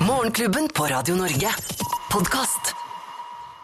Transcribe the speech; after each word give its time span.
Morgenklubben 0.00 0.68
på 0.74 0.84
Radio 0.84 1.14
Norge. 1.14 1.54
Podkast. 2.12 2.83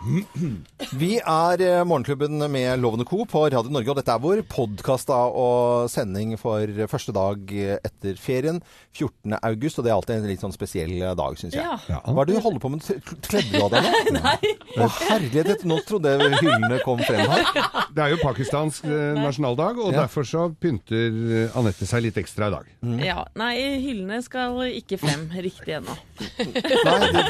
Vi 0.01 1.11
er 1.21 1.61
eh, 1.61 1.83
Morgenklubben 1.85 2.39
med 2.51 2.79
Lovende 2.81 3.05
Co. 3.05 3.27
på 3.29 3.43
Radio 3.53 3.69
Norge, 3.69 3.91
og 3.93 3.99
dette 3.99 4.15
er 4.15 4.23
vår 4.23 4.41
podkast 4.49 5.11
og 5.13 5.91
sending 5.93 6.33
for 6.41 6.65
første 6.89 7.13
dag 7.13 7.53
etter 7.85 8.17
ferien. 8.17 8.63
14. 8.97 9.37
august, 9.45 9.79
og 9.79 9.85
det 9.85 9.91
er 9.93 9.97
alltid 9.99 10.15
en 10.17 10.29
litt 10.31 10.41
sånn 10.43 10.55
spesiell 10.57 10.95
dag, 11.19 11.37
syns 11.39 11.53
jeg. 11.59 11.67
Ja. 11.91 12.01
Hva 12.07 12.25
er 12.25 12.31
det 12.31 12.39
du 12.39 12.45
holder 12.47 12.63
på 12.65 12.71
med? 12.73 12.87
Kledde 13.27 13.53
du 13.53 13.59
av 13.67 13.75
deg 13.75 13.91
nå? 13.91 14.23
Nei. 14.25 14.55
Å, 14.81 14.89
herlighet, 15.11 15.67
nå 15.69 15.79
trodde 15.85 16.15
jeg 16.17 16.41
hyllene 16.41 16.81
kom 16.87 17.05
frem 17.05 17.27
her. 17.35 17.45
Det 17.95 18.05
er 18.05 18.13
jo 18.15 18.21
Pakistans 18.23 18.81
eh, 18.87 19.19
nasjonaldag, 19.19 19.81
og 19.83 19.91
Ja. 19.93 20.05
derfor 20.05 20.25
så 20.25 20.47
pynter 20.63 21.11
eh, 21.45 21.57
Anette 21.59 21.85
seg 21.91 22.05
litt 22.07 22.17
ekstra 22.23 22.49
i 22.49 22.55
dag. 22.55 22.69
Ja, 23.05 23.25
Nei, 23.37 23.53
hyllene 23.83 24.21
skal 24.25 24.57
ikke 24.79 24.97
frem 25.03 25.27
riktig 25.43 25.77
ennå. 25.81 25.97
Nei, 26.41 26.99
det, 27.11 27.25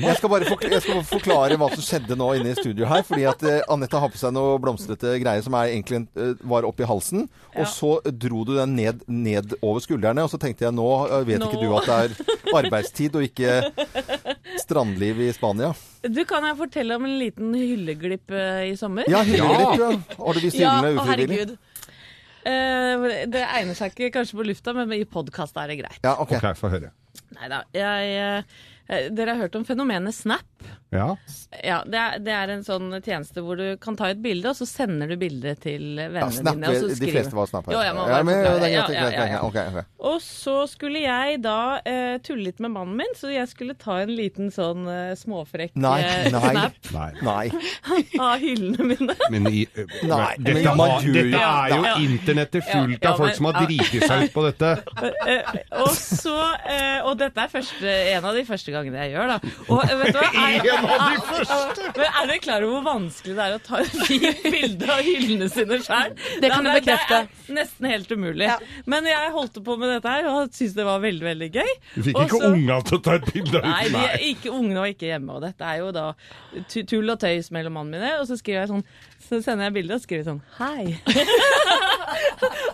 jeg, 0.00 0.16
skal 0.20 0.30
bare 0.32 0.48
forklare, 0.48 0.76
jeg 0.78 0.84
skal 0.86 1.00
bare 1.00 1.08
forklare 1.10 1.58
hva 1.60 1.70
som 1.74 1.84
skjedde 1.86 2.16
nå 2.18 2.28
inne 2.38 2.52
i 2.52 2.56
studio 2.58 2.88
her. 2.90 3.04
Fordi 3.06 3.26
at 3.30 3.44
eh, 3.48 3.60
Anette 3.72 4.00
har 4.00 4.12
på 4.12 4.20
seg 4.20 4.34
noe 4.36 4.58
blomstrete 4.62 5.16
greier 5.22 5.44
som 5.44 5.56
er 5.58 5.72
egentlig 5.72 6.00
en, 6.02 6.06
eh, 6.18 6.46
var 6.54 6.68
oppi 6.68 6.86
halsen. 6.88 7.26
Og 7.54 7.68
så 7.70 7.92
dro 8.10 8.44
du 8.46 8.54
den 8.58 8.76
ned, 8.78 9.04
ned 9.08 9.56
over 9.60 9.82
skuldrene. 9.84 10.24
Og 10.24 10.32
så 10.32 10.40
tenkte 10.42 10.68
jeg 10.68 10.76
nå 10.76 10.88
eh, 11.08 11.26
vet 11.28 11.42
Nå. 11.42 11.50
ikke 11.50 11.62
du 11.62 11.76
at 11.78 11.90
det 11.90 11.98
er 11.98 12.56
arbeidstid 12.62 13.18
og 13.18 13.26
ikke 13.28 13.60
strandliv 14.62 15.22
i 15.26 15.30
Spania. 15.34 15.74
Du, 16.04 16.24
Kan 16.28 16.46
jeg 16.48 16.58
fortelle 16.58 16.96
om 16.98 17.06
en 17.08 17.18
liten 17.20 17.54
hylleglipp 17.56 18.32
i 18.68 18.74
sommer? 18.80 19.08
Ja, 19.10 19.22
hylleglipp. 19.26 19.78
Ja. 19.80 20.18
Har 20.18 20.36
du 20.36 20.44
vist 20.44 20.58
hyllene 20.58 20.94
ja, 20.94 20.98
ufrivillig? 21.00 21.38
herregud. 21.44 21.56
Eh, 22.44 23.24
det 23.32 23.40
egner 23.40 23.76
seg 23.76 23.94
ikke 23.94 24.12
kanskje 24.18 24.36
på 24.36 24.44
lufta, 24.50 24.74
men 24.76 24.92
i 24.92 25.04
podkast 25.08 25.56
er 25.60 25.72
det 25.72 25.80
greit. 25.80 26.00
Ja, 26.04 26.18
ok. 26.20 26.36
Ok, 26.36 26.50
få 26.60 26.70
høre. 26.72 26.92
Nei 27.34 27.48
da. 27.50 27.62
Jeg, 27.74 28.44
eh, 28.90 29.08
dere 29.14 29.34
har 29.34 29.46
hørt 29.46 29.56
om 29.56 29.64
fenomenet 29.64 30.14
Snap? 30.16 30.66
Ja. 30.94 31.16
Ja, 31.64 31.76
det 31.86 31.98
er, 32.00 32.18
det 32.22 32.32
er 32.34 32.50
en 32.56 32.62
sånn 32.66 32.88
tjeneste 33.04 33.42
hvor 33.44 33.58
du 33.58 33.76
kan 33.82 33.94
ta 33.98 34.08
et 34.10 34.18
bilde, 34.22 34.48
og 34.50 34.56
så 34.58 34.66
sender 34.66 35.10
du 35.10 35.14
bildet 35.20 35.60
til 35.62 35.98
Ja, 36.00 36.08
vennene 36.10 36.54
dine. 36.54 36.70
Og 36.70 36.74
så 36.74 36.88
skriver. 36.90 37.04
de 37.06 37.12
fleste 37.14 37.36
var 37.38 37.46
snap 37.50 37.68
her. 37.68 37.74
Jo, 37.76 37.82
jeg 37.86 37.94
må 37.94 38.06
ja, 38.10 38.18
men, 38.26 38.34
forklare. 38.34 38.58
det 38.58 38.66
er 38.66 38.72
Ja, 38.72 38.74
ja, 38.74 38.86
greit, 38.86 38.96
ja, 38.96 39.04
ja. 39.04 39.26
greit. 39.26 39.42
Ok, 39.44 39.56
ok. 39.84 40.00
Og 40.10 40.16
så 40.24 40.54
skulle 40.70 41.02
jeg 41.04 41.38
da 41.44 41.56
uh, 41.78 42.16
tulle 42.26 42.44
litt 42.48 42.58
med 42.64 42.72
mannen 42.74 42.96
min, 42.98 43.14
så 43.18 43.30
jeg 43.32 43.48
skulle 43.52 43.76
ta 43.78 44.00
en 44.02 44.12
liten 44.14 44.50
sånn 44.54 44.82
uh, 44.86 45.14
småfrekk 45.18 45.76
Nei, 45.80 45.94
eh, 46.02 46.28
nei. 46.34 46.42
snap 46.50 46.90
Nei. 46.94 47.10
Nei. 47.30 47.44
av 48.26 48.42
hyllene 48.42 48.88
mine. 48.90 49.16
Men 49.30 49.48
i, 49.50 49.64
uh, 49.78 49.94
Nei, 50.10 50.34
dette, 50.38 50.58
men 50.58 50.82
har- 50.84 51.08
dette 51.18 51.44
er 51.44 51.74
jo 51.76 51.80
Ja. 51.84 51.94
internettet 52.02 52.64
fullt 52.66 52.98
Ja, 52.98 52.98
ja, 53.00 53.12
av 53.14 53.18
folk 53.22 53.30
men- 53.30 53.36
som 53.38 53.50
har 53.50 53.60
driti 53.66 54.02
seg 54.02 54.26
ut 54.28 54.34
på 54.34 54.44
dette. 54.50 54.72
Og 55.80 55.90
så 55.94 56.34
eh, 56.68 57.00
Og 57.04 57.16
dette 57.20 57.40
er 57.44 57.50
første, 57.52 57.94
en 58.14 58.24
av 58.28 58.34
de 58.36 58.44
første 58.48 58.72
gangene 58.74 59.04
jeg 59.06 59.14
gjør, 59.14 59.34
da. 59.34 59.54
Og 59.68 59.82
vet 60.02 60.12
du 60.14 60.20
hva? 60.20 60.30
En 60.44 60.83
av 60.88 61.04
de 61.10 61.20
første! 61.28 61.86
Men 61.96 62.06
er 62.08 62.28
dere 62.30 62.38
klar 62.44 62.64
over 62.66 62.74
hvor 62.76 62.84
vanskelig 62.88 63.34
det 63.38 63.44
er 63.44 63.56
å 63.56 63.60
ta 63.64 63.80
et 63.82 63.96
fint 64.08 64.42
bilde 64.44 64.88
av 64.94 65.02
hyllene 65.06 65.48
sine 65.52 65.78
sjøl? 65.84 66.14
Det 66.42 66.50
kan 66.52 66.66
du 66.66 66.70
bekrefte. 66.74 67.20
Det 67.28 67.52
er 67.52 67.58
nesten 67.58 67.88
helt 67.90 68.12
umulig. 68.14 68.50
Men 68.90 69.08
jeg 69.10 69.32
holdt 69.34 69.60
på 69.66 69.76
med 69.80 69.94
dette 69.96 70.14
her 70.16 70.28
og 70.32 70.52
syntes 70.54 70.76
det 70.78 70.86
var 70.88 71.02
veldig, 71.04 71.26
veldig 71.30 71.50
gøy. 71.54 71.72
Du 71.96 72.00
fikk 72.08 72.20
Og 72.20 72.28
ikke 72.28 72.52
unga 72.52 72.78
til 72.88 72.98
å 72.98 73.02
ta 73.08 73.16
et 73.20 73.28
bilde 73.32 73.60
av 73.62 73.68
Nei, 73.70 73.82
de 73.88 73.96
Nei. 73.96 74.04
er 74.12 74.26
ikke 74.30 74.54
ungene 74.54 74.84
var 74.84 74.92
ikke 74.94 75.10
hjemme, 75.10 75.38
og 75.38 75.44
dette 75.46 75.72
er 75.72 75.82
jo 75.82 75.90
da 75.94 76.06
tull 76.74 77.14
og 77.14 77.20
tøys 77.24 77.50
mellom 77.54 77.78
mannene 77.80 78.00
mine. 78.00 78.14
Og 78.20 78.28
så 78.30 78.38
skriver 78.40 78.64
jeg 78.64 78.72
sånn 78.72 78.86
Så 79.24 79.40
sender 79.44 79.68
jeg 79.68 79.76
bilde 79.78 79.98
og 79.98 80.02
skriver 80.04 80.26
sånn 80.28 80.42
Hei. 80.58 80.98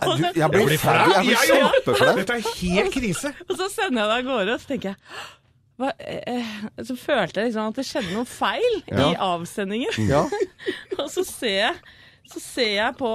Du, 0.01 0.25
jeg 0.35 0.49
blir 0.51 0.77
flau. 0.81 1.11
Jeg 1.15 1.25
blir 1.25 1.43
kjempeflau. 1.47 2.09
Dette 2.17 2.35
er 2.39 2.47
helt 2.61 2.93
krise. 2.93 3.31
Og 3.47 3.53
så 3.57 3.67
sender 3.71 4.01
jeg 4.03 4.09
det 4.11 4.17
av 4.17 4.25
gårde, 4.27 4.55
og 4.57 4.63
så 4.63 4.71
tenker 4.73 4.91
jeg 4.91 4.97
hva, 5.81 5.91
eh, 5.99 6.53
Så 6.85 6.95
følte 6.99 7.41
jeg 7.41 7.49
liksom 7.51 7.71
at 7.71 7.79
det 7.81 7.85
skjedde 7.89 8.13
noe 8.15 8.29
feil 8.29 8.77
Ja. 8.87 9.09
i 9.09 9.15
avsendingen. 9.27 9.97
Ja. 10.09 10.23
Og 11.01 11.09
så 11.11 11.25
ser 11.27 11.57
jeg 11.65 11.75
så 12.31 12.39
ser 12.39 12.69
jeg 12.77 12.95
på 12.95 13.09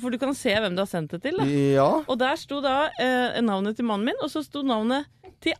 For 0.00 0.14
du 0.14 0.16
kan 0.22 0.30
se 0.32 0.54
hvem 0.56 0.72
du 0.72 0.80
har 0.80 0.88
sendt 0.88 1.10
det 1.12 1.18
til. 1.26 1.36
Da. 1.36 1.44
ja. 1.44 1.88
Og 2.08 2.16
der 2.16 2.38
sto 2.40 2.62
da 2.64 2.86
eh, 2.96 3.42
navnet 3.44 3.76
til 3.76 3.84
mannen 3.84 4.06
min, 4.08 4.16
og 4.24 4.30
så 4.32 4.40
sto 4.46 4.62
navnet 4.64 5.04
til 5.44 5.52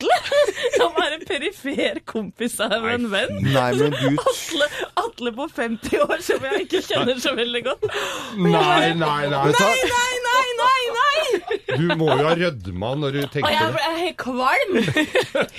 Atle! 0.00 0.16
Som 0.78 0.96
er 1.02 1.16
en 1.16 1.24
perifer 1.28 2.00
kompis 2.08 2.56
av 2.64 2.86
en 2.88 3.06
venn. 3.12 3.36
Nei, 3.44 3.68
men 3.76 3.92
du 3.96 4.20
Atle, 4.20 4.68
Atle 5.02 5.32
på 5.36 5.46
50 5.56 6.04
år, 6.06 6.16
som 6.24 6.44
jeg 6.46 6.64
ikke 6.66 6.80
kjenner 6.86 7.20
så 7.20 7.34
veldig 7.36 7.62
godt. 7.66 7.86
Nei, 8.40 8.92
nei, 8.94 8.94
nei. 8.96 9.20
Nei. 9.30 9.52
Nei, 9.52 10.14
nei, 10.26 10.46
nei! 10.60 10.80
nei! 10.96 11.58
Du 11.70 11.86
må 12.00 12.08
jo 12.10 12.26
ha 12.26 12.34
rødma 12.38 12.90
når 12.98 13.16
du 13.16 13.20
tenker 13.34 13.52
det. 13.52 13.58
jeg 13.60 13.90
er 13.90 13.98
helt 14.00 14.18
kvalm! 14.20 14.80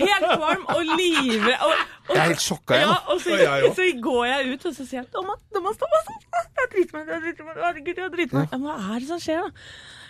Helt 0.01 0.27
kvalm 0.27 0.65
og 0.73 0.81
livredd. 0.97 1.61
Og, 1.61 1.71
og, 2.09 2.11
Jeg 2.11 2.19
er 2.23 2.27
helt 2.33 2.43
sjokka, 2.43 2.75
jeg. 2.81 2.89
ja, 2.89 2.97
og 3.13 3.21
så, 3.23 3.37
Og 3.69 3.77
så 3.77 3.87
går 4.03 4.25
jeg 4.31 4.51
ut, 4.51 4.67
og 4.67 4.75
så 4.75 4.87
sier 4.89 5.01
jeg 5.01 5.09
Thomas, 5.15 5.39
Thomas, 5.55 5.79
Thomas, 5.81 6.11
jeg 6.59 6.69
driter 6.75 6.99
meg, 6.99 7.15
meg, 7.15 7.57
herregud, 7.61 8.03
jeg 8.03 8.13
driter 8.17 8.39
meg. 8.41 8.51
Ja, 8.51 8.61
Hva 8.65 8.77
er 8.95 8.99
det 8.99 9.09
som 9.13 9.23
skjer, 9.23 9.47
da? 9.47 10.00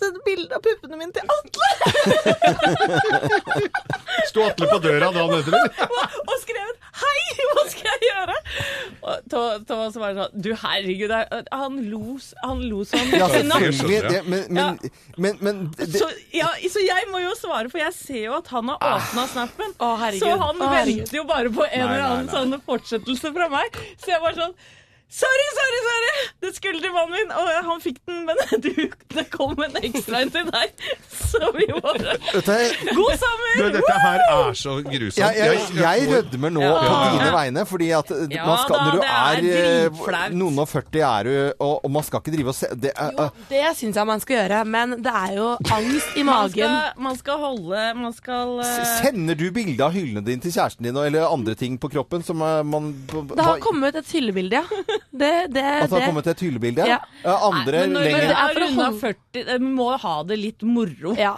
Så 0.00 0.08
et 0.08 0.18
bilde 0.24 0.56
av 0.56 0.62
puppene 0.64 0.96
mine 0.96 1.12
til 1.12 1.24
Atle! 1.28 1.68
Sto 4.30 4.44
Atle 4.46 4.68
på 4.70 4.78
døra 4.84 5.10
da, 5.12 5.24
han 5.26 5.32
møtte 5.34 5.52
deg? 5.52 5.64
og 6.24 6.36
skrevet 6.42 6.76
'Hei, 7.00 7.44
hva 7.50 7.62
skal 7.70 7.86
jeg 7.90 8.00
gjøre?' 8.08 8.38
Og 9.10 9.28
Thomas 9.68 9.94
var 10.00 10.16
sånn 10.18 10.42
Du, 10.44 10.50
herregud, 10.62 11.12
er- 11.14 11.46
han 11.52 11.76
lo, 11.90 12.16
han 12.42 12.58
lo 12.68 12.82
sånn. 12.88 13.12
Ja, 13.16 13.28
Det, 13.30 14.22
men, 14.26 14.42
men, 14.50 14.78
men, 15.16 15.38
men 15.40 15.60
det, 15.76 15.88
Så, 15.98 16.08
ja, 16.36 16.48
så 16.72 16.82
jeg 16.84 17.08
må 17.12 17.22
jo 17.22 17.32
svare, 17.38 17.70
for 17.72 17.78
jeg 17.80 17.92
ser 17.96 18.24
jo 18.26 18.34
at 18.40 18.50
han 18.52 18.68
har 18.72 18.78
åpna 18.96 19.26
snappen. 19.32 19.72
Å. 19.78 19.92
Så 20.18 20.34
han 20.42 20.60
Å, 20.60 20.68
venter 20.74 21.16
jo 21.20 21.24
bare 21.28 21.48
på 21.52 21.64
en 21.64 21.70
Nei, 21.70 21.86
eller 21.86 22.02
nei, 22.02 22.10
annen 22.10 22.26
nei. 22.26 22.34
sånn 22.34 22.60
fortsettelse 22.66 23.32
fra 23.36 23.48
meg. 23.52 23.80
Så 24.02 24.12
jeg 24.14 24.20
var 24.24 24.36
sånn 24.36 24.54
Sorry, 25.10 25.46
sorry, 25.58 25.78
sorry! 25.86 26.10
Det 26.40 26.50
skulle 26.54 26.78
til 26.80 26.92
mannen 26.94 27.12
min, 27.16 27.32
og 27.34 27.48
han 27.66 27.80
fikk 27.82 27.96
den, 28.06 28.20
men 28.28 28.38
du, 28.64 28.68
det 29.14 29.24
kom 29.32 29.58
en 29.64 29.74
ekstra 29.82 30.20
en 30.22 30.30
til 30.30 30.46
deg. 30.52 30.84
Så 31.10 31.40
vi 31.56 31.66
bare 31.74 32.14
God 32.94 33.16
sommer! 33.18 33.56
Du, 33.58 33.64
dette 33.74 33.96
her 34.04 34.22
er 34.22 34.54
så 34.58 34.76
grusomt. 34.86 35.18
jeg, 35.18 35.34
jeg, 35.40 35.64
jeg 35.80 36.06
rødmer 36.12 36.54
nå 36.54 36.62
Ja. 36.62 36.76
på 36.78 37.10
dine 37.16 37.32
vegne, 37.34 37.64
fordi 37.66 37.88
at 37.96 38.12
eh, 38.14 38.22
Ja 38.36 38.46
man 38.46 38.60
skal, 38.62 38.76
da, 38.76 38.84
når 38.84 38.92
du 38.94 39.02
er, 39.02 39.42
er 39.50 39.90
eh, 39.90 40.36
noen 40.38 40.62
og 40.62 40.68
40 40.70 41.02
er 41.10 41.26
du, 41.26 41.32
og, 41.58 41.74
og 41.84 41.90
man 41.96 42.06
skal 42.06 42.22
ikke 42.22 42.34
drive 42.36 42.54
og 42.54 42.58
se 42.60 42.70
det 42.86 42.92
er, 42.94 43.10
Jo, 43.18 43.26
det 43.50 43.64
syns 43.80 43.98
jeg 44.00 44.08
man 44.12 44.22
skal 44.22 44.38
gjøre, 44.40 44.62
men 44.76 44.94
det 45.02 45.14
er 45.24 45.34
jo 45.40 45.48
angst 45.74 46.14
i 46.16 46.24
Man 46.26 46.30
magen. 46.44 46.54
skal, 46.54 47.02
man 47.08 47.18
skal 47.18 47.42
holde 47.42 47.84
Man 47.98 48.14
skal 48.16 48.54
eh, 48.62 48.80
Sender 49.02 49.38
du 49.42 49.46
bilde 49.58 49.84
av 49.86 49.94
hyllene 49.98 50.22
dine 50.26 50.44
til 50.46 50.54
kjæresten 50.54 50.86
din, 50.86 50.96
eller 51.02 51.26
andre 51.28 51.58
ting 51.58 51.78
på 51.82 51.90
kroppen 51.92 52.22
som 52.26 52.42
eh, 52.46 52.60
man 52.62 52.92
Det 53.10 53.42
har 53.42 53.58
kommet 53.66 53.98
et 53.98 54.14
hyllebilde, 54.14 54.62
ja. 54.62 54.99
Det, 55.10 55.30
det, 55.52 55.64
At 55.64 55.90
det 55.90 56.00
har 56.00 56.06
kommet 56.10 56.26
et 56.32 56.40
hyllebilde? 56.44 56.86
Ja. 56.86 56.98
Andre 57.24 57.86
når 57.90 58.04
lenger 58.06 58.26
det 58.28 58.36
er 58.36 58.52
for 58.54 58.66
å 58.66 58.68
holde- 58.76 59.00
40, 59.00 59.46
Vi 59.58 59.72
må 59.80 59.88
ha 60.04 60.16
det 60.28 60.38
litt 60.38 60.62
moro. 60.62 61.14
Ja. 61.18 61.36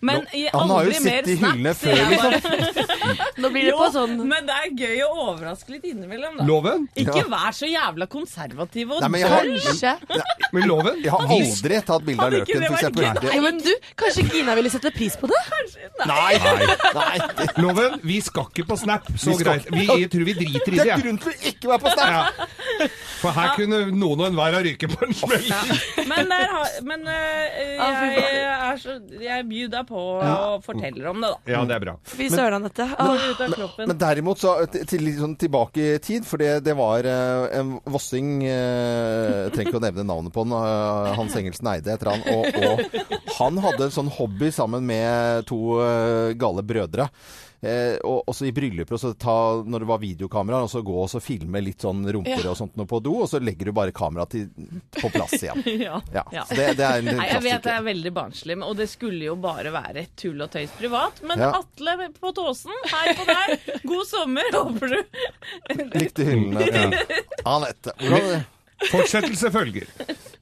Men 0.00 0.26
i 0.36 0.44
Han 0.52 0.68
har 0.70 0.84
jo 0.84 0.92
sittet 0.94 1.28
i 1.32 1.36
hyllene 1.40 1.72
før, 1.74 1.96
liksom. 2.12 2.32
blir 3.58 3.66
det 3.68 3.74
Jo, 3.74 3.78
på 3.82 3.88
sånn 3.94 4.14
men 4.28 4.46
det 4.48 4.54
er 4.54 4.68
gøy 4.78 5.02
å 5.04 5.10
overraske 5.28 5.74
litt 5.74 5.84
innimellom, 5.90 6.38
da. 6.38 6.46
Loven? 6.48 6.86
Ikke 6.96 7.18
Ja. 7.22 7.28
vær 7.34 7.52
så 7.58 7.66
jævla 7.68 8.06
konservativ 8.10 8.92
og 8.96 9.02
Nei, 9.02 9.08
men 9.14 9.20
jeg 9.20 9.30
har-. 9.30 9.52
Kanskje. 9.68 9.94
Men 10.52 10.68
loven? 10.70 11.02
Jeg 11.04 11.10
har 11.12 11.26
aldri 11.36 11.80
tatt 11.84 12.04
bilde 12.06 12.24
av 12.24 12.32
løken, 12.32 12.60
Nei, 13.28 13.40
men 13.44 13.58
du, 13.62 13.70
kanskje 14.00 14.24
Gina 14.32 14.54
ville 14.56 14.70
sette 14.72 14.92
pris 14.94 15.16
på 15.20 15.28
det? 15.28 15.40
Nei! 16.06 16.38
Nei. 16.38 16.68
nei. 16.94 17.46
Loven, 17.60 17.98
vi 18.02 18.20
skal 18.24 18.46
ikke 18.52 18.64
på 18.70 18.78
Snap. 18.78 19.06
Så 19.18 19.34
Vi 19.36 19.42
greit. 19.44 19.66
Vi, 19.72 19.84
jeg 19.86 20.10
tror 20.12 20.24
vi 20.28 20.34
driter 20.38 20.72
i 20.72 20.78
Det 20.78 20.84
det. 20.84 20.86
er 20.86 20.92
jeg. 20.94 21.02
grunn 21.04 21.18
til 21.22 21.32
å 21.32 21.36
ikke 21.52 21.68
være 21.72 21.82
på 21.84 21.92
Snap! 21.96 22.08
Ja. 22.08 22.88
For 23.18 23.34
her 23.34 23.54
kunne 23.58 23.78
noen 23.90 24.20
og 24.22 24.26
enhver 24.28 24.54
ha 24.54 24.60
ryket 24.62 24.92
på 24.94 25.06
en 25.08 25.14
smell. 25.18 25.48
Men, 26.08 26.28
der 26.30 26.46
har, 26.54 26.68
men 26.86 27.06
eh, 27.10 27.62
jeg, 27.74 28.42
er 28.46 28.76
så, 28.82 28.94
jeg 29.20 29.46
byr 29.48 29.68
deg 29.72 29.88
på 29.88 30.02
og 30.22 30.62
forteller 30.64 31.10
om 31.10 31.20
det, 31.24 31.32
da. 31.34 31.52
Ja, 31.56 31.64
det 31.68 31.74
er 31.78 31.84
bra. 31.88 31.96
Fy 32.14 32.28
søren, 32.32 32.68
dette. 32.68 32.86
Kroppen. 33.56 33.88
Men 33.88 33.98
derimot, 34.00 34.38
så 34.42 34.54
til, 34.72 35.08
sånn 35.18 35.36
tilbake 35.40 35.86
i 35.94 35.98
tid, 36.04 36.26
for 36.28 36.42
det, 36.42 36.64
det 36.66 36.74
var 36.78 37.06
eh, 37.08 37.46
en 37.60 37.74
vossing 37.88 38.42
eh, 38.44 39.46
Jeg 39.46 39.52
trenger 39.54 39.70
ikke 39.72 39.80
å 39.80 39.86
nevne 39.86 40.06
navnet 40.08 40.34
på 40.34 40.44
han. 40.44 40.54
eh, 40.58 41.10
Hans 41.18 41.36
Engelsen 41.40 41.70
Eide 41.72 41.94
heter 41.96 42.12
han. 42.12 42.24
Og, 42.34 42.46
og 42.62 43.32
han 43.38 43.60
hadde 43.64 43.88
en 43.88 43.94
sånn 43.94 44.12
hobby 44.18 44.50
sammen 44.54 44.86
med 44.88 45.46
to 45.50 45.78
eh, 45.84 46.32
gale 46.38 46.64
brødre. 46.66 47.08
Eh, 47.60 47.96
og 48.06 48.22
også 48.30 48.46
i 48.46 48.52
brylluper, 48.54 48.94
og 48.94 49.00
så 49.02 49.08
ta, 49.18 49.32
når 49.66 49.82
det 49.82 49.86
var 49.88 49.98
videokamera, 49.98 50.60
og 50.62 50.70
så 50.70 50.78
gå 50.86 50.94
og 51.02 51.08
så 51.10 51.18
filme 51.18 51.58
litt 51.64 51.82
sånn 51.82 52.04
rumper 52.14 52.44
og 52.46 52.54
sånt 52.60 52.76
på 52.86 53.00
do, 53.02 53.16
og 53.24 53.26
så 53.32 53.40
legger 53.42 53.66
du 53.66 53.72
bare 53.74 53.90
kameraet 53.90 54.36
på 55.00 55.10
plass 55.10 55.34
igjen. 55.40 55.64
Ja. 55.88 55.96
Ja, 56.14 56.22
Ja. 56.32 56.44
det, 56.54 56.68
det 56.78 56.84
er 56.86 57.00
en 57.02 57.10
Nei, 57.18 57.26
jeg 57.32 57.42
vet 57.48 57.64
det 57.66 57.72
er 57.74 57.82
veldig 57.88 58.12
barnslig, 58.14 58.58
og 58.62 58.76
det 58.78 58.86
skulle 58.92 59.24
jo 59.26 59.34
bare 59.42 59.72
være 59.74 60.06
tull 60.18 60.38
og 60.46 60.52
tøys 60.54 60.70
privat. 60.78 61.18
Men 61.26 61.42
Ja. 61.42 61.50
Atle 61.58 61.96
på 62.20 62.30
Tåsen, 62.36 62.78
hei 62.92 63.16
på 63.18 63.26
deg. 63.26 63.82
God 63.90 64.06
sommer, 64.06 64.52
håper 64.54 64.94
du. 64.94 65.18
Likte 65.98 66.28
hyllene. 66.30 67.02
Anette. 67.56 67.96
hvordan- 67.98 68.46
Fortsettelse 68.86 69.50
følger. 69.52 69.88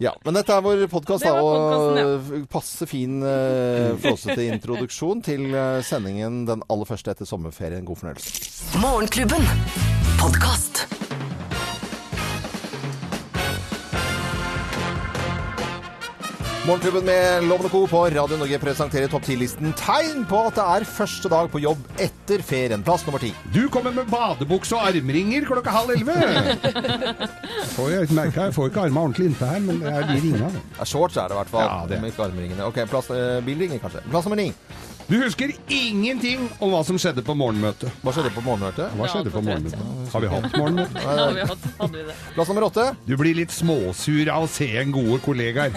Ja, 0.02 0.12
men 0.26 0.36
dette 0.36 0.52
er 0.52 0.64
vår 0.64 0.84
podkast, 0.92 1.24
og 1.24 1.96
ja. 1.96 2.42
passe 2.52 2.88
fin, 2.88 3.22
uh, 3.24 3.96
flåsete 4.02 4.44
introduksjon 4.50 5.24
til 5.24 5.48
eh, 5.54 5.80
sendingen 5.86 6.44
den 6.48 6.64
aller 6.68 6.88
første 6.88 7.14
etter 7.14 7.28
sommerferien. 7.28 7.86
God 7.88 8.02
fornøyelse. 8.02 8.76
Morgenklubben. 8.82 9.48
Podkast. 10.20 10.84
Morgenklubben 16.66 17.04
med 17.06 17.44
Loven 17.46 17.68
og 17.68 17.70
Co. 17.70 17.80
på 17.86 17.98
Radio 18.10 18.36
Norge 18.40 18.58
presenterer 18.58 19.10
topp 19.10 19.22
10-listen 19.28 19.70
tegn 19.78 20.24
på 20.26 20.40
at 20.48 20.56
det 20.58 20.64
er 20.74 20.86
første 20.96 21.30
dag 21.30 21.46
på 21.52 21.60
jobb 21.62 21.84
etter 22.02 22.42
ferien. 22.42 22.82
Plass 22.82 23.04
nummer 23.06 23.22
ti. 23.22 23.30
Du 23.54 23.68
kommer 23.70 23.94
med 23.94 24.08
badebukse 24.10 24.74
og 24.74 24.88
armringer 24.88 25.46
klokka 25.46 25.70
halv 25.76 25.94
elleve. 25.94 26.16
Får 27.76 27.92
jeg 27.92 28.10
merke, 28.18 28.48
jeg 28.48 28.56
får 28.56 28.72
ikke 28.72 28.82
armene 28.88 29.04
ordentlig 29.04 29.28
inntil 29.30 29.52
her, 29.52 29.62
men 29.62 29.78
det 29.84 29.92
er 29.94 30.10
de 30.10 30.18
ringene. 30.24 30.64
Shorts 30.82 31.20
er 31.22 31.30
det 31.30 31.36
i 31.36 31.40
hvert 31.44 31.54
fall. 31.54 31.68
Ja, 31.68 31.78
det. 31.92 32.00
Med 32.02 32.10
ikke 32.10 32.26
armringene. 32.26 32.66
Ok, 32.66 32.82
plass, 32.90 33.12
eh, 33.14 33.38
bilringer 33.46 33.78
kanskje. 33.86 34.02
Plass 34.10 34.26
nummer 34.26 34.42
ni. 34.42 34.48
Du 35.06 35.14
husker 35.22 35.52
ingenting 35.70 36.48
om 36.58 36.72
hva 36.72 36.80
som 36.86 36.96
skjedde 36.98 37.22
på 37.22 37.34
morgenmøtet. 37.38 37.92
Hva 38.02 38.10
skjedde 38.16 38.32
på 38.34 38.42
morgenmøtet? 38.42 38.90
Hva 38.98 39.06
skjedde 39.12 39.30
på 39.30 39.42
morgenmøtet? 39.46 39.84
Har 40.10 40.24
vi 40.24 40.30
hatt 40.32 40.56
morgenmøte? 40.58 41.02
Ja, 41.06 41.26
vi 41.36 41.44
hadde, 41.46 41.70
hadde 41.78 42.00
vi 42.00 42.06
det. 42.08 42.16
Plass 42.34 42.48
nummer 42.50 42.66
åtte. 42.66 42.86
Du 43.06 43.12
blir 43.20 43.36
litt 43.38 43.54
småsur 43.54 44.26
av 44.34 44.48
å 44.48 44.50
se 44.50 44.66
en 44.82 44.90
gode 44.94 45.20
kollegaer. 45.22 45.70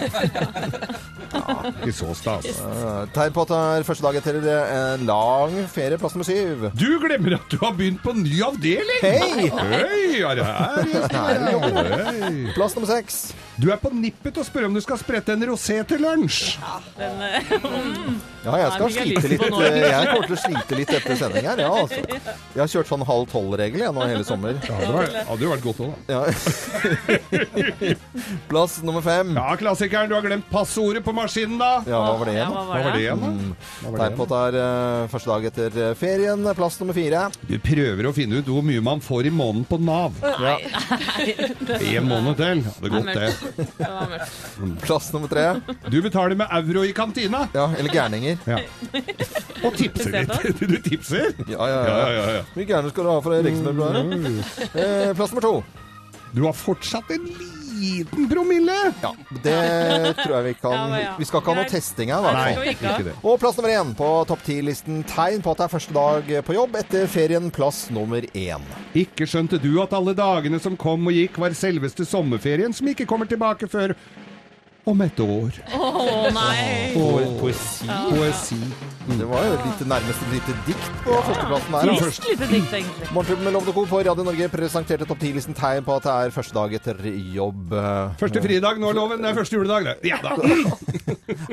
Ikke 1.30 1.92
så 1.94 2.10
stas. 2.18 2.48
Eh, 2.58 3.04
Tegn 3.14 3.34
på 3.36 3.44
at 3.46 3.52
det 3.52 3.60
er 3.78 3.86
første 3.86 4.04
dag 4.08 4.18
etter 4.18 4.40
en 4.50 5.04
lang 5.06 5.54
ferie. 5.70 6.00
Plass 6.02 6.16
nummer 6.18 6.26
syv. 6.26 6.66
Du 6.74 6.88
glemmer 7.04 7.38
at 7.38 7.46
du 7.54 7.56
har 7.62 7.76
begynt 7.78 8.02
på 8.02 8.16
ny 8.18 8.34
avdeling! 8.48 9.04
Hei! 9.04 9.46
Hei, 9.46 10.24
er 10.26 10.40
det 10.40 10.48
her? 10.50 10.90
Hei. 11.14 12.34
Plass 12.58 12.74
nummer 12.74 12.90
seks. 12.90 13.28
Du 13.60 13.68
er 13.68 13.76
på 13.80 13.90
nippet 13.92 14.32
til 14.32 14.40
å 14.40 14.46
spørre 14.46 14.70
om 14.70 14.76
du 14.76 14.80
skal 14.80 14.96
sprette 15.00 15.34
en 15.36 15.44
rosé 15.50 15.80
til 15.88 16.00
lunsj. 16.04 16.56
Den, 16.96 17.20
eh, 17.28 17.40
Ja, 18.40 18.54
jeg 18.56 18.70
skal 18.72 18.86
Nei, 18.86 18.92
slite 18.94 19.28
litt. 19.28 19.42
Jeg 19.44 20.06
kommer 20.08 20.24
til 20.24 20.32
å 20.32 20.38
slite 20.40 20.76
litt 20.78 20.92
etter 20.96 21.18
sending 21.20 21.44
her. 21.44 21.60
Ja, 21.60 21.72
altså. 21.82 22.00
Jeg 22.54 22.60
har 22.62 22.70
kjørt 22.72 22.88
sånn 22.90 23.04
halv 23.06 23.26
tolv-regel 23.30 23.82
jeg 23.84 23.92
nå 23.94 24.00
hele 24.08 24.24
sommer. 24.26 24.56
Ja, 24.64 24.78
Det 24.80 24.86
hadde 24.90 25.20
hadde 25.28 25.44
jo 25.44 25.50
vært 25.52 25.64
godt 25.64 25.80
òg, 25.84 25.90
da. 25.92 25.96
Ja. 26.10 26.20
Plass 28.50 28.78
nummer 28.82 29.04
fem. 29.04 29.30
Ja, 29.36 29.52
klassikeren. 29.60 30.08
Du 30.10 30.16
har 30.16 30.24
glemt 30.24 30.48
passordet 30.50 31.04
på 31.06 31.12
maskinen, 31.14 31.60
da. 31.60 31.68
Ja, 31.86 32.00
hva 32.02 32.16
var 32.18 32.26
det 32.30 32.34
igjen? 32.38 32.50
hva 32.56 32.64
Hva 32.66 32.80
var 32.86 32.96
det 32.96 33.02
igjen, 33.04 33.22
da? 33.22 33.30
Mm. 33.30 33.52
Tegn 34.00 34.16
på 34.18 34.26
at 34.26 34.32
det 34.32 34.40
er 34.40 34.58
eh, 34.64 35.04
første 35.12 35.30
dag 35.30 35.46
etter 35.52 35.78
eh, 35.84 35.92
ferien. 36.00 36.48
Plass 36.58 36.80
nummer 36.82 36.96
fire. 36.96 37.22
Du 37.46 37.54
prøver 37.62 38.08
å 38.10 38.14
finne 38.16 38.40
ut 38.40 38.50
hvor 38.50 38.66
mye 38.66 38.82
man 38.90 39.04
får 39.04 39.30
i 39.30 39.34
måneden 39.36 39.68
på 39.70 39.78
Nav. 39.84 40.18
Ja. 40.40 40.56
En 42.00 42.08
måned 42.10 42.40
til. 42.40 42.64
Hadde 42.66 42.92
gått, 42.96 43.14
det. 43.14 43.30
Det 43.56 43.86
var 43.88 44.08
mørkt. 44.10 44.80
Plass 44.84 45.10
nummer 45.14 45.30
tre. 45.32 45.44
Du 45.90 45.98
betaler 46.04 46.36
med 46.38 46.46
euro 46.60 46.84
i 46.86 46.92
kantina. 46.96 47.44
Ja, 47.54 47.68
eller 47.78 47.92
gærninger. 47.94 48.38
Ja. 48.46 48.58
Og 49.66 49.76
tipser 49.76 50.14
litt. 50.16 50.60
Du 50.70 50.76
tipser? 50.84 51.32
Ja, 51.48 51.66
ja, 51.68 51.80
Ja, 51.86 51.94
ja. 51.94 52.10
ja, 52.16 52.26
ja. 52.38 52.42
Hvor 52.50 52.60
mye 52.62 52.68
gærne 52.70 52.92
skal 52.94 53.06
du 53.06 53.10
ha 53.12 53.18
for 53.24 53.34
det 53.36 53.42
riksmøblet? 53.48 53.96
Eh, 54.74 55.10
plass 55.18 55.34
nummer 55.34 55.46
to. 55.48 55.54
Du 56.32 56.44
har 56.46 56.54
fortsatt 56.54 57.10
en 57.10 57.24
liten 57.26 57.59
promille. 58.30 58.76
Ja, 59.02 59.12
det 59.44 59.56
tror 60.20 60.36
jeg 60.36 60.46
vi 60.48 60.54
kan 60.60 60.76
Ja, 60.76 61.00
ja. 61.02 61.14
Vi 61.18 61.28
skal 61.28 61.42
ikke 61.42 61.54
ha 61.54 61.58
noe 61.60 61.70
testing 61.70 62.12
her, 62.12 62.20
i 62.20 62.26
hvert 62.26 62.38
Nei, 62.40 62.74
fall. 62.80 63.10
Og 63.22 63.40
plass 63.42 63.58
nummer 63.58 63.74
én 63.74 63.92
på 63.98 64.08
topp 64.30 64.44
ti-listen. 64.46 65.02
Tegn 65.10 65.44
på 65.44 65.54
at 65.54 65.62
det 65.62 65.66
er 65.68 65.74
første 65.74 65.96
dag 65.96 66.32
på 66.46 66.56
jobb 66.56 66.78
etter 66.80 67.10
ferien. 67.10 67.50
Plass 67.54 67.86
nummer 67.94 68.24
én. 68.36 68.64
Ikke 68.98 69.28
skjønte 69.28 69.60
du 69.62 69.72
at 69.82 69.94
alle 69.96 70.14
dagene 70.18 70.60
som 70.62 70.78
kom 70.80 71.08
og 71.10 71.16
gikk, 71.16 71.38
var 71.40 71.56
selveste 71.56 72.06
sommerferien 72.08 72.74
som 72.76 72.88
ikke 72.90 73.08
kommer 73.10 73.28
tilbake 73.30 73.68
før 73.70 73.96
om 74.88 75.00
et 75.04 75.20
år. 75.20 75.56
Å 75.76 76.30
nei! 76.32 76.92
Poesi. 77.40 77.86
Poesi. 78.10 78.58
Det 79.10 79.26
var 79.28 79.44
jo 79.44 79.56
litt 79.64 79.80
nærmest 79.90 80.22
et 80.26 80.32
lite 80.36 80.54
dikt 80.66 80.90
på 81.04 81.16
førsteplassen 81.26 81.74
her. 81.76 81.84
Ja. 81.86 81.92
altså. 81.94 82.06
først- 82.06 82.28
Lite 82.30 82.48
dikt, 82.50 82.72
egentlig. 82.78 83.08
Morgenklubben 83.12 83.44
med 83.44 83.52
Lovende 83.56 83.74
Co. 83.76 83.84
på 83.90 84.00
Radio 84.06 84.24
Norge 84.24 84.48
presenterte 84.52 85.06
topp 85.08 85.18
10-listen 85.24 85.54
tegn 85.58 85.84
på 85.86 85.96
at 85.98 86.06
det 86.06 86.14
er 86.26 86.34
første 86.36 86.54
dag 86.56 86.74
etter 86.80 87.00
jobb. 87.34 87.72
Eh, 87.72 88.14
Første 88.20 88.42
fridag 88.44 88.78
nå, 88.80 88.92
Loven. 88.96 89.20
Det 89.22 89.30
er 89.32 89.38
første 89.40 89.56
juledag, 89.58 89.84
det. 89.84 89.96
Ja 90.10 90.20
da. 90.22 90.36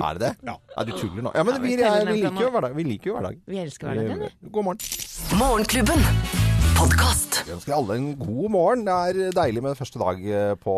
Er 0.07 0.18
det 0.18 0.21
det? 0.24 0.31
Ja. 0.47 0.56
Er 0.77 0.85
du 0.88 0.91
tuller 0.97 1.21
nå? 1.27 1.31
Ja, 1.35 1.44
men 1.44 1.53
Ja, 1.56 1.62
vi, 1.62 1.75
vi 1.75 1.83
er, 1.83 2.06
vi 2.06 2.21
liker 2.24 2.41
jo 2.47 2.51
hverdag. 2.53 2.75
Vi 2.77 2.83
liker 2.83 3.12
jo 3.12 3.18
hverdag. 3.19 3.39
Vi 3.47 3.57
elsker 3.62 3.88
hverdagen, 3.91 4.25
vi. 4.25 4.50
God 4.51 4.63
morgen. 4.71 4.79
Morgenklubben. 5.38 6.56
Podkast. 6.77 7.39
Jeg 7.47 7.56
ønsker 7.56 7.74
alle 7.74 7.95
en 7.97 8.07
god 8.19 8.51
morgen. 8.53 8.83
Det 8.85 8.94
er 8.94 9.33
deilig 9.33 9.63
med 9.65 9.77
første 9.79 9.97
dag 9.97 10.19
eh, 10.21 10.51
på, 10.62 10.74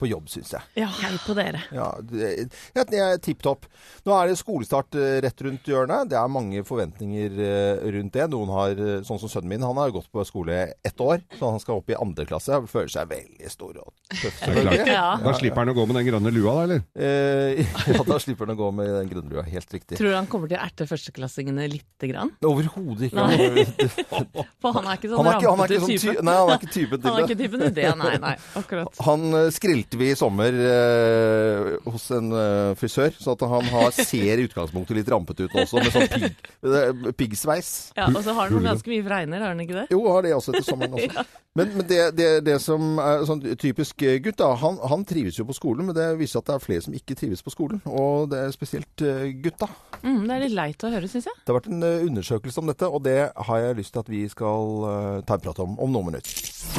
på 0.00 0.08
jobb, 0.10 0.26
syns 0.32 0.50
jeg. 0.56 0.66
Ja, 0.80 0.88
hei 0.90 1.12
på 1.22 1.36
dere. 1.38 1.60
Ja, 1.74 1.92
det, 2.02 2.30
jeg, 2.74 2.86
er 2.98 3.20
tipp 3.22 3.44
topp. 3.46 3.68
Nå 4.08 4.14
er 4.16 4.30
det 4.32 4.40
skolestart 4.40 4.98
eh, 4.98 5.20
rett 5.22 5.44
rundt 5.46 5.70
hjørnet. 5.70 6.10
Det 6.10 6.18
er 6.18 6.32
mange 6.32 6.64
forventninger 6.66 7.38
eh, 7.46 7.84
rundt 7.94 8.16
det. 8.16 8.26
Noen 8.32 8.50
har, 8.56 8.82
sånn 9.06 9.20
som 9.22 9.30
sønnen 9.30 9.52
min, 9.52 9.66
han 9.66 9.78
har 9.78 9.94
gått 9.94 10.08
på 10.10 10.24
skole 10.26 10.56
ett 10.82 11.04
år, 11.04 11.22
så 11.38 11.52
han 11.54 11.62
skal 11.62 11.78
opp 11.78 11.94
i 11.94 11.98
andre 12.00 12.26
klasse. 12.26 12.56
Han 12.56 12.66
føler 12.70 12.90
seg 12.96 13.12
veldig 13.14 13.52
stor 13.52 13.78
og 13.84 13.94
tøff. 14.16 14.42
Ja. 14.90 15.06
Da 15.22 15.36
slipper 15.38 15.62
han 15.62 15.74
å 15.74 15.76
gå 15.78 15.86
med 15.86 16.00
den 16.00 16.08
grønne 16.10 16.34
lua, 16.34 16.56
da, 16.56 16.66
eller? 16.66 16.82
Eh, 16.98 17.62
ja, 17.94 18.02
da 18.10 18.18
slipper 18.22 18.50
han 18.50 18.56
å 18.56 18.60
gå 18.64 18.72
med 18.80 18.90
den 18.98 19.14
grønne 19.14 19.36
lua. 19.36 19.46
Helt 19.46 19.78
riktig. 19.78 20.00
Tror 20.02 20.10
du 20.10 20.18
han 20.18 20.30
kommer 20.32 20.50
til 20.50 20.58
å 20.58 20.64
erte 20.66 20.90
førsteklassingene 20.90 21.70
lite 21.70 22.10
grann? 22.10 22.34
Overhodet 22.42 23.12
ikke. 23.12 23.94
For 24.64 24.74
han 24.74 24.90
er 24.90 24.98
ikke 24.98 25.14
sånn 25.14 25.35
er 25.36 25.44
ikke, 25.44 25.52
han 25.52 25.62
er 25.64 25.74
ikke 25.74 25.84
sånn 25.84 26.02
ty 26.02 26.26
nei, 26.26 26.36
han 26.36 26.52
er 26.52 26.60
ikke 26.60 26.72
typen 26.74 27.00
til 27.00 27.08
Han 27.10 27.18
er 27.20 27.26
ikke 27.28 27.38
typen 27.42 27.64
til 27.64 27.74
det, 27.76 27.86
nei, 28.00 28.12
nei. 28.22 28.34
Akkurat. 28.60 29.00
Han 29.06 29.38
skrilte 29.54 30.00
vi 30.00 30.10
i 30.12 30.18
sommer 30.18 30.60
eh, 30.72 31.72
hos 31.86 32.08
en 32.16 32.30
eh, 32.32 32.74
frisør, 32.80 33.16
så 33.20 33.36
at 33.36 33.46
han 33.54 33.72
har, 33.72 33.90
ser 33.96 34.42
i 34.42 34.46
utgangspunktet 34.48 35.00
litt 35.00 35.10
rampete 35.12 35.46
ut 35.46 35.58
også, 35.62 35.82
med 35.82 35.94
sånn 35.94 36.28
eh, 36.28 37.10
piggsveis. 37.16 37.72
Ja, 37.98 38.10
og 38.10 38.22
så 38.24 38.36
har 38.36 38.52
han 38.52 38.70
ganske 38.72 38.92
mye 38.92 39.06
fregner, 39.06 39.44
har 39.44 39.54
han 39.54 39.66
ikke 39.66 39.82
det? 39.82 39.88
Jo, 39.94 40.02
har 40.10 40.26
det 40.26 40.36
også 40.36 40.54
etter 40.54 40.70
sommeren 40.70 40.98
også. 41.00 41.26
Men, 41.56 41.70
men 41.72 41.86
det, 41.88 42.10
det, 42.18 42.26
det 42.44 42.58
som 42.60 42.98
er 43.00 43.22
sånn 43.24 43.40
typisk 43.56 44.02
eh, 44.04 44.18
gutt, 44.20 44.36
da, 44.36 44.50
han, 44.60 44.76
han 44.90 45.06
trives 45.08 45.38
jo 45.38 45.46
på 45.48 45.54
skolen, 45.56 45.86
men 45.88 45.96
det 45.96 46.10
viser 46.20 46.42
at 46.42 46.50
det 46.50 46.56
er 46.58 46.64
flere 46.66 46.84
som 46.84 46.96
ikke 46.96 47.16
trives 47.16 47.40
på 47.40 47.52
skolen. 47.54 47.80
Og 47.88 48.28
det 48.28 48.42
er 48.44 48.52
spesielt 48.52 49.00
eh, 49.00 49.30
gutta. 49.40 49.70
Mm, 50.02 50.26
det 50.26 50.34
er 50.34 50.42
litt 50.44 50.56
leit 50.58 50.84
å 50.84 50.90
høre, 50.92 51.08
syns 51.08 51.30
jeg. 51.30 51.38
Det 51.40 51.48
har 51.48 51.56
vært 51.56 51.70
en 51.72 51.86
eh, 51.88 52.04
undersøkelse 52.10 52.60
om 52.60 52.68
dette, 52.68 52.90
og 52.90 53.00
det 53.06 53.16
har 53.48 53.62
jeg 53.62 53.78
lyst 53.80 53.94
til 53.96 54.04
at 54.04 54.12
vi 54.12 54.20
skal 54.28 54.84
eh, 54.90 55.22
ta 55.26 55.34
en 55.38 55.44
prat 55.44 55.58
om 55.64 55.76
om 55.78 55.92
noen 55.92 56.12
minutter. 56.12 56.32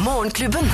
Morgenklubben. 0.06 0.68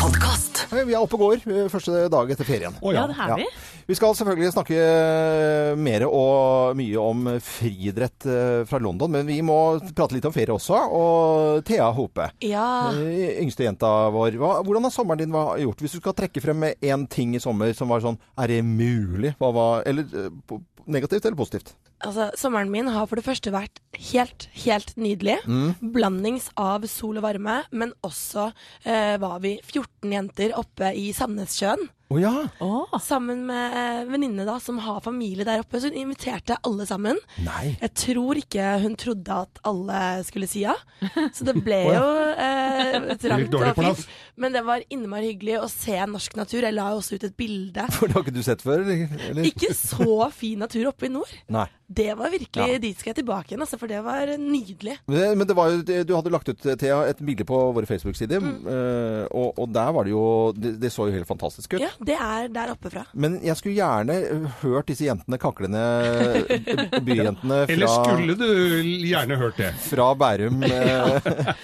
Podcast. 0.00 0.64
Vi 0.74 0.92
er 0.92 0.98
oppe 1.00 1.16
og 1.16 1.22
går 1.22 1.44
eh, 1.48 1.68
første 1.72 2.08
dag 2.12 2.30
etter 2.34 2.44
ferien. 2.48 2.74
Oh, 2.84 2.92
Ja, 2.92 3.06
det 3.08 3.14
er 3.16 3.38
vi. 3.38 3.46
Vi 3.86 3.94
skal 3.96 4.14
selvfølgelig 4.16 4.50
snakke 4.54 4.76
eh, 4.80 5.74
mer 5.76 6.04
og 6.08 6.74
mye 6.76 7.00
om 7.00 7.26
friidrett 7.44 8.26
eh, 8.28 8.62
fra 8.68 8.80
London, 8.82 9.12
men 9.12 9.28
vi 9.28 9.38
må 9.44 9.56
prate 9.96 10.16
litt 10.16 10.24
om 10.28 10.34
ferie 10.34 10.52
også. 10.56 10.76
Og 10.98 11.62
Thea 11.68 11.88
Hope, 11.96 12.26
Ja. 12.44 12.66
yngste 12.96 13.64
jenta 13.68 13.92
vår, 14.14 14.36
hva, 14.40 14.54
hvordan 14.64 14.88
har 14.88 14.94
sommeren 14.96 15.20
din 15.24 15.36
gjort? 15.64 15.84
Hvis 15.84 15.96
du 15.96 16.00
skal 16.02 16.16
trekke 16.16 16.42
frem 16.44 16.60
med 16.66 16.80
én 16.84 17.06
ting 17.12 17.36
i 17.36 17.42
sommer 17.44 17.72
som 17.76 17.92
var 17.92 18.04
sånn 18.04 18.18
Er 18.40 18.50
det 18.50 18.62
mulig? 18.64 19.34
Hva 19.40 19.52
var 19.54 19.82
Eller 19.88 20.08
negativt 20.90 21.24
eller 21.24 21.38
positivt? 21.38 21.74
Altså, 22.04 22.28
sommeren 22.36 22.72
min 22.72 22.90
har 22.92 23.06
for 23.08 23.20
det 23.20 23.24
første 23.26 23.52
vært 23.54 23.80
helt, 24.10 24.48
helt 24.64 24.92
nydelig. 25.00 25.38
Mm. 25.48 25.92
Blandings 25.94 26.50
av 26.60 26.84
sol 26.90 27.20
og 27.20 27.26
varme, 27.26 27.62
men 27.72 27.94
også 28.04 28.50
eh, 28.84 29.16
var 29.22 29.38
vi 29.44 29.56
14 29.62 30.12
jenter 30.12 30.56
oppe 30.58 30.92
i 30.98 31.10
Sandnessjøen. 31.16 31.88
Å 32.12 32.18
ja! 32.20 32.32
oh. 32.60 32.94
Sammen 33.00 33.46
med 33.48 33.76
eh, 33.80 34.02
venninne 34.10 34.44
da, 34.44 34.58
som 34.60 34.76
har 34.84 35.00
familie 35.04 35.46
der 35.46 35.62
oppe. 35.62 35.80
Så 35.80 35.88
hun 35.88 35.96
inviterte 36.02 36.58
alle 36.66 36.84
sammen. 36.88 37.20
Nei. 37.44 37.74
Jeg 37.80 37.92
tror 37.96 38.40
ikke 38.40 38.74
hun 38.82 38.96
trodde 39.00 39.38
at 39.46 39.60
alle 39.66 40.00
skulle 40.28 40.48
si 40.50 40.66
ja. 40.66 40.76
Så 41.32 41.46
det 41.48 41.56
ble 41.64 41.80
jo 41.96 42.04
eh, 42.34 43.14
trangt 43.22 43.56
og 43.56 43.80
fint. 43.80 44.04
Men 44.40 44.56
det 44.56 44.64
var 44.66 44.84
innmari 44.92 45.32
hyggelig 45.32 45.62
å 45.62 45.70
se 45.72 45.96
norsk 46.10 46.36
natur. 46.38 46.66
Jeg 46.66 46.76
la 46.76 46.90
jo 46.92 47.00
også 47.00 47.16
ut 47.16 47.24
et 47.30 47.38
bilde. 47.38 47.88
For 47.96 48.10
det 48.10 48.18
har 48.18 48.26
ikke 48.26 48.36
du 48.36 48.44
sett 48.44 48.64
før? 48.64 48.84
Eller? 48.84 49.08
eller? 49.30 49.48
Ikke 49.48 49.72
så 49.78 50.28
fin 50.34 50.60
natur 50.60 50.92
oppe 50.92 51.08
i 51.08 51.12
nord. 51.14 51.32
Nei. 51.52 51.66
Det 51.84 52.14
var 52.16 52.32
virkelig 52.32 52.64
Ja. 52.64 52.78
Dit 52.80 53.00
skal 53.00 53.12
jeg 53.12 53.20
tilbake 53.20 53.52
igjen, 53.52 53.60
altså, 53.60 53.76
for 53.80 53.90
det 53.90 53.98
var 54.04 54.30
nydelig. 54.40 54.96
Men 55.06 55.16
det, 55.18 55.26
men 55.38 55.48
det 55.48 55.56
var 55.56 55.70
jo, 55.70 55.82
du 55.84 56.14
hadde 56.16 56.32
lagt 56.32 56.48
ut, 56.48 56.64
Thea, 56.80 57.02
et 57.10 57.20
bilde 57.20 57.44
på 57.48 57.58
våre 57.76 57.86
Facebook-sider, 57.86 58.40
mm. 58.40 58.64
og, 59.28 59.60
og 59.60 59.68
der 59.72 59.92
var 59.92 60.08
det 60.08 60.14
jo 60.14 60.24
det, 60.56 60.74
det 60.80 60.90
så 60.92 61.06
jo 61.10 61.14
helt 61.14 61.28
fantastisk 61.28 61.76
ut. 61.76 61.84
Ja, 61.84 61.92
det 62.04 62.16
er 62.20 62.48
der 62.52 62.72
oppe 62.74 62.90
fra. 62.92 63.04
Men 63.14 63.38
jeg 63.44 63.56
skulle 63.58 63.76
gjerne 63.78 64.16
eh, 64.20 64.46
hørt 64.62 64.88
disse 64.90 65.06
jentene, 65.08 65.38
kaklende 65.40 65.82
byjentene 67.04 67.60
fra 67.66 67.72
Eller 67.74 67.90
skulle 67.92 68.36
du 68.38 68.48
gjerne 69.08 69.38
hørt 69.40 69.56
det? 69.60 69.70
fra 69.84 70.10
Bærum. 70.18 70.62
eh, 70.64 71.54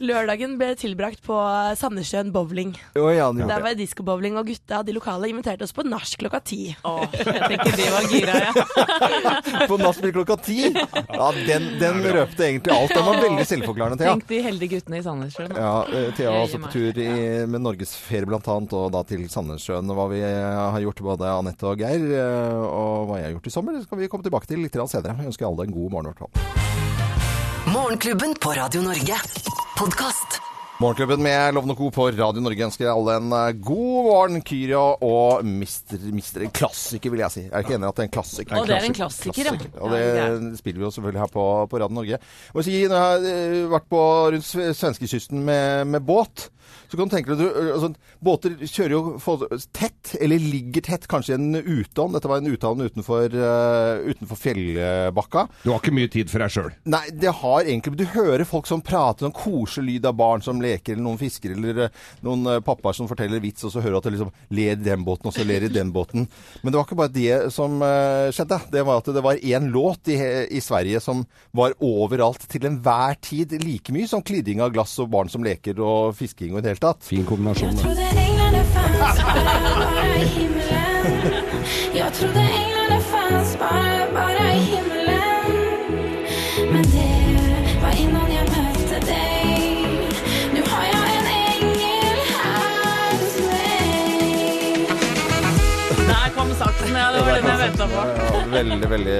lørdagen 0.10 0.56
ble 0.60 0.72
tilbrakt 0.80 1.22
på 1.26 1.36
Sandnessjøen 1.78 2.32
bowling. 2.34 2.74
Oh, 2.98 3.10
ja, 3.14 3.30
Der 3.32 3.60
var 3.62 3.70
det 3.74 3.80
diskobowling, 3.84 4.36
og 4.40 4.48
gutta 4.50 4.82
de 4.86 4.94
lokale 4.96 5.30
inviterte 5.30 5.66
oss 5.66 5.74
på 5.76 5.84
nach 5.86 6.08
klokka 6.20 6.40
ti. 6.44 6.60
Åh, 6.84 7.04
jeg 7.14 7.50
tenker 7.54 7.76
de 7.78 7.88
var 7.94 8.08
gira, 8.10 8.38
ja. 8.46 8.52
På 9.70 9.76
nachspiel 9.80 10.12
klokka 10.14 10.36
ti. 10.42 10.58
Ja, 10.72 11.28
den, 11.46 11.66
den 11.80 12.00
røpte 12.14 12.46
egentlig 12.46 12.72
alt. 12.74 12.92
Den 12.94 13.06
var 13.06 13.20
veldig 13.22 13.44
selvforklarende, 13.46 13.98
Thea. 14.00 14.14
Tenk 14.16 14.26
de 14.30 14.40
heldige 14.44 14.78
guttene 14.78 14.98
i 15.00 15.04
Sandnessjøen. 15.04 15.54
Ja, 15.56 15.74
eh, 15.86 16.08
Thea 16.16 16.32
var 16.34 16.44
også 16.46 16.60
på 16.64 16.72
tur 16.72 17.00
i, 17.02 17.08
med 17.50 17.62
Norgesferie 17.64 18.28
blant 18.28 18.48
annet, 18.50 18.74
og 18.76 18.90
da 18.94 19.02
til 19.06 19.26
Sandnessjøen. 19.30 19.49
Hva 19.58 20.06
vi 20.12 20.20
har 20.22 20.80
gjort, 20.84 21.02
både 21.02 21.30
Anette 21.32 21.66
og 21.66 21.80
Geir, 21.80 22.04
eh, 22.14 22.60
og 22.60 23.08
hva 23.10 23.20
jeg 23.20 23.30
har 23.30 23.34
gjort 23.38 23.50
i 23.50 23.54
sommer, 23.54 23.76
det 23.76 23.86
skal 23.86 23.98
vi 23.98 24.10
komme 24.12 24.26
tilbake 24.26 24.50
til 24.50 24.62
litt 24.62 24.76
senere. 24.76 25.16
Jeg 25.18 25.32
ønsker 25.32 25.48
alle 25.48 25.66
en 25.66 25.74
god 25.74 25.90
morgen. 25.96 26.06
i 26.06 26.12
hvert 26.12 26.22
fall. 26.26 27.72
Morgenklubben 27.72 28.34
på 28.40 28.54
Radio 28.56 28.82
Norge. 28.82 29.18
Podkast. 29.78 30.49
Morgenklubben 30.80 31.22
med 31.22 31.54
Lovende 31.54 31.74
Co. 31.76 31.90
på 31.92 32.06
Radio 32.10 32.40
Norge 32.40 32.64
ønsker 32.64 32.88
alle 32.88 33.18
en 33.20 33.32
eh, 33.36 33.50
god 33.60 34.06
morgen. 34.06 34.38
Kyria 34.48 34.80
og 35.04 35.42
Mister, 35.44 36.00
Mister 36.16 36.46
En 36.46 36.54
klassiker, 36.56 37.12
vil 37.12 37.20
jeg 37.20 37.34
si. 37.34 37.42
Jeg 37.44 37.52
er 37.52 37.66
ikke 37.66 37.74
enig 37.76 37.84
i 37.84 37.90
at 37.90 37.98
det 37.98 38.04
er 38.06 38.08
en 38.08 38.14
klassiker. 38.14 38.56
Å, 38.56 38.62
det 38.64 38.78
er 38.78 38.86
en 38.88 38.96
klassiker, 38.96 39.50
ja. 39.50 39.58
Og 39.76 39.92
Ja, 39.98 40.30
det 40.40 40.54
spiller 40.62 40.80
vi 40.80 40.86
jo 40.88 40.92
selvfølgelig 40.96 41.20
her 41.26 41.34
på, 41.34 41.44
på 41.68 41.82
Radio 41.84 41.98
Norge. 41.98 42.20
Og 42.54 42.64
si, 42.64 42.78
når 42.88 42.96
jeg 42.96 43.10
har 43.10 43.28
eh, 43.34 43.58
vært 43.76 43.90
på 43.92 44.00
rundt 44.38 44.48
sve- 44.48 44.70
svenskekysten 44.80 45.44
med, 45.50 45.84
med 45.92 46.08
båt, 46.08 46.48
så 46.90 46.96
kan 46.98 47.06
du 47.10 47.12
tenke 47.12 47.34
deg 47.34 47.44
at 47.50 47.68
altså, 47.74 47.88
Båter 48.22 48.52
kjører 48.62 48.92
jo 48.94 49.56
tett, 49.74 50.12
eller 50.22 50.42
ligger 50.42 50.84
tett, 50.86 51.06
kanskje 51.10 51.32
i 51.34 51.36
en 51.38 51.56
utehavn. 51.56 52.12
Dette 52.14 52.30
var 52.30 52.40
en 52.42 52.50
utehavn 52.50 52.84
utenfor, 52.84 53.32
uh, 53.32 54.02
utenfor 54.06 54.38
fjellbakka. 54.38 55.44
Du 55.64 55.70
har 55.72 55.80
ikke 55.80 55.94
mye 55.96 56.10
tid 56.12 56.30
for 56.30 56.42
deg 56.44 56.52
sjøl. 56.54 56.68
Nei, 56.90 57.02
det 57.16 57.32
har 57.40 57.64
egentlig 57.64 57.94
Du 57.98 58.04
hører 58.12 58.44
folk 58.46 58.68
som 58.70 58.82
prater, 58.86 59.26
sånn 59.26 59.34
koselig 59.34 59.96
lyd 59.96 60.06
av 60.10 60.18
barn 60.20 60.44
som 60.46 60.60
leker, 60.62 60.69
eller 60.78 61.02
noen 61.04 61.20
fisker 61.20 61.54
eller 61.56 61.84
eh, 61.86 61.92
noen 62.26 62.46
eh, 62.46 62.60
pappaer 62.64 62.96
som 62.96 63.08
forteller 63.10 63.42
vits, 63.42 63.64
og 63.66 63.74
så 63.74 63.82
hører 63.82 63.96
du 63.96 64.00
at 64.00 64.08
det 64.08 64.14
liksom 64.16 64.32
ler 64.56 64.72
i 64.76 64.84
den 64.84 65.04
båten, 65.06 65.30
og 65.30 65.36
så 65.36 65.46
ler 65.46 65.66
i 65.66 65.72
den 65.72 65.92
båten. 65.94 66.28
Men 66.62 66.72
det 66.72 66.78
var 66.78 66.86
ikke 66.86 67.00
bare 67.00 67.14
det 67.14 67.52
som 67.54 67.80
eh, 67.84 68.30
skjedde. 68.34 68.60
Det 68.72 68.84
var 68.86 69.02
at 69.02 69.12
det 69.14 69.24
var 69.24 69.40
én 69.40 69.70
låt 69.74 70.10
i, 70.12 70.18
i 70.56 70.62
Sverige 70.64 71.00
som 71.04 71.24
var 71.56 71.76
overalt 71.84 72.46
til 72.50 72.66
enhver 72.68 73.18
tid 73.20 73.56
like 73.64 73.92
mye 73.94 74.08
som 74.10 74.22
klirring 74.22 74.62
av 74.64 74.72
glass 74.74 74.96
og 75.02 75.10
barn 75.12 75.30
som 75.32 75.44
leker 75.46 75.80
og 75.82 76.14
fisking 76.18 76.54
og 76.54 76.60
i 76.60 76.66
det 76.66 76.74
hele 76.74 76.84
tatt. 76.84 77.04
Fin 77.06 77.26
kombinasjon. 77.28 77.76
Jeg 77.76 77.84
trodde 77.84 78.10
englene 78.24 78.62
bara, 78.74 79.12
bara 79.76 80.06
i 80.16 80.26
himmelen. 80.36 81.66
Jeg 81.94 82.12
trodde 82.18 82.46
englene 82.46 83.00
fantes 83.10 83.56
bara, 83.60 83.89
venta 97.60 97.86
på. 97.86 98.04
Ja, 98.16 98.42
veldig, 98.50 98.88
veldig 98.88 99.18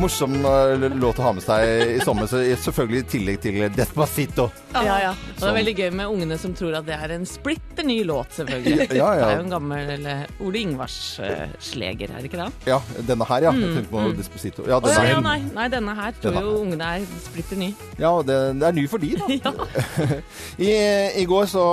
morsom 0.00 0.34
eh, 0.44 0.88
låt 0.96 1.18
å 1.20 1.26
ha 1.26 1.32
med 1.36 1.44
seg 1.44 1.96
i 1.96 1.98
sommer. 2.04 2.28
Så 2.30 2.40
selvfølgelig 2.64 3.02
i 3.02 3.08
tillegg 3.14 3.40
til 3.44 3.58
Despacito. 3.76 4.48
Ja, 4.74 4.96
ja. 5.02 5.12
Og 5.34 5.42
det 5.42 5.50
er 5.50 5.56
veldig 5.58 5.74
gøy 5.76 5.90
med 6.00 6.14
ungene 6.14 6.38
som 6.40 6.54
tror 6.56 6.78
at 6.80 6.86
det 6.88 6.96
er 6.96 7.14
en 7.16 7.26
splitter 7.28 7.86
ny 7.86 8.00
låt, 8.08 8.32
selvfølgelig. 8.38 8.88
Ja, 8.96 9.10
ja. 9.18 9.26
Det 9.26 9.34
er 9.34 9.40
jo 9.40 9.44
en 9.46 9.54
gammel 9.54 9.92
eller, 9.96 10.24
Ole 10.44 10.62
Ingvars-sleger, 10.64 12.14
er 12.14 12.22
det 12.22 12.30
ikke 12.30 12.40
det? 12.40 12.48
Ja, 12.70 12.80
denne 13.08 13.28
her, 13.28 13.48
ja. 13.48 13.54
Jeg 13.56 13.74
tenkte 13.76 13.92
på 13.92 14.04
Despacito. 14.18 14.66
Ja, 14.66 14.78
ja, 14.78 14.80
denne 14.86 15.06
ja, 15.08 15.18
her. 15.18 15.24
nei, 15.26 15.38
nei, 15.56 15.68
denne 15.72 15.96
her 15.98 16.16
tror 16.16 16.36
Denne 16.36 16.44
jo 16.46 16.56
ungene 16.64 16.90
er 16.96 17.06
splitter 17.26 17.60
ny. 17.60 17.70
Ja, 18.00 18.14
det, 18.26 18.38
det 18.60 18.68
er 18.70 18.76
ny 18.76 18.86
for 18.90 19.02
de, 19.02 19.12
da. 19.44 19.54
I, 20.70 20.72
I 21.20 21.26
går 21.28 21.48
så 21.50 21.66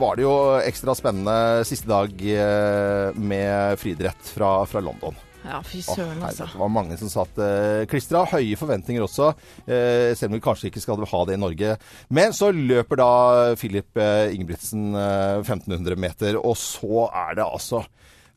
var 0.00 0.18
det 0.18 0.26
jo 0.26 0.34
ekstra 0.60 0.96
spennende 0.98 1.64
siste 1.68 1.88
dag 1.90 2.12
eh, 2.36 3.16
med 3.16 3.80
friidrett 3.80 4.32
fra, 4.34 4.54
fra 4.68 4.81
London. 4.84 5.16
Ja, 5.42 5.58
fy 5.66 5.80
søren, 5.82 6.20
altså. 6.22 6.46
det 6.46 6.58
var 6.60 6.70
mange 6.70 6.96
som 7.00 7.10
satt 7.10 7.38
eh, 7.42 7.82
klistra. 7.90 8.22
Høye 8.30 8.58
forventninger 8.58 9.02
også, 9.02 9.32
eh, 9.66 10.12
selv 10.18 10.30
om 10.30 10.36
vi 10.38 10.44
kanskje 10.44 10.70
ikke 10.70 10.82
skal 10.84 11.02
ha 11.02 11.22
det 11.26 11.34
i 11.34 11.40
Norge. 11.42 11.74
Men 12.14 12.36
så 12.36 12.52
løper 12.54 13.00
da 13.00 13.10
Filip 13.58 13.98
eh, 13.98 14.30
Ingebrigtsen 14.36 14.92
eh, 14.94 15.40
1500 15.42 15.98
meter, 15.98 16.38
og 16.38 16.54
så 16.60 17.08
er 17.10 17.40
det 17.40 17.48
altså 17.48 17.82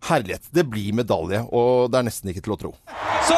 Herlighet. 0.06 0.50
Det 0.54 0.66
blir 0.70 0.94
medalje, 0.94 1.40
og 1.56 1.90
det 1.90 1.98
er 1.98 2.06
nesten 2.06 2.30
ikke 2.30 2.44
til 2.46 2.54
å 2.54 2.60
tro. 2.62 2.72
Så 3.26 3.38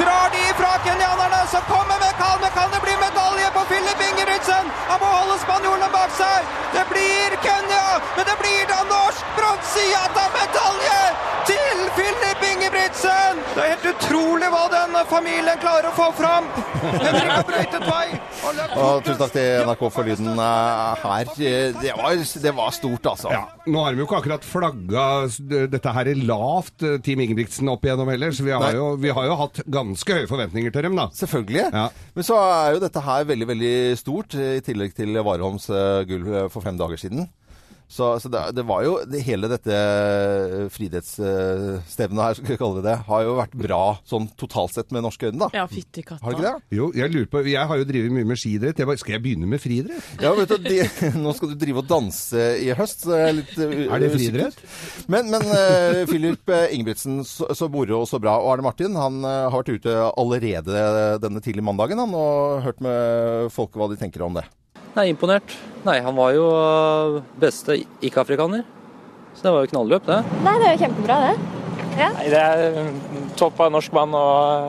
drar 0.00 0.32
de 0.34 0.42
fra 0.58 0.72
kenyanerne, 0.82 1.13
som 1.54 1.62
kommer 1.74 1.98
med 2.04 2.14
Kalme. 2.22 2.48
Kan 2.58 2.68
det 2.74 2.80
bli 2.86 2.94
medalje 3.06 3.48
på 3.56 3.62
Filip 3.70 4.00
Ingebrigtsen? 4.08 4.64
Han 4.90 4.98
må 5.02 5.08
holde 5.18 5.36
spanjolene 5.44 5.88
bak 5.96 6.10
seg. 6.20 6.38
Det 6.76 6.84
blir 6.92 7.28
Kenya, 7.46 7.86
men 8.16 8.24
det 8.30 8.36
blir 8.42 8.62
da 8.72 8.78
norsk 8.94 9.22
bronsejatta-medalje 9.38 11.00
til 11.50 11.78
Filip 11.98 12.33
Ingebrigtsen! 12.74 13.38
Det 13.54 13.62
er 13.62 13.68
helt 13.70 13.84
utrolig 13.86 14.46
hva 14.50 14.62
denne 14.72 15.00
familien 15.06 15.58
klarer 15.62 15.86
å 15.86 15.92
få 15.94 16.08
fram. 16.18 16.48
Henrik 16.82 17.28
har 17.30 17.44
brøytet 17.46 17.84
vei. 17.86 18.06
og 18.48 18.58
Og 18.82 19.04
tusen 19.06 19.20
takk 19.20 19.34
til 19.36 19.50
NRK 19.68 19.84
for 19.94 20.08
lyden 20.08 20.40
eh, 20.42 21.04
her. 21.04 21.30
Eh, 21.38 21.68
Det 21.78 21.92
var, 21.94 22.18
det 22.46 22.54
var 22.58 22.74
stort, 22.74 23.06
altså. 23.12 23.30
Ja, 23.30 23.44
Nå 23.70 23.84
har 23.84 23.94
vi 23.94 24.02
jo 24.02 24.08
ikke 24.08 24.18
akkurat 24.18 24.48
flagga 24.48 25.04
dette 25.70 25.94
her 25.94 26.10
er 26.10 26.24
lavt, 26.26 26.74
eh, 26.82 26.98
Team 27.06 27.22
Ingebrigtsen 27.22 27.70
opp 27.70 27.86
igjennom 27.86 28.10
heller, 28.10 28.34
så 28.34 28.48
vi 28.48 28.56
har, 28.56 28.66
jo, 28.74 28.90
vi 28.98 29.14
har 29.14 29.30
jo 29.30 29.38
hatt 29.44 29.62
ganske 29.78 30.18
høye 30.18 30.30
forventninger 30.30 30.74
til 30.74 30.88
dem, 30.88 30.98
da. 30.98 31.06
Selvfølgelig. 31.14 31.68
Ja. 31.70 31.86
Men 32.18 32.26
så 32.26 32.40
er 32.42 32.74
jo 32.74 32.82
dette 32.88 33.06
her 33.06 33.30
veldig, 33.30 33.50
veldig 33.54 33.74
stort, 34.02 34.34
i 34.34 34.58
tillegg 34.66 34.98
til 34.98 35.14
Warholms 35.22 35.70
gull 36.10 36.26
for 36.50 36.66
fem 36.66 36.80
dager 36.80 36.98
siden. 37.06 37.28
Så, 37.88 38.20
så 38.20 38.30
det, 38.32 38.40
det 38.56 38.64
var 38.66 38.82
jo 38.86 38.94
det, 39.06 39.20
Hele 39.26 39.48
dette 39.52 39.74
eh, 39.74 40.64
her, 40.72 42.36
skal 42.38 42.48
vi 42.48 42.56
kalle 42.58 42.80
det 42.80 42.84
det, 42.88 42.96
har 43.06 43.24
jo 43.26 43.36
vært 43.38 43.54
bra 43.58 43.82
sånn 44.08 44.26
totalt 44.40 44.74
sett 44.74 44.92
med 44.94 45.04
norske 45.04 45.28
øyne, 45.28 45.46
da. 45.46 45.48
Ja, 45.54 45.66
fytti 45.70 46.02
katta. 46.04 46.22
Har 46.24 46.34
du 46.34 46.40
ikke 46.40 46.52
det? 46.52 46.76
Jo, 46.76 46.88
jeg 46.96 47.12
lurer 47.12 47.28
på, 47.30 47.42
jeg 47.48 47.70
har 47.70 47.80
jo 47.80 47.86
drevet 47.88 48.14
mye 48.14 48.28
med 48.28 48.40
skiidrett. 48.40 48.80
Jeg 48.80 48.88
bare, 48.88 49.00
skal 49.00 49.16
jeg 49.16 49.24
begynne 49.24 49.48
med 49.50 49.62
friidrett? 49.62 50.08
Ja, 50.22 50.32
vet 50.36 50.52
du, 50.52 50.56
de, 50.64 50.80
Nå 51.24 51.34
skal 51.36 51.52
du 51.52 51.56
drive 51.60 51.84
og 51.84 51.90
danse 51.90 52.48
i 52.60 52.70
høst. 52.76 53.04
Så 53.06 53.14
jeg 53.18 53.30
er, 53.30 53.38
litt, 53.40 53.54
uh, 53.60 53.76
Er 53.86 54.04
det 54.04 54.10
friidrett? 54.14 54.64
Men, 55.12 55.30
men 55.32 55.46
uh, 55.50 56.02
Filip 56.10 56.52
eh, 56.54 56.74
Ingebrigtsen, 56.76 57.22
så, 57.28 57.50
så 57.56 57.70
moro 57.72 58.02
og 58.02 58.10
så 58.10 58.20
bra. 58.22 58.36
Og 58.42 58.52
Arne 58.54 58.66
Martin 58.66 58.98
han 58.98 59.22
uh, 59.24 59.46
har 59.52 59.60
vært 59.60 59.74
ute 59.78 59.96
allerede 60.10 60.84
denne 61.22 61.44
tidlige 61.44 61.66
mandagen 61.66 62.02
han, 62.02 62.16
og 62.16 62.64
hørt 62.66 62.84
med 62.84 63.50
folket 63.54 63.80
hva 63.80 63.90
de 63.92 64.00
tenker 64.00 64.24
om 64.26 64.36
det. 64.40 64.46
Nei, 64.94 65.08
imponert. 65.10 65.54
Nei, 65.84 65.98
han 66.04 66.14
var 66.16 66.34
jo 66.36 66.44
øh, 66.54 67.16
beste 67.42 67.76
ikke-afrikaner. 68.06 68.62
Så 69.34 69.48
det 69.48 69.52
var 69.56 69.64
jo 69.66 69.72
knallløp, 69.72 70.04
det. 70.06 70.20
Nei, 70.44 70.52
det 70.62 70.68
er 70.68 70.76
jo 70.76 70.82
kjempebra, 70.84 71.16
det. 71.24 71.34
Nei, 71.98 72.28
Det 72.30 72.38
er 72.42 72.78
mm, 72.78 73.24
topp 73.38 73.58
av 73.66 73.72
norsk 73.74 73.92
mann 73.94 74.14
å 74.18 74.22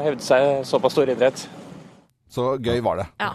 hevde 0.06 0.26
seg 0.26 0.66
såpass 0.66 0.96
stor 0.98 1.10
idrett. 1.14 1.46
Så 2.36 2.56
gøy 2.60 2.82
var 2.84 2.98
det. 3.00 3.06
Ja, 3.22 3.30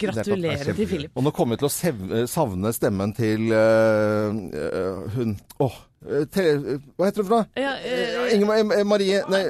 gratulerer 0.00 0.70
til 0.78 0.86
Filip. 0.88 1.10
Og 1.18 1.26
nå 1.26 1.32
kommer 1.34 1.58
vi 1.58 1.64
til 1.66 1.68
å 1.68 2.26
savne 2.30 2.70
stemmen 2.72 3.12
til 3.18 3.50
eh, 3.52 5.10
hun 5.18 5.36
Åh, 5.66 5.82
Oh. 6.06 6.22
te- 6.30 6.52
hva 6.94 7.08
heter 7.08 7.24
hun 7.24 7.26
for 7.26 7.32
noe? 7.32 7.46
Ja, 7.58 7.72
uh... 7.82 8.26
Inge 8.36 8.84
Marie 8.86 9.22
Nei 9.32 9.40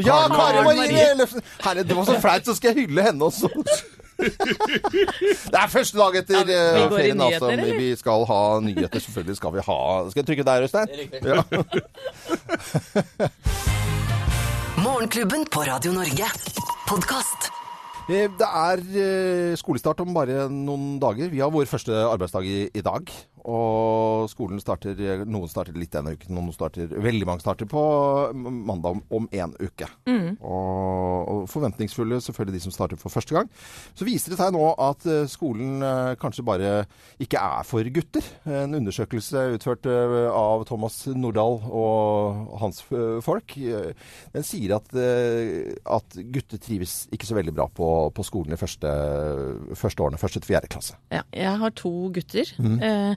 Ja, 0.00 0.14
Kari 0.32 0.62
Marie! 0.64 1.02
Ellefsen! 1.10 1.42
Herre, 1.60 1.82
det 1.84 1.96
var 1.98 2.06
så 2.08 2.14
flaut, 2.22 2.46
så 2.48 2.54
skal 2.56 2.72
jeg 2.72 2.86
hylle 2.86 3.04
henne 3.10 3.26
også. 3.28 3.50
Det 4.20 5.58
er 5.60 5.68
første 5.72 5.98
dag 5.98 6.16
etter 6.20 6.34
Ja, 6.40 6.44
vi 6.44 6.52
eh, 6.56 6.90
ferien, 6.92 7.20
altså. 7.20 7.46
nyheter, 7.50 7.64
eller? 7.64 7.78
Vi 7.80 7.88
skal 8.00 8.24
ha 8.28 8.40
nyheter. 8.64 9.00
Selvfølgelig 9.06 9.36
skal 9.40 9.52
vi 9.56 9.60
ha 9.68 9.78
Skal 10.10 10.20
jeg 10.20 10.28
trykke 10.30 10.46
der, 10.50 10.62
Øystein? 10.66 10.88
Ja. 11.24 11.42
Morgenklubben 14.84 15.44
på 15.52 15.60
Radio 15.68 15.92
Norge. 15.92 16.26
Podkast. 16.88 17.50
Eh, 18.10 18.26
Det 18.38 18.46
er 18.48 18.80
eh, 18.80 19.56
skolestart 19.60 20.00
om 20.02 20.14
bare 20.16 20.48
noen 20.50 20.98
dager. 21.02 21.28
Vi 21.30 21.38
har 21.42 21.50
vår 21.52 21.68
første 21.70 21.92
arbeidsdag 22.10 22.44
i, 22.48 22.58
i 22.74 22.80
dag. 22.82 23.10
Og 23.48 24.28
skolen 24.30 24.60
starter 24.60 25.24
Noen 25.28 25.50
starter 25.50 25.76
litt 25.78 25.92
denne 25.94 26.14
uken, 26.16 26.34
noen 26.36 26.54
starter 26.54 26.90
Veldig 26.90 27.28
mange 27.28 27.44
starter 27.44 27.68
på 27.70 27.82
mandag 28.34 28.98
om, 28.98 29.02
om 29.16 29.28
en 29.32 29.54
uke. 29.60 29.88
Og, 30.40 31.30
og 31.30 31.44
forventningsfulle 31.50 32.20
selvfølgelig 32.20 32.58
de 32.58 32.62
som 32.66 32.74
starter 32.74 33.00
for 33.00 33.12
første 33.12 33.36
gang. 33.36 33.48
Så 33.96 34.06
viser 34.08 34.34
det 34.34 34.40
seg 34.40 34.52
nå 34.54 34.64
at 34.80 35.06
eh, 35.08 35.24
skolen 35.30 35.80
eh, 35.84 36.12
kanskje 36.20 36.44
bare 36.46 36.72
ikke 37.22 37.40
er 37.40 37.66
for 37.68 37.86
gutter. 37.94 38.26
En 38.44 38.76
undersøkelse 38.80 39.46
utført 39.56 39.88
eh, 39.88 40.16
av 40.30 40.66
Thomas 40.68 41.00
Nordahl 41.14 41.60
og 41.70 42.56
hans 42.60 42.82
folk, 43.24 43.54
den 43.56 44.46
sier 44.46 44.76
at, 44.76 44.92
at 44.94 46.18
gutter 46.32 46.60
trives 46.62 47.04
ikke 47.14 47.28
så 47.28 47.36
veldig 47.38 47.54
bra 47.56 47.66
på, 47.72 47.88
på 48.14 48.24
skolen 48.26 48.54
i 48.56 48.60
første, 48.60 48.90
første 49.78 50.04
årene, 50.04 50.20
første 50.20 50.42
til 50.42 50.52
fjerde 50.52 50.70
klasse. 50.72 50.98
Ja, 51.12 51.22
jeg 51.36 51.56
har 51.62 51.74
to 51.78 51.92
gutter. 52.14 52.54
Eh, 52.60 52.90
Eh, 52.90 53.16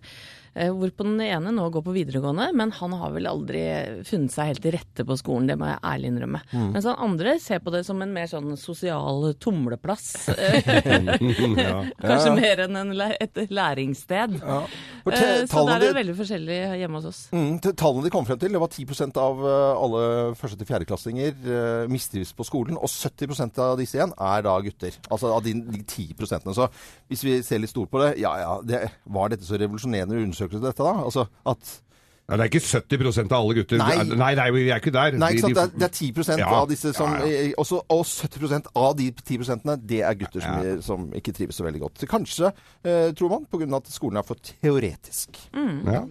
Hvorpå 0.54 1.04
den 1.08 1.22
ene 1.26 1.50
nå 1.56 1.66
går 1.74 1.82
på 1.86 1.94
videregående, 1.96 2.52
men 2.54 2.70
han 2.78 2.92
har 3.00 3.10
vel 3.16 3.26
aldri 3.26 3.62
funnet 4.06 4.34
seg 4.36 4.52
helt 4.52 4.62
til 4.62 4.76
rette 4.76 5.06
på 5.08 5.16
skolen, 5.18 5.48
det 5.50 5.56
må 5.58 5.66
jeg 5.72 5.80
ærlig 5.90 6.12
innrømme. 6.12 6.42
Mm. 6.54 6.68
Mens 6.76 6.86
han 6.86 7.00
andre 7.02 7.36
ser 7.42 7.60
på 7.66 7.72
det 7.74 7.82
som 7.88 8.02
en 8.06 8.14
mer 8.14 8.28
sånn 8.30 8.54
sosial 8.60 9.34
tumleplass. 9.42 10.12
Eh, 10.44 11.02
Ja. 11.64 11.84
Kanskje 12.02 12.30
Ja. 12.30 12.36
mer 12.36 12.60
enn 12.66 12.76
en, 12.78 12.92
et 13.22 13.38
læringssted. 13.50 14.38
Ja. 14.42 14.60
Eh, 15.10 15.46
Så 15.50 15.64
der 15.66 15.74
er 15.76 15.80
det 15.80 15.96
veldig 15.96 16.16
forskjellig 16.18 16.58
hjemme 16.80 17.00
hos 17.00 17.06
oss. 17.10 17.22
Mm, 17.34 17.58
tallene 17.74 18.04
de 18.06 18.12
kom 18.14 18.26
frem 18.28 18.40
til, 18.40 18.52
det 18.54 18.62
var 18.62 18.70
10 18.72 19.18
av 19.18 19.42
eh, 19.44 19.84
alle 19.84 20.04
første- 20.38 20.58
til 20.60 20.68
fjerdeklassinger 20.70 21.88
mistrives 21.90 22.34
på 22.38 22.46
skolen. 22.46 22.78
Og 22.78 22.88
70% 22.92 23.58
av 23.60 23.78
disse 23.80 23.98
igjen 23.98 24.14
er 24.20 24.42
da 24.46 24.56
gutter. 24.62 24.94
Altså 25.10 25.34
av 25.34 25.44
de, 25.44 25.54
de 25.54 25.82
10% 25.84 26.54
Så 26.54 26.70
hvis 27.10 27.24
vi 27.24 27.42
ser 27.42 27.60
litt 27.60 27.70
stort 27.74 27.90
på 27.92 28.00
det, 28.04 28.20
ja 28.22 28.36
ja, 28.40 28.54
det, 28.62 28.84
var 29.10 29.30
dette 29.34 29.44
så 29.48 29.58
revolusjonerende 29.60 30.20
undersøkelse, 30.22 30.43
dette 30.52 30.84
da? 30.84 30.94
Altså 31.04 31.28
at 31.46 31.80
Ja, 32.30 32.38
det 32.38 32.46
er 32.46 32.50
ikke 32.54 32.62
70% 32.64 33.34
av 33.36 33.42
alle 33.44 33.54
gutter. 33.58 33.78
Nei. 33.78 34.04
nei, 34.16 34.30
nei, 34.40 34.46
vi 34.56 34.62
er 34.72 34.80
ikke 34.80 34.94
der. 34.96 35.12
Nei, 35.20 35.34
ikke 35.36 35.42
sant? 35.44 35.56
Det 35.58 35.64
er, 35.64 35.72
det 35.76 35.88
er 35.90 36.36
10 36.38 36.40
Ja. 36.40 36.48
av 36.56 36.70
disse 36.70 36.94
som 36.96 37.12
Ja, 37.12 37.26
ja. 37.28 37.42
eh, 37.50 37.54
også, 37.58 37.82
Og 37.90 38.06
70% 38.06 38.70
av 38.80 38.96
de 38.96 39.12
10 39.12 39.78
det 39.86 40.02
er 40.02 40.14
gutter 40.16 40.40
som, 40.42 40.82
som 40.82 41.14
ikke 41.14 41.34
trives 41.34 41.56
så 41.60 41.64
veldig 41.68 41.82
godt. 41.82 42.06
Kanskje, 42.08 42.54
eh, 42.86 43.12
tror 43.12 43.30
man, 43.30 43.46
pga. 43.52 43.76
at 43.76 43.88
skolen 43.92 44.18
er 44.18 44.24
for 44.24 44.36
teoretisk. 44.36 45.36
Ja. 45.54 46.06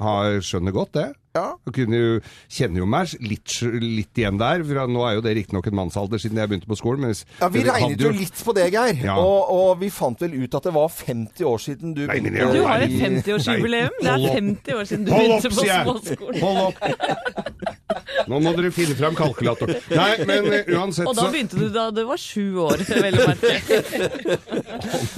Har, 0.00 0.40
skjønner 0.42 0.72
godt 0.74 0.92
det. 0.92 1.14
Ja. 1.34 1.48
Jeg 1.66 1.74
kunne 1.74 1.98
jo, 1.98 2.10
kjenner 2.46 2.78
jo 2.78 2.86
meg 2.86 3.14
litt, 3.26 3.56
litt 3.82 4.20
igjen 4.22 4.36
der. 4.38 4.62
For 4.62 4.86
nå 4.86 5.00
er 5.08 5.16
jo 5.16 5.24
det 5.24 5.32
riktignok 5.40 5.66
en 5.66 5.74
mannsalder 5.80 6.20
siden 6.22 6.38
jeg 6.38 6.50
begynte 6.52 6.70
på 6.70 6.78
skolen. 6.78 7.08
Men 7.08 7.16
Ja, 7.40 7.48
Vi 7.50 7.64
regnet 7.66 8.04
jo 8.04 8.12
litt 8.14 8.38
på 8.46 8.54
det, 8.54 8.68
Geir. 8.70 9.00
Ja. 9.02 9.16
Og, 9.18 9.50
og 9.50 9.80
vi 9.80 9.90
fant 9.90 10.22
vel 10.22 10.36
ut 10.38 10.54
at 10.54 10.68
det 10.68 10.74
var 10.76 10.92
50 10.94 11.48
år 11.50 11.58
siden 11.64 11.96
du 11.96 12.04
Nei, 12.06 12.20
nei, 12.22 12.30
nei, 12.36 12.44
det 12.46 12.54
Du 12.54 12.68
har 12.68 12.84
jo 12.84 12.86
et 12.86 13.00
50-årsjubileum. 13.02 13.98
Det 13.98 14.12
er 14.14 14.28
50 14.38 14.78
år 14.78 14.88
siden 14.92 15.08
du 15.08 15.10
begynte 15.10 15.50
på 15.50 15.66
småskolen. 15.66 16.40
Hold 16.44 16.62
opp! 16.68 18.03
Nå 18.30 18.38
må 18.44 18.52
dere 18.56 18.70
finne 18.74 18.94
fram 18.98 19.14
kalkulatoren. 19.18 19.78
Nei, 19.90 20.10
men 20.28 20.46
uansett 20.76 21.04
så 21.04 21.10
Og 21.10 21.16
da 21.18 21.26
begynte 21.32 21.58
du 21.60 21.66
da 21.74 21.88
du 21.94 22.02
var 22.08 22.20
sju 22.20 22.44
år, 22.64 22.82
vel 23.04 23.18
å 23.18 23.26
merke. 23.30 23.78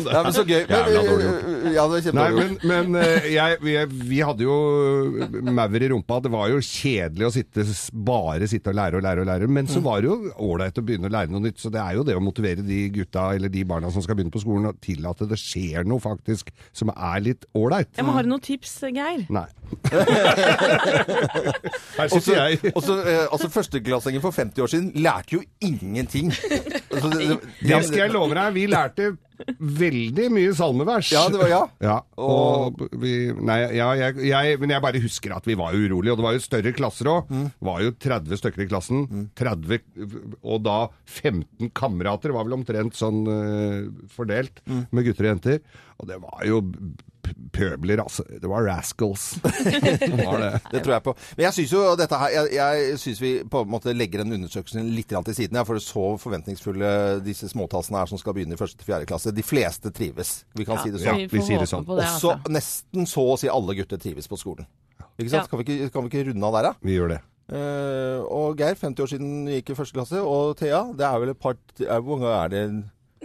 Ja, 0.07 0.23
men 0.25 0.33
så 0.37 0.45
gøy. 0.47 0.63
Men, 0.69 0.77
Jævla 0.77 1.03
dårlig 1.07 1.27
gjort. 1.27 1.43
ja, 1.77 1.85
det 1.93 1.97
er 2.01 2.17
Nei, 2.17 2.27
kjempedårlig. 2.31 2.47
men, 2.65 2.91
men 2.93 3.03
eh, 3.03 3.29
jeg, 3.37 3.59
vi, 3.63 3.77
vi 4.13 4.21
hadde 4.27 4.47
jo 4.47 4.57
maur 5.57 5.77
i 5.83 5.91
rumpa. 5.93 6.21
Det 6.25 6.33
var 6.33 6.51
jo 6.53 6.59
kjedelig 6.65 7.29
å 7.29 7.33
sitte, 7.35 7.67
bare 8.07 8.49
sitte 8.51 8.73
og 8.73 8.79
lære 8.81 9.01
og 9.01 9.07
lære 9.07 9.25
og 9.25 9.31
lære. 9.31 9.51
Men 9.59 9.71
så 9.71 9.83
var 9.85 10.03
det 10.05 10.11
jo 10.11 10.19
ålreit 10.49 10.81
å 10.81 10.85
begynne 10.87 11.11
å 11.11 11.15
lære 11.17 11.33
noe 11.35 11.45
nytt. 11.47 11.61
Så 11.63 11.69
det 11.75 11.83
er 11.83 11.99
jo 11.99 12.05
det 12.07 12.17
å 12.19 12.23
motivere 12.25 12.65
de 12.67 12.81
gutta 12.95 13.29
eller 13.37 13.53
de 13.53 13.63
barna 13.69 13.91
som 13.95 14.05
skal 14.05 14.17
begynne 14.19 14.35
på 14.35 14.43
skolen, 14.45 14.71
og 14.71 14.81
til 14.85 15.01
at 15.11 15.19
det 15.31 15.39
skjer 15.41 15.87
noe 15.89 16.01
faktisk 16.03 16.53
som 16.77 16.89
er 16.95 17.23
litt 17.25 17.47
ålreit. 17.57 17.93
Jeg 17.97 18.07
må 18.07 18.15
ha 18.17 18.23
noen 18.27 18.43
tips, 18.45 18.77
Geir. 18.87 19.27
Nei. 19.33 19.47
Her 21.97 22.09
sitter 22.13 22.37
jeg. 22.37 22.73
Eh, 22.95 23.27
altså 23.33 23.49
Førsteklassingen 23.51 24.23
for 24.23 24.31
50 24.37 24.63
år 24.63 24.71
siden 24.73 24.93
lærte 25.03 25.35
jo 25.39 25.43
ingenting. 25.61 26.31
Altså, 26.31 27.11
det, 27.13 27.39
Det 27.61 27.85
skal 27.89 28.05
jeg 28.07 28.13
love 28.15 28.35
deg. 28.39 28.53
Vi 28.57 28.67
lærte 28.71 29.15
veldig 29.61 30.31
mye 30.33 30.53
salmevers. 30.57 31.11
Ja, 31.13 31.27
det 31.29 31.37
var 31.43 31.51
ja. 31.51 31.59
Ja, 31.85 31.97
og 32.25 32.79
vi, 33.03 33.11
nei, 33.37 33.59
ja, 33.77 33.91
jeg, 33.99 34.17
jeg, 34.31 34.57
men 34.63 34.73
jeg 34.73 34.81
bare 34.85 35.03
husker 35.03 35.35
at 35.37 35.45
vi 35.49 35.57
var 35.61 35.77
urolige, 35.77 36.15
og 36.15 36.21
det 36.23 36.25
var 36.25 36.37
jo 36.39 36.45
større 36.45 36.73
klasser 36.77 37.11
òg. 37.13 37.29
Mm. 37.29 37.43
Det 37.53 37.69
var 37.69 37.83
jo 37.85 37.93
30 38.07 38.41
stykker 38.41 38.65
i 38.65 38.69
klassen. 38.71 39.03
30, 39.37 39.81
og 40.41 40.63
da 40.65 40.79
15 41.19 41.69
kamerater, 41.77 42.33
var 42.33 42.49
vel 42.49 42.57
omtrent 42.57 42.97
sånn 42.97 43.25
uh, 43.29 44.09
fordelt, 44.17 44.63
Mm. 44.67 44.87
med 44.91 45.05
gutter 45.07 45.27
og 45.29 45.31
jenter. 45.35 45.61
Og 45.97 46.09
det 46.11 46.19
var 46.21 46.43
jo 46.45 46.61
pøbler, 47.53 48.01
altså. 48.03 48.25
Det 48.29 48.49
var 48.49 48.67
rascals. 48.67 49.25
det 50.03 50.11
var 50.13 50.39
det. 50.41 50.51
Det 50.73 50.83
tror 50.85 50.95
jeg 50.97 51.05
på. 51.07 51.15
Men 51.37 51.45
jeg 51.47 51.57
syns 51.57 51.75
jo 51.75 51.83
dette 51.99 52.19
her 52.21 52.35
Jeg, 52.35 52.53
jeg 52.55 52.99
syns 53.03 53.23
vi 53.23 53.31
på 53.51 53.63
en 53.65 53.71
måte 53.73 53.95
legger 53.97 54.23
den 54.23 54.37
undersøkelsen 54.39 54.91
litt 54.95 55.11
til 55.11 55.37
siden. 55.37 55.59
Ja, 55.59 55.65
for 55.67 55.81
så 55.83 56.07
forventningsfulle 56.23 56.91
disse 57.27 57.51
småtassene 57.53 58.03
er 58.03 58.11
som 58.11 58.21
skal 58.21 58.37
begynne 58.37 58.59
i 58.59 58.61
første 58.61 58.81
til 58.81 58.91
fjerde 58.91 59.09
klasse. 59.09 59.35
De 59.35 59.47
fleste 59.47 59.93
trives. 59.95 60.39
Vi 60.57 60.67
kan 60.69 60.83
si 60.83 60.93
det 60.93 61.03
sånn. 61.03 61.25
Ja, 61.25 61.31
vi 61.33 61.45
sier 61.45 61.63
det 61.63 61.71
sånn. 61.71 61.87
det, 61.89 62.03
Også 62.03 62.35
altså. 62.37 62.53
nesten 62.53 63.09
så 63.11 63.25
å 63.33 63.39
si 63.41 63.51
alle 63.53 63.79
gutter 63.79 64.03
trives 64.03 64.29
på 64.31 64.39
skolen. 64.41 64.69
Ikke 65.17 65.33
sant? 65.33 65.47
Ja. 65.47 65.49
Kan, 65.49 65.63
vi 65.63 65.67
ikke, 65.67 65.95
kan 65.95 66.05
vi 66.05 66.13
ikke 66.13 66.29
runde 66.31 66.51
av 66.51 66.59
der, 66.59 66.71
da? 66.71 66.85
Vi 66.85 66.99
gjør 66.99 67.17
det. 67.17 67.23
Uh, 67.47 68.27
og 68.27 68.59
Geir, 68.59 68.75
50 68.75 69.05
år 69.05 69.11
siden 69.13 69.35
du 69.47 69.53
gikk 69.55 69.71
i 69.71 69.79
første 69.79 69.97
klasse. 69.97 70.21
Og 70.21 70.57
Thea, 70.59 70.83
det 70.99 71.07
er 71.07 71.23
vel 71.23 71.33
et 71.33 71.41
par 71.41 71.57
er, 71.79 72.01
Hvor 72.03 72.19
mange 72.19 72.35
er 72.35 72.53
det 72.53 72.63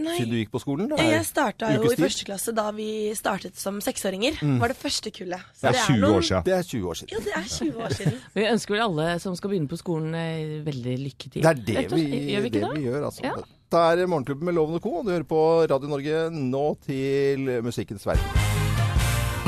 Nei. 0.02 0.18
siden 0.18 0.32
du 0.34 0.38
gikk 0.40 0.52
på 0.54 0.62
skolen? 0.64 0.92
Er 0.98 1.12
Jeg 1.12 1.26
starta 1.30 1.70
jo 1.76 1.86
i 1.92 1.96
første 2.00 2.26
klasse 2.28 2.54
da 2.58 2.68
vi 2.76 2.88
startet 3.18 3.56
som 3.60 3.80
seksåringer. 3.84 4.40
Var 4.62 4.74
det 4.74 4.78
første 4.80 5.14
kullet. 5.16 5.46
Så 5.56 5.70
Det 5.72 5.76
er 5.76 5.88
20 5.88 6.08
år 6.10 6.22
siden. 6.28 6.44
Det 6.46 6.54
er 6.58 6.64
20 6.64 6.92
år 6.92 7.00
siden. 7.02 7.12
Ja, 7.12 7.24
det 7.26 7.34
er 7.38 7.48
20 7.56 7.82
år 7.86 7.96
siden. 7.98 8.20
Vi 8.38 8.46
ønsker 8.52 8.76
vel 8.76 8.84
alle 8.86 9.08
som 9.24 9.36
skal 9.36 9.54
begynne 9.54 9.72
på 9.72 9.80
skolen, 9.80 10.14
eh, 10.16 10.60
veldig 10.66 10.96
lykke 11.06 11.32
til. 11.32 11.42
Det 11.42 11.52
er 11.52 11.66
det 11.72 11.88
vi. 11.96 12.06
Gjør 12.34 12.46
vi 12.48 12.54
det 12.58 12.64
vi 12.76 12.86
gjør, 12.88 13.06
altså. 13.10 13.26
Ja. 13.26 13.36
Det 13.72 13.80
er 14.04 14.08
Morgenklubben 14.12 14.46
med 14.50 14.58
Loven 14.58 14.76
og 14.76 14.84
Co. 14.84 15.02
Du 15.04 15.12
hører 15.14 15.28
på 15.28 15.42
Radio 15.72 15.88
Norge 15.88 16.26
nå 16.36 16.66
til 16.86 17.48
musikkens 17.64 18.06
verden. 18.06 18.26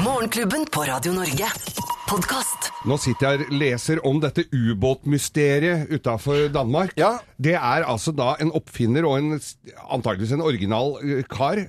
Morgenklubben 0.03 0.65
på 0.71 0.87
Radio 0.87 1.13
Norge. 1.13 1.82
Podkast. 2.03 2.67
Nå 2.83 2.97
sitter 2.99 3.37
jeg 3.37 3.45
og 3.45 3.53
leser 3.55 3.99
om 4.07 4.17
dette 4.21 4.43
ubåtmysteriet 4.51 5.91
utafor 5.95 6.49
Danmark. 6.51 6.91
Ja. 6.99 7.13
Det 7.39 7.53
er 7.55 7.85
altså 7.87 8.11
da 8.15 8.33
en 8.43 8.51
oppfinner 8.55 9.07
og 9.07 9.15
en, 9.21 9.37
antageligvis 9.87 10.33
en 10.35 10.43
original 10.43 10.97
eh, 10.99 11.21
kar 11.31 11.61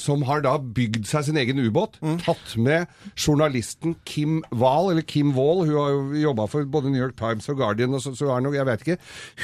som 0.00 0.24
har 0.28 0.42
da 0.46 0.54
bygd 0.58 1.04
seg 1.10 1.28
sin 1.28 1.40
egen 1.42 1.60
ubåt. 1.60 1.98
Mm. 2.00 2.16
Tatt 2.24 2.56
med 2.56 2.88
journalisten 3.12 3.98
Kim 4.08 4.40
Wahl, 4.50 4.92
eller 4.94 5.04
Kim 5.04 5.34
Wahl. 5.36 5.66
Hun 5.66 5.76
har 5.76 5.92
jo 5.94 6.24
jobba 6.24 6.48
for 6.48 6.72
både 6.78 6.94
New 6.94 7.02
York 7.02 7.18
Times 7.20 7.48
og 7.52 7.60
Guardian 7.60 7.92
og 7.94 8.02
så, 8.04 8.14
så 8.16 8.32
er 8.34 8.44
noe, 8.44 8.56
jeg 8.56 8.68
vet 8.70 8.86
ikke. 8.86 8.98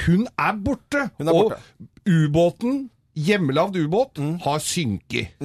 Hun 0.06 0.24
er 0.40 0.58
borte! 0.64 1.08
Hun 1.20 1.28
er 1.28 1.40
borte. 1.42 1.60
Og 1.84 2.14
ubåten 2.24 2.84
Hjemmelagd 3.14 3.76
ubåt 3.78 4.18
har 4.42 4.58
synket. 4.58 5.36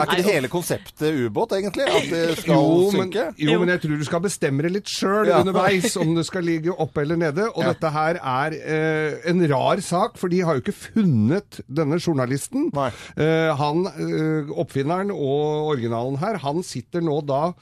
Er 0.00 0.02
ikke 0.02 0.16
det 0.18 0.24
hele 0.26 0.48
konseptet 0.50 1.14
ubåt, 1.26 1.52
egentlig? 1.54 1.84
At 1.86 2.08
det 2.10 2.22
skal 2.40 2.54
Jo 2.56 2.88
men, 2.90 3.10
synke? 3.12 3.26
jo, 3.38 3.58
men 3.60 3.70
jeg 3.74 3.82
tror 3.84 4.00
du 4.00 4.04
skal 4.08 4.22
bestemme 4.24 4.64
det 4.66 4.72
litt 4.74 4.90
sjøl 4.90 5.28
Ja. 5.30 5.38
underveis, 5.44 5.94
om 6.00 6.14
det 6.16 6.24
skal 6.26 6.42
ligge 6.46 6.74
oppe 6.74 7.04
eller 7.04 7.20
nede. 7.20 7.46
Og 7.54 7.62
Ja. 7.62 7.72
dette 7.72 7.90
her 7.94 8.18
er 8.18 8.56
eh, 8.58 9.20
en 9.30 9.44
rar 9.52 9.78
sak, 9.84 10.18
for 10.18 10.28
de 10.32 10.40
har 10.40 10.58
jo 10.58 10.64
ikke 10.64 10.74
funnet 10.94 11.60
denne 11.70 12.00
journalisten. 12.02 12.70
Nei. 12.74 12.90
Eh, 13.16 13.54
han, 13.54 13.86
eh, 13.86 14.50
oppfinneren 14.58 15.10
og 15.14 15.70
originalen 15.76 16.18
her, 16.18 16.38
han 16.42 16.62
sitter 16.66 17.00
nå 17.00 17.20
da 17.26 17.52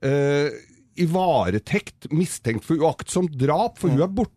eh, 0.00 0.48
i 0.98 1.04
varetekt 1.06 2.08
mistenkt 2.10 2.64
for 2.64 2.76
uaktsomt 2.80 3.36
drap, 3.38 3.78
for 3.78 3.88
hun 3.92 4.00
er 4.02 4.08
borte. 4.08 4.32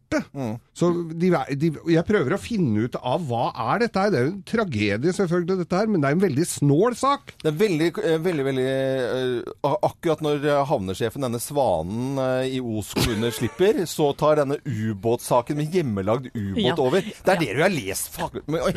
Så 0.76 0.89
de, 1.13 1.30
de, 1.62 1.69
jeg 1.93 2.04
prøver 2.08 2.34
å 2.36 2.39
finne 2.41 2.86
ut 2.88 2.95
av 3.00 3.24
hva 3.30 3.52
er 3.74 3.84
dette 3.86 4.02
her. 4.02 4.12
Det 4.12 4.19
er 4.19 4.26
jo 4.28 4.32
en 4.34 4.41
tragedie 4.52 5.13
selvfølgelig, 5.15 5.58
dette 5.62 5.78
her, 5.82 5.89
men 5.91 6.02
det 6.04 6.10
er 6.10 6.17
en 6.17 6.24
veldig 6.26 6.45
snål 6.52 6.97
sak. 7.00 7.34
Det 7.43 7.52
er 7.52 7.58
veldig, 7.62 7.89
eh, 8.04 8.17
veldig, 8.26 8.45
veldig 8.50 8.65
eh, 8.65 9.71
Akkurat 9.88 10.24
når 10.26 10.45
eh, 10.47 10.62
havnesjefen, 10.71 11.24
denne 11.26 11.39
svanen 11.41 12.19
i 12.47 12.60
Os 12.62 12.91
kommune, 12.97 13.32
slipper, 13.36 13.82
så 13.89 14.10
tar 14.19 14.41
denne 14.41 14.60
ubåtsaken 14.65 15.60
med 15.62 15.74
hjemmelagd 15.76 16.30
ubåt 16.36 16.62
Ja. 16.65 16.76
over. 16.82 17.02
Det 17.02 17.36
er 17.36 17.41
det 17.41 17.52
du 17.58 17.63
har 17.63 17.74
lest 17.74 18.19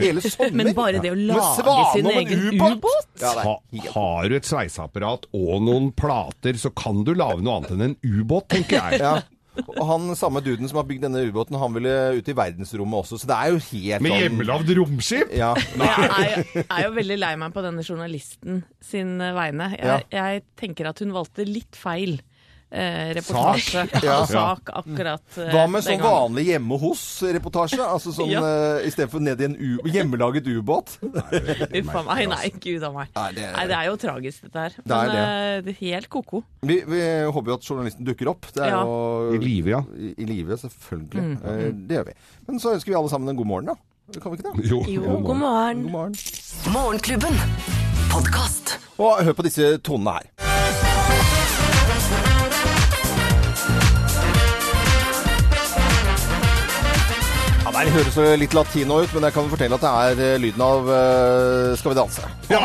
hele 0.00 0.22
sommer. 0.24 0.54
Men 0.60 0.72
bare 0.76 1.02
det 1.02 1.12
å 1.14 1.18
lage 1.18 1.84
sin 1.94 2.10
egen 2.14 2.48
ubåt? 2.54 2.78
ubåt? 2.78 3.10
Ja, 3.22 3.34
Ha, 3.44 3.56
har 3.94 4.28
du 4.30 4.36
et 4.38 4.46
sveiseapparat 4.48 5.26
og 5.34 5.62
noen 5.66 5.90
plater, 5.96 6.54
så 6.60 6.70
kan 6.74 7.02
du 7.04 7.14
lage 7.16 7.42
noe 7.44 7.58
annet 7.60 7.74
enn 7.74 7.86
en 7.90 7.96
ubåt, 8.04 8.48
tenker 8.54 8.78
jeg. 8.80 9.22
Og 9.62 9.82
han 9.86 10.08
samme 10.18 10.40
duden 10.44 10.66
som 10.70 10.80
har 10.80 10.86
bygd 10.88 11.04
denne 11.06 11.22
ubåten, 11.28 11.56
han 11.60 11.74
ville 11.76 11.92
ut 12.18 12.28
i 12.28 12.34
verdensrommet 12.34 13.04
også, 13.04 13.20
så 13.22 13.28
det 13.30 13.36
er 13.36 13.52
jo 13.54 13.60
helt 13.70 14.02
Med 14.02 14.10
sånn- 14.12 14.22
hjemmelagd 14.24 14.72
romskip? 14.80 15.30
Ja. 15.34 15.52
Jeg 15.54 16.10
er, 16.10 16.44
jo- 16.54 16.64
er 16.68 16.82
jo 16.88 16.92
veldig 16.98 17.18
lei 17.20 17.32
meg 17.36 17.54
på 17.54 17.62
denne 17.62 17.84
journalisten 17.86 18.62
sin 18.82 19.16
vegne. 19.18 19.34
vegne. 19.44 19.70
Ja. 19.78 19.98
Jeg, 19.98 20.06
jeg 20.10 20.42
tenker 20.56 20.88
at 20.88 20.98
hun 21.04 21.12
valgte 21.14 21.44
litt 21.46 21.76
feil 21.76 22.18
eh, 22.74 23.12
reportasje 23.14 23.84
Ja. 24.04 24.16
sak 24.26 24.72
akkurat 24.74 25.38
eh, 25.38 25.52
Hva 25.54 25.64
med 25.70 25.84
sånn 25.86 26.00
gangen. 26.02 26.10
vanlig 26.34 26.44
hjemme 26.50 26.78
hos-reportasje? 26.82 27.78
Altså 27.86 28.12
sånn 28.16 28.32
Ja. 28.34 28.42
eh, 28.42 28.88
istedenfor 28.90 29.22
ned 29.22 29.40
i 29.40 29.46
en 29.48 29.54
u 29.56 29.70
hjemmelaget 29.94 30.50
ubåt? 30.50 30.96
Uff 31.80 31.94
a 31.94 32.02
meg, 32.10 32.24
nei, 32.34 32.50
gud 32.58 32.82
a 32.82 32.90
meg. 32.94 33.08
Nei, 33.14 33.30
det- 33.38 33.52
Nei, 33.54 33.66
det 33.70 33.78
er 33.78 33.86
jo 33.92 33.96
tragisk 34.02 34.42
dette 34.48 34.66
her. 34.66 34.76
Det 34.82 34.98
er 34.98 35.06
Men 35.06 35.16
eh, 35.22 35.60
det 35.68 35.74
er 35.76 35.80
helt 35.86 36.08
ko-ko. 36.10 36.42
Vi, 36.66 36.80
vi 36.90 37.00
håper 37.30 37.54
jo 37.54 37.58
at 37.60 37.70
journalisten 37.70 38.04
dukker 38.10 38.32
opp. 38.34 38.50
Det 38.52 38.62
er 38.66 38.74
Ja. 38.74 38.82
jo 38.84 39.34
I 39.34 39.38
live, 39.38 39.70
ja. 39.76 39.82
I, 39.96 40.14
i 40.18 40.24
live, 40.28 40.56
selvfølgelig. 40.58 41.22
Mm. 41.22 41.34
Eh, 41.44 41.66
det 41.88 41.98
gjør 42.00 42.06
vi. 42.10 42.16
Men 42.48 42.58
så 42.60 42.74
ønsker 42.74 42.90
vi 42.92 42.98
alle 42.98 43.12
sammen 43.12 43.28
en 43.32 43.36
god 43.40 43.46
morgen, 43.46 43.72
da. 43.72 43.78
Kan 44.20 44.32
vi 44.34 44.36
ikke 44.42 44.50
det? 44.58 44.66
Jo. 44.68 44.82
Jo, 44.84 45.20
god 45.24 45.36
morgen. 45.40 45.82
God 45.86 45.92
morgen. 45.94 46.14
Morgenklubben. 46.74 47.38
Podcast. 48.12 48.76
Og 49.00 49.24
hør 49.26 49.32
på 49.38 49.42
disse 49.46 49.78
tonene 49.82 50.18
her. 50.18 50.28
Det 57.74 57.90
høres 57.90 58.14
jo 58.14 58.24
litt 58.38 58.52
latino 58.54 59.00
ut, 59.02 59.10
men 59.16 59.24
jeg 59.26 59.34
kan 59.34 59.48
fortelle 59.50 59.74
at 59.74 59.82
det 59.82 59.90
er 59.90 60.20
eh, 60.22 60.36
lyden 60.38 60.62
av 60.62 60.86
uh, 60.86 61.72
Skal 61.74 61.90
vi 61.90 61.96
danse. 61.98 62.28
Ja! 62.46 62.60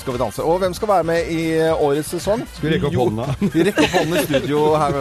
Skal 0.00 0.16
vi 0.16 0.20
danse. 0.22 0.40
Og 0.40 0.56
hvem 0.62 0.72
skal 0.76 0.88
være 0.88 1.06
med 1.10 1.28
i 1.28 1.42
eh, 1.58 1.84
årets 1.84 2.14
sesong? 2.14 2.46
Skal 2.54 2.70
vi 2.70 2.72
rekke 2.72 2.88
opp 2.88 2.96
hånden 3.02 3.20
hånda? 3.26 3.50
Vi 3.52 3.66
rekker 3.68 3.84
opp 3.84 3.98
hånden 3.98 4.16
i 4.16 4.24
studio 4.24 4.62
her. 4.80 4.98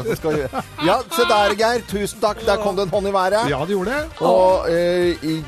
Ja, 0.84 0.98
se 1.16 1.28
der, 1.32 1.56
Geir. 1.56 1.86
Tusen 1.88 2.20
takk. 2.20 2.44
Der 2.44 2.60
kom 2.60 2.76
det 2.76 2.90
en 2.90 2.92
hånd 2.92 3.08
i 3.08 3.16
været. 3.16 3.48
Ja, 3.54 3.64
det 3.64 3.78
gjorde 3.78 3.96
det. 3.96 4.04
Og 4.28 4.68
uh, 4.68 5.32
i, 5.32 5.40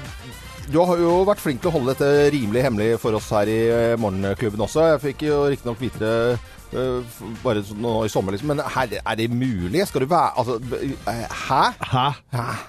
du 0.72 0.80
har 0.80 1.04
jo 1.04 1.20
vært 1.28 1.44
flink 1.44 1.60
til 1.62 1.74
å 1.74 1.76
holde 1.76 1.92
dette 1.92 2.32
rimelig 2.34 2.64
hemmelig 2.70 2.90
for 3.04 3.20
oss 3.20 3.28
her 3.36 3.52
i 3.52 3.62
Morgenklubben 4.00 4.64
også. 4.64 4.94
Jeg 4.94 5.04
fikk 5.10 5.28
jo 5.28 5.44
riktignok 5.52 5.84
vite 5.84 6.00
det 6.02 6.16
bare 7.44 7.62
sånn 7.66 7.82
nå 7.84 7.92
i 8.06 8.10
sommer, 8.12 8.36
liksom. 8.36 8.52
Men 8.54 8.62
her, 8.74 8.96
er 9.02 9.16
det 9.20 9.28
mulig? 9.32 9.84
Skal 9.88 10.02
du 10.06 10.08
være 10.12 10.32
Altså, 10.36 10.56
eh, 11.08 11.28
hæ? 11.30 11.62
Hæ? 11.80 12.06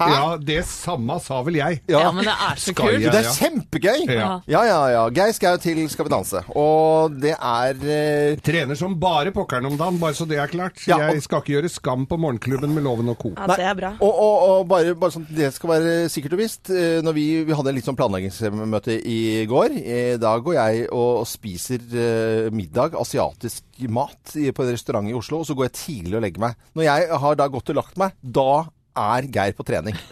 Ja, 0.01 0.37
det 0.39 0.65
samme 0.69 1.19
sa 1.23 1.41
vel 1.47 1.55
jeg. 1.59 1.81
Ja, 1.91 2.11
men 2.13 2.25
det 2.25 2.35
er 2.35 2.57
så 2.57 2.73
Skal 2.73 2.91
kult. 2.91 3.01
jeg- 3.01 3.13
Det 3.13 3.25
er 3.25 3.33
kjempegøy! 3.39 4.15
Ja. 4.15 4.41
Ja, 4.47 4.63
ja, 4.65 4.81
ja. 4.93 5.09
Geir 5.11 5.33
Skau 5.33 5.57
til 5.59 5.89
Skal 5.89 6.05
vi 6.05 6.11
danse. 6.11 6.43
Og 6.55 7.19
det 7.21 7.35
er 7.41 7.75
eh, 7.85 8.37
Trener 8.37 8.77
som 8.77 8.95
bare 8.99 9.33
pokkeren 9.33 9.67
om 9.67 9.77
dagen, 9.77 9.99
bare 9.99 10.15
så 10.15 10.27
det 10.29 10.39
er 10.39 10.47
klart. 10.47 10.87
Ja, 10.87 10.97
og- 11.09 11.15
Jeg 11.15 11.23
skal 11.23 11.41
ikke 11.41 11.55
gjøre 11.63 11.71
skam 11.71 12.07
på 12.07 12.19
Morgenklubben 12.19 12.73
med 12.75 12.83
Loven 12.85 13.09
og 13.09 13.19
co. 13.19 13.33
Ja, 13.37 13.47
det 13.47 13.59
er 13.65 13.75
bra. 13.75 13.95
Og, 14.01 14.15
og, 14.15 14.49
og 14.61 14.69
bare, 14.69 14.95
bare 14.95 15.11
sånn 15.11 15.27
det 15.31 15.53
skal 15.55 15.71
være 15.71 16.09
sikkert 16.09 16.33
og 16.33 16.39
visst. 16.39 16.71
eh, 16.71 17.01
Når 17.03 17.13
vi, 17.15 17.45
vi 17.45 17.53
hadde 17.53 17.73
litt 17.75 17.85
sånn 17.85 17.97
planleggingsmøte 17.97 19.01
i 19.05 19.47
går. 19.47 20.19
da 20.19 20.39
går 20.39 20.55
jeg 20.55 20.89
og 20.93 21.27
spiser 21.27 21.79
eh, 21.95 22.51
middag, 22.51 22.95
asiatisk 22.95 23.63
mat, 23.89 24.33
på 24.33 24.65
en 24.65 24.73
restaurant 24.73 25.09
i 25.09 25.15
Oslo. 25.17 25.43
Og 25.43 25.47
så 25.47 25.55
går 25.57 25.69
jeg 25.71 25.77
tidlig 25.83 26.17
og 26.17 26.25
legger 26.25 26.41
meg. 26.49 26.57
Når 26.77 26.89
jeg 26.89 27.21
har 27.27 27.37
da 27.37 27.47
gått 27.53 27.71
og 27.75 27.79
lagt 27.83 27.97
meg, 28.01 28.17
da 28.23 28.65
er 28.97 29.27
Geir 29.29 29.53
på 29.53 29.65
trening. 29.69 29.97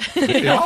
Ja. 0.44 0.57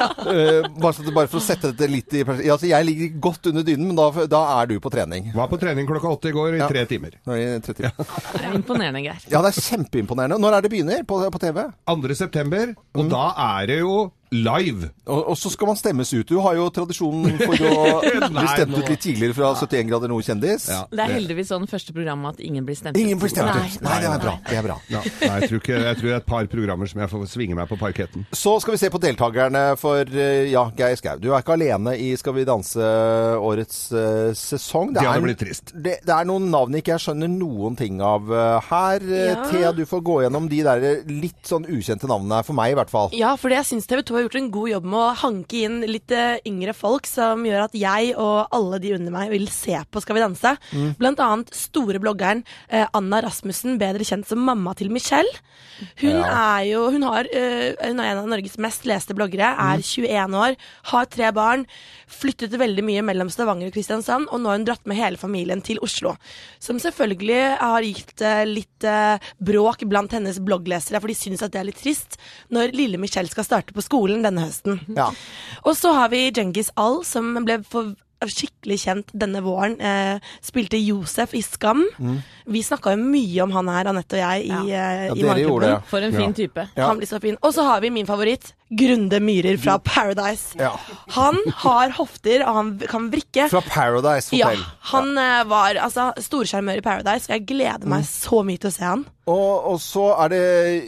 bare, 0.79 1.13
bare 1.15 1.27
for 1.31 1.39
å 1.39 1.43
sette 1.43 1.71
dette 1.73 1.87
litt 1.91 2.13
i 2.15 2.21
ja, 2.21 2.53
altså, 2.55 2.67
Jeg 2.69 2.85
ligger 2.87 3.15
godt 3.25 3.47
under 3.51 3.65
dynen, 3.67 3.89
men 3.91 3.97
da, 3.99 4.09
da 4.31 4.41
er 4.61 4.69
du 4.71 4.75
på 4.83 4.91
trening. 4.93 5.31
Var 5.35 5.49
på 5.51 5.59
trening 5.59 5.87
klokka 5.89 6.11
åtte 6.15 6.31
i 6.31 6.35
går 6.37 6.57
i 6.57 6.61
Ja. 6.61 6.69
tre 6.71 6.85
timer. 6.91 7.17
Nå 7.27 7.35
tre 7.39 7.47
det 7.57 7.63
30. 7.65 7.91
Det 8.39 8.45
er 8.45 8.55
imponerende, 8.59 9.03
Geir. 9.07 9.23
Ja, 9.33 9.41
det 9.43 9.51
er 9.55 9.61
kjempeimponerende. 9.71 10.39
Når 10.43 10.59
er 10.59 10.67
det 10.67 10.71
begynner 10.75 11.03
på, 11.09 11.19
på 11.33 11.41
TV? 11.43 11.63
2. 11.91 12.15
september, 12.21 12.75
og 12.95 13.05
Mm. 13.07 13.11
da 13.15 13.25
er 13.49 13.67
det 13.71 13.79
jo 13.81 13.97
live. 14.31 14.91
Og, 15.07 15.31
og 15.33 15.39
så 15.39 15.51
skal 15.53 15.71
man 15.71 15.79
stemmes 15.79 16.13
ut. 16.15 16.29
Du 16.29 16.39
har 16.45 16.57
jo 16.59 16.69
tradisjonen 16.75 17.39
for 17.41 17.55
å 17.55 18.01
bli 18.35 18.47
stemt 18.53 18.77
ut 18.77 18.91
litt 18.91 19.03
tidligere 19.03 19.37
fra 19.37 19.53
71 19.57 19.89
grader 19.91 20.13
nord 20.13 20.27
kjendis. 20.27 20.69
Ja. 20.73 20.83
Det 20.93 21.05
er 21.05 21.15
heldigvis 21.17 21.53
sånn 21.53 21.69
første 21.71 21.95
program 21.97 22.27
at 22.31 22.43
ingen 22.45 22.67
blir 22.69 22.79
stemt 22.79 22.97
ut. 22.97 23.01
Ingen 23.01 23.21
blir 23.21 23.33
stemt 23.33 23.51
Nei, 23.51 23.65
ut. 23.65 23.81
Nei, 23.85 23.99
det 24.05 24.11
er 24.11 24.23
bra. 24.25 24.35
Det 24.49 24.59
er 24.61 24.67
bra. 24.67 24.79
Ja, 24.93 25.03
nei, 25.05 25.33
jeg, 25.33 25.51
tror 25.53 25.63
ikke, 25.63 25.81
jeg 25.87 26.01
tror 26.01 26.11
det 26.11 26.15
er 26.15 26.23
et 26.23 26.29
par 26.29 26.51
programmer 26.53 26.91
som 26.91 27.03
jeg 27.03 27.13
får 27.15 27.27
svinge 27.33 27.59
meg 27.59 27.71
på 27.71 27.81
parketten. 27.81 28.27
Så 28.33 28.57
skal 28.63 28.77
vi 28.77 28.83
se 28.83 28.93
på 28.93 29.03
deltakerne 29.03 29.65
for 29.81 30.13
eh, 30.13 30.49
ja, 30.53 30.67
Geir 30.77 30.99
Skau. 31.01 31.17
Du 31.23 31.31
er 31.33 31.43
ikke 31.43 31.57
alene 31.57 31.97
i 31.99 32.11
Skal 32.19 32.35
vi 32.35 32.45
danse 32.49 32.85
årets 33.39 33.77
uh, 33.95 34.31
sesong. 34.37 34.93
Det 34.97 35.05
hadde 35.05 35.25
blitt 35.25 35.41
trist. 35.41 35.73
Det, 35.73 35.99
det 36.07 36.15
er 36.15 36.27
noen 36.29 36.49
navn 36.53 36.77
ikke 36.79 36.97
jeg 36.97 37.05
skjønner 37.07 37.31
noen 37.31 37.77
ting 37.79 38.03
av 38.05 38.29
eh, 38.33 38.69
her. 38.69 39.05
Ja. 39.09 39.37
Thea, 39.49 39.73
du 39.77 39.85
får 39.89 40.03
gå 40.05 40.21
gjennom 40.25 40.49
de 40.51 40.61
der 40.67 40.87
litt 41.09 41.49
sånn 41.49 41.67
ukjente 41.69 42.09
navnene, 42.11 42.43
for 42.47 42.57
meg 42.59 42.75
i 42.75 42.79
hvert 42.79 42.93
fall. 42.93 43.13
Ja, 43.17 43.35
fordi 43.41 43.59
jeg 43.59 43.69
syns 43.71 43.89
TV 43.91 44.03
2 44.09 44.18
har 44.19 44.27
gjort 44.27 44.39
en 44.41 44.51
god 44.55 44.71
jobb 44.73 44.89
med 44.93 45.01
å 45.01 45.17
hanke 45.23 45.63
inn 45.67 45.79
litt 45.89 46.13
eh, 46.15 46.41
yngre 46.49 46.75
folk, 46.77 47.09
som 47.09 47.45
gjør 47.47 47.67
at 47.67 47.77
jeg 47.79 48.15
og 48.19 48.55
alle 48.55 48.81
de 48.83 48.95
under 48.97 49.15
meg 49.15 49.33
vil 49.33 49.49
se 49.53 49.77
på 49.89 50.03
Skal 50.03 50.19
vi 50.19 50.25
danse. 50.25 50.55
Blant 50.99 51.23
annet 51.23 51.53
store 51.57 52.01
bloggeren 52.03 52.45
eh, 52.69 52.87
Anna 52.97 53.23
Rasmussen, 53.25 53.79
bedre 53.81 54.07
kjent 54.07 54.29
som 54.29 54.43
mamma 54.45 54.75
til 54.79 54.93
Michelle. 54.95 55.33
Hun 56.01 56.21
er 56.23 56.65
jo 56.69 56.89
hun, 56.95 57.05
har, 57.07 57.29
eh, 57.31 57.75
hun 57.85 58.03
er 58.03 58.13
en 58.13 58.23
av 58.25 58.31
Norges 58.31 58.59
mest 58.63 58.87
leste 58.89 59.15
bloggere, 59.17 59.53
er 59.55 59.83
21 59.85 60.39
år, 60.39 60.59
har 60.93 61.11
tre 61.11 61.31
barn, 61.35 61.67
flyttet 62.09 62.57
veldig 62.59 62.85
mye 62.87 63.05
mellom 63.07 63.31
Stavanger 63.33 63.71
og 63.71 63.77
Kristiansand, 63.77 64.29
og 64.33 64.43
nå 64.43 64.51
har 64.51 64.59
hun 64.59 64.67
dratt 64.69 64.89
med 64.89 64.99
hele 64.99 65.21
familien 65.21 65.63
til 65.65 65.81
Oslo. 65.85 66.15
Som 66.63 66.81
selvfølgelig 66.83 67.41
har 67.61 67.87
gitt 67.87 68.25
eh, 68.25 68.45
litt 68.49 68.89
eh, 68.89 69.31
bråk 69.39 69.85
blant 69.89 70.17
hennes 70.17 70.41
blogglesere, 70.45 71.01
for 71.03 71.13
de 71.13 71.19
syns 71.19 71.45
at 71.45 71.55
det 71.55 71.63
er 71.63 71.71
litt 71.71 71.81
trist 71.83 72.19
når 72.55 72.75
lille 72.77 73.01
Michelle 73.01 73.31
skal 73.31 73.47
starte 73.47 73.77
på 73.77 73.85
skolen 73.85 74.25
denne 74.27 74.49
høsten. 74.49 74.81
Ja. 74.97 75.11
Og 75.65 75.77
så 75.79 75.95
har 75.97 76.13
vi 76.15 76.29
Djengis 76.31 76.73
Al, 76.81 77.03
som 77.07 77.35
ble 77.45 77.61
for 77.69 77.95
skikkelig 78.27 78.79
kjent 78.83 79.13
denne 79.15 79.41
våren. 79.45 79.77
Eh, 79.81 80.19
spilte 80.43 80.79
Josef 80.83 81.35
i 81.35 81.43
Skam. 81.43 81.85
Vi 82.49 82.63
snakka 82.63 82.97
jo 82.97 83.03
mye 83.05 83.43
om 83.45 83.53
han 83.53 83.69
her, 83.69 83.85
Anette 83.93 84.19
og 84.19 84.25
jeg, 84.25 84.47
i, 84.47 84.49
Ja. 84.49 84.63
eh, 84.65 85.07
Ja, 85.15 85.35
i 85.37 85.43
det. 85.61 85.83
For 85.87 85.99
en 86.01 86.13
fin 86.13 86.35
type. 86.35 86.69
Ja. 86.77 86.87
Han 86.89 86.99
blir 86.99 87.07
så 87.07 87.21
fin. 87.21 87.37
Og 87.43 87.53
så 87.55 87.63
har 87.65 87.81
vi 87.81 87.91
min 87.91 88.07
favoritt, 88.07 88.53
Grunde 88.71 89.19
Myhrer 89.21 89.57
fra 89.59 89.79
Paradise. 89.79 90.55
Ja. 90.59 90.75
Han 91.15 91.37
har 91.65 91.89
hofter, 91.97 92.43
og 92.47 92.55
han 92.55 92.79
kan 92.79 93.11
vrikke. 93.11 93.49
Fra 93.49 93.63
Paradise 93.63 94.33
Ja, 94.37 94.51
han 94.93 95.17
eh, 95.17 95.45
var 95.45 95.75
altså 95.77 96.13
storsjarmør 96.19 96.77
i 96.79 96.81
Paradise, 96.85 97.31
og 97.31 97.39
jeg 97.39 97.47
gleder 97.47 97.87
meg 97.87 98.03
Mm. 98.03 98.05
så 98.05 98.45
mye 98.45 98.59
til 98.59 98.71
å 98.71 98.73
se 98.75 98.85
han. 98.85 99.07
Og, 99.29 99.67
og 99.73 99.81
så 99.83 100.07
er 100.25 100.31
det 100.33 100.45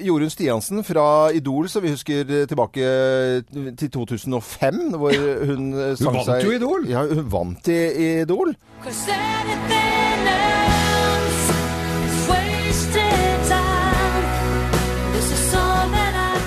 Jorunn 0.06 0.32
Stiansen 0.32 0.84
fra 0.86 1.28
Idol, 1.36 1.68
som 1.68 1.84
vi 1.84 1.92
husker 1.92 2.24
tilbake 2.48 2.86
til 3.76 3.90
2005, 3.92 4.80
hvor 4.96 5.12
hun 5.50 5.74
sang 5.76 5.98
seg 5.98 6.06
Hun 6.06 6.20
vant 6.24 6.46
jo 6.48 6.56
Idol. 6.56 6.88
Ja, 6.88 7.04
hun 7.10 7.28
vant 7.32 7.68
i 7.68 7.80
Idol. 8.22 8.56
Cause 8.80 9.20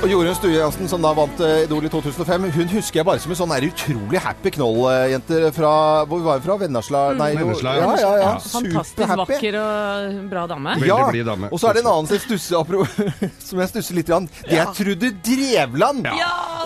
Og 0.03 0.09
Jorunn 0.11 0.35
Stiansen, 0.35 0.89
som 0.91 0.99
da 0.99 1.13
vant 1.15 1.39
eh, 1.39 1.61
Idol 1.63 1.85
i 1.87 1.89
2005, 1.91 2.47
hun 2.57 2.71
husker 2.73 2.99
jeg 2.99 3.05
bare 3.07 3.21
som 3.23 3.31
en 3.31 3.37
sånn 3.39 3.51
der 3.53 3.63
utrolig 3.69 4.19
happy 4.19 4.51
knoll-jente 4.57 5.37
fra 5.55 5.69
Hvor 6.11 6.19
var 6.25 6.41
hun 6.41 6.43
fra? 6.43 6.57
Vennesla? 6.59 7.03
Nei, 7.15 7.29
jo- 7.31 7.45
Vennesla, 7.45 7.75
ja. 7.77 7.85
ja. 8.01 8.09
Ja. 8.19 8.33
Fantastisk 8.43 9.13
vakker 9.21 9.55
og 9.61 10.17
bra 10.33 10.43
dame. 10.51 10.73
Veldig 10.75 10.89
Ja, 10.89 10.97
blid 11.07 11.29
dame. 11.29 11.47
og 11.55 11.61
så 11.61 11.69
er 11.69 11.77
det 11.77 11.83
en 11.85 11.89
annen 11.93 12.09
som 12.09 12.17
jeg 12.17 12.23
stusser, 12.25 12.83
som 13.47 13.61
jeg 13.63 13.71
stusser 13.71 13.95
litt. 13.95 14.09
grann. 14.11 14.27
Det 14.43 14.59
er 14.59 14.73
Trude 14.75 15.13
Drevland. 15.23 16.09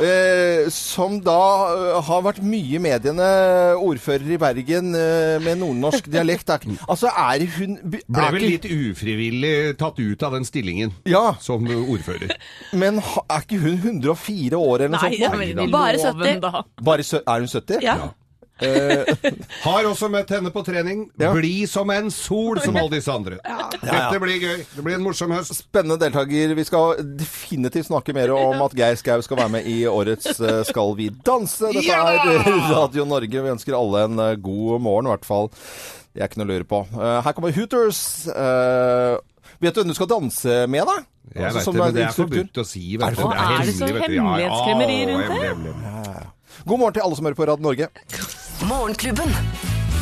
Eh, 0.01 0.65
som 0.73 1.19
da 1.21 1.37
eh, 1.75 2.01
har 2.09 2.25
vært 2.25 2.41
mye 2.41 2.79
i 2.79 2.81
mediene. 2.81 3.29
Ordfører 3.77 4.33
i 4.33 4.39
Bergen 4.41 4.89
eh, 4.97 5.37
med 5.45 5.61
nordnorsk 5.61 6.09
dialekt. 6.15 6.49
Er, 6.57 6.65
altså, 6.89 7.13
er 7.13 7.45
hun 7.59 7.77
Ble 7.85 8.01
er 8.17 8.33
vel 8.33 8.47
litt 8.55 8.65
ufrivillig 8.65 9.53
tatt 9.77 10.01
ut 10.01 10.25
av 10.25 10.33
den 10.39 10.45
stillingen 10.49 10.95
Ja, 11.05 11.35
som 11.43 11.69
ordfører. 11.69 12.33
men 12.73 12.97
ha- 13.05 13.25
er 13.29 13.43
ikke 13.45 13.59
hun 13.63 13.77
104 13.81 14.57
år 14.59 14.85
eller 14.85 14.93
noe 14.95 15.01
Nei, 15.09 15.17
sånt? 15.19 15.35
Nei, 15.39 15.51
men 15.57 15.71
Bare 15.73 15.99
70. 15.99 16.39
da. 16.43 16.63
Bare 16.81 17.05
er 17.19 17.43
hun 17.43 17.51
70? 17.51 17.83
Ja. 17.85 17.97
Har 19.61 19.85
også 19.85 20.07
møtt 20.09 20.31
henne 20.33 20.49
på 20.53 20.63
trening. 20.65 21.03
Ja. 21.21 21.29
Bli 21.35 21.67
som 21.69 21.91
en 21.93 22.07
sol, 22.13 22.57
som 22.63 22.73
alle 22.79 22.95
disse 22.95 23.13
andre. 23.13 23.37
Dette 23.83 24.17
blir 24.23 24.39
gøy. 24.41 24.63
Det 24.73 24.85
blir 24.85 24.95
en 24.97 25.03
morsom 25.05 25.33
høst. 25.35 25.53
Spennende 25.59 25.99
deltaker. 26.01 26.55
Vi 26.57 26.65
skal 26.65 27.03
definitivt 27.19 27.89
snakke 27.91 28.15
mer 28.17 28.33
om 28.33 28.63
at 28.65 28.73
Geir 28.77 28.97
Skau 28.97 29.21
skal 29.25 29.41
være 29.43 29.53
med 29.59 29.69
i 29.69 29.77
årets 29.89 30.39
eh, 30.41 30.63
Skal 30.71 30.95
vi 30.97 31.11
danse. 31.13 31.69
Dette 31.69 31.85
Ja! 31.85 32.01
er 32.17 32.49
Radio 32.79 33.05
Norge. 33.05 33.29
Vi 33.45 33.53
ønsker 33.53 33.77
alle 33.77 34.07
en 34.07 34.25
eh, 34.25 34.33
god 34.41 34.81
morgen, 34.87 35.11
i 35.11 35.13
hvert 35.13 35.29
fall. 35.29 35.51
Det 36.17 36.23
er 36.25 36.31
ikke 36.31 36.41
noe 36.41 36.49
å 36.49 36.53
lure 36.55 36.65
på. 36.73 36.81
Eh, 36.97 37.17
Her 37.27 37.37
kommer 37.37 37.53
Hooters. 37.53 38.01
Vet 39.59 39.73
du 39.73 39.81
hvem 39.81 39.89
du 39.89 39.95
skal 39.97 40.09
danse 40.11 40.57
med, 40.69 40.85
da? 40.85 40.97
Jeg 41.33 41.49
Altså, 41.51 41.71
vet 41.71 41.77
det, 41.77 41.85
men 41.85 41.95
det 41.95 42.03
er 42.05 42.15
forbudt 42.15 42.59
å 42.61 42.65
si. 42.67 42.83
Er 42.95 42.99
det, 43.01 43.17
det 43.17 43.25
er, 43.25 43.53
er 43.57 43.65
det 43.65 43.75
så 43.75 43.87
hemmelig. 43.87 44.17
Ja, 44.17 44.25
ja. 44.37 44.51
hemmelighetskremmeri 44.51 44.99
rundt 45.09 45.27
det? 45.33 46.25
God 46.67 46.79
morgen 46.81 46.93
til 46.97 47.03
alle 47.05 47.17
som 47.17 47.25
hører 47.27 47.39
på 47.39 47.47
Radio 47.49 47.65
Norge. 47.67 47.87
Morgenklubben. 48.69 49.33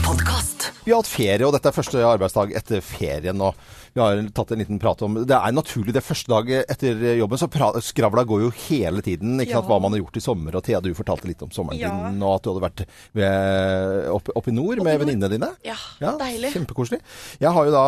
Podcast. 0.05 0.69
Vi 0.85 0.91
har 0.93 1.01
hatt 1.01 1.09
ferie, 1.09 1.41
og 1.47 1.55
dette 1.55 1.71
er 1.71 1.75
første 1.75 2.03
arbeidsdag 2.05 2.51
etter 2.59 2.83
ferien. 2.85 3.41
og 3.41 3.55
Vi 3.95 4.01
har 4.03 4.17
tatt 4.36 4.49
en 4.51 4.60
liten 4.60 4.79
prat 4.79 4.99
om 5.05 5.13
Det 5.23 5.31
er 5.38 5.53
naturlig 5.55 5.93
det 5.95 6.01
første 6.03 6.27
dag 6.27 6.49
etter 6.65 6.97
jobben, 7.15 7.39
så 7.39 7.47
skravla 7.79 8.25
går 8.27 8.41
jo 8.43 8.49
hele 8.65 8.99
tiden. 9.05 9.38
ikke 9.39 9.55
sant, 9.55 9.69
Hva 9.69 9.77
man 9.79 9.93
har 9.95 10.01
gjort 10.01 10.17
i 10.19 10.23
sommer. 10.25 10.58
Og 10.60 10.63
Thea, 10.67 10.81
du 10.84 10.89
fortalte 10.97 11.29
litt 11.29 11.41
om 11.45 11.49
sommeren 11.55 11.79
Ja. 11.79 11.91
din, 12.10 12.19
og 12.21 12.34
at 12.36 12.43
du 12.43 12.49
hadde 12.51 12.63
vært 12.65 12.84
ved, 13.15 14.10
opp, 14.12 14.27
oppe 14.36 14.51
i 14.51 14.55
nord 14.58 14.84
med 14.84 14.99
venninnene 14.99 15.29
dine. 15.31 15.47
Ja, 15.63 15.77
deilig. 16.19 16.51
Kjempekoselig. 16.51 16.99
Jeg 17.39 17.53
har 17.55 17.69
jo 17.69 17.71
da 17.71 17.86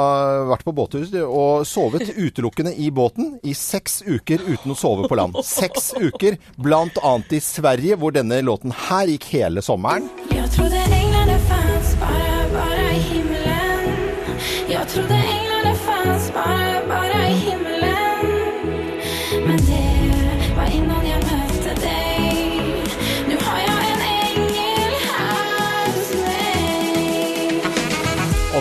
vært 0.48 0.63
på 0.63 0.74
båttur 0.80 1.04
og 1.28 1.67
sovet 1.67 2.08
utelukkende 2.26 2.72
i 2.80 2.88
båten 2.89 3.41
i 3.43 3.52
seks 3.52 4.00
uker 4.08 4.48
uten 4.48 4.72
å 4.72 4.80
sove 4.80 5.10
på 5.12 5.20
land. 5.20 5.36
Seks 5.43 5.91
uker, 6.00 6.38
blant 6.56 6.96
annet 7.04 7.36
i 7.36 7.41
Sverige, 7.43 7.98
hvor 8.00 8.15
denne 8.15 8.39
låten 8.48 8.72
her 8.72 9.12
gikk 9.12 9.28
hele 9.36 9.60
sommeren. 9.60 10.08
Jeg 10.32 10.48
trodde 10.56 10.80
englene 10.88 11.36
fanns 11.52 11.96
bare, 12.00 12.48
bare 12.56 12.88
i 12.96 13.04
himmelen. 13.12 13.91
Jeg 14.72 14.88
trodde 14.88 15.16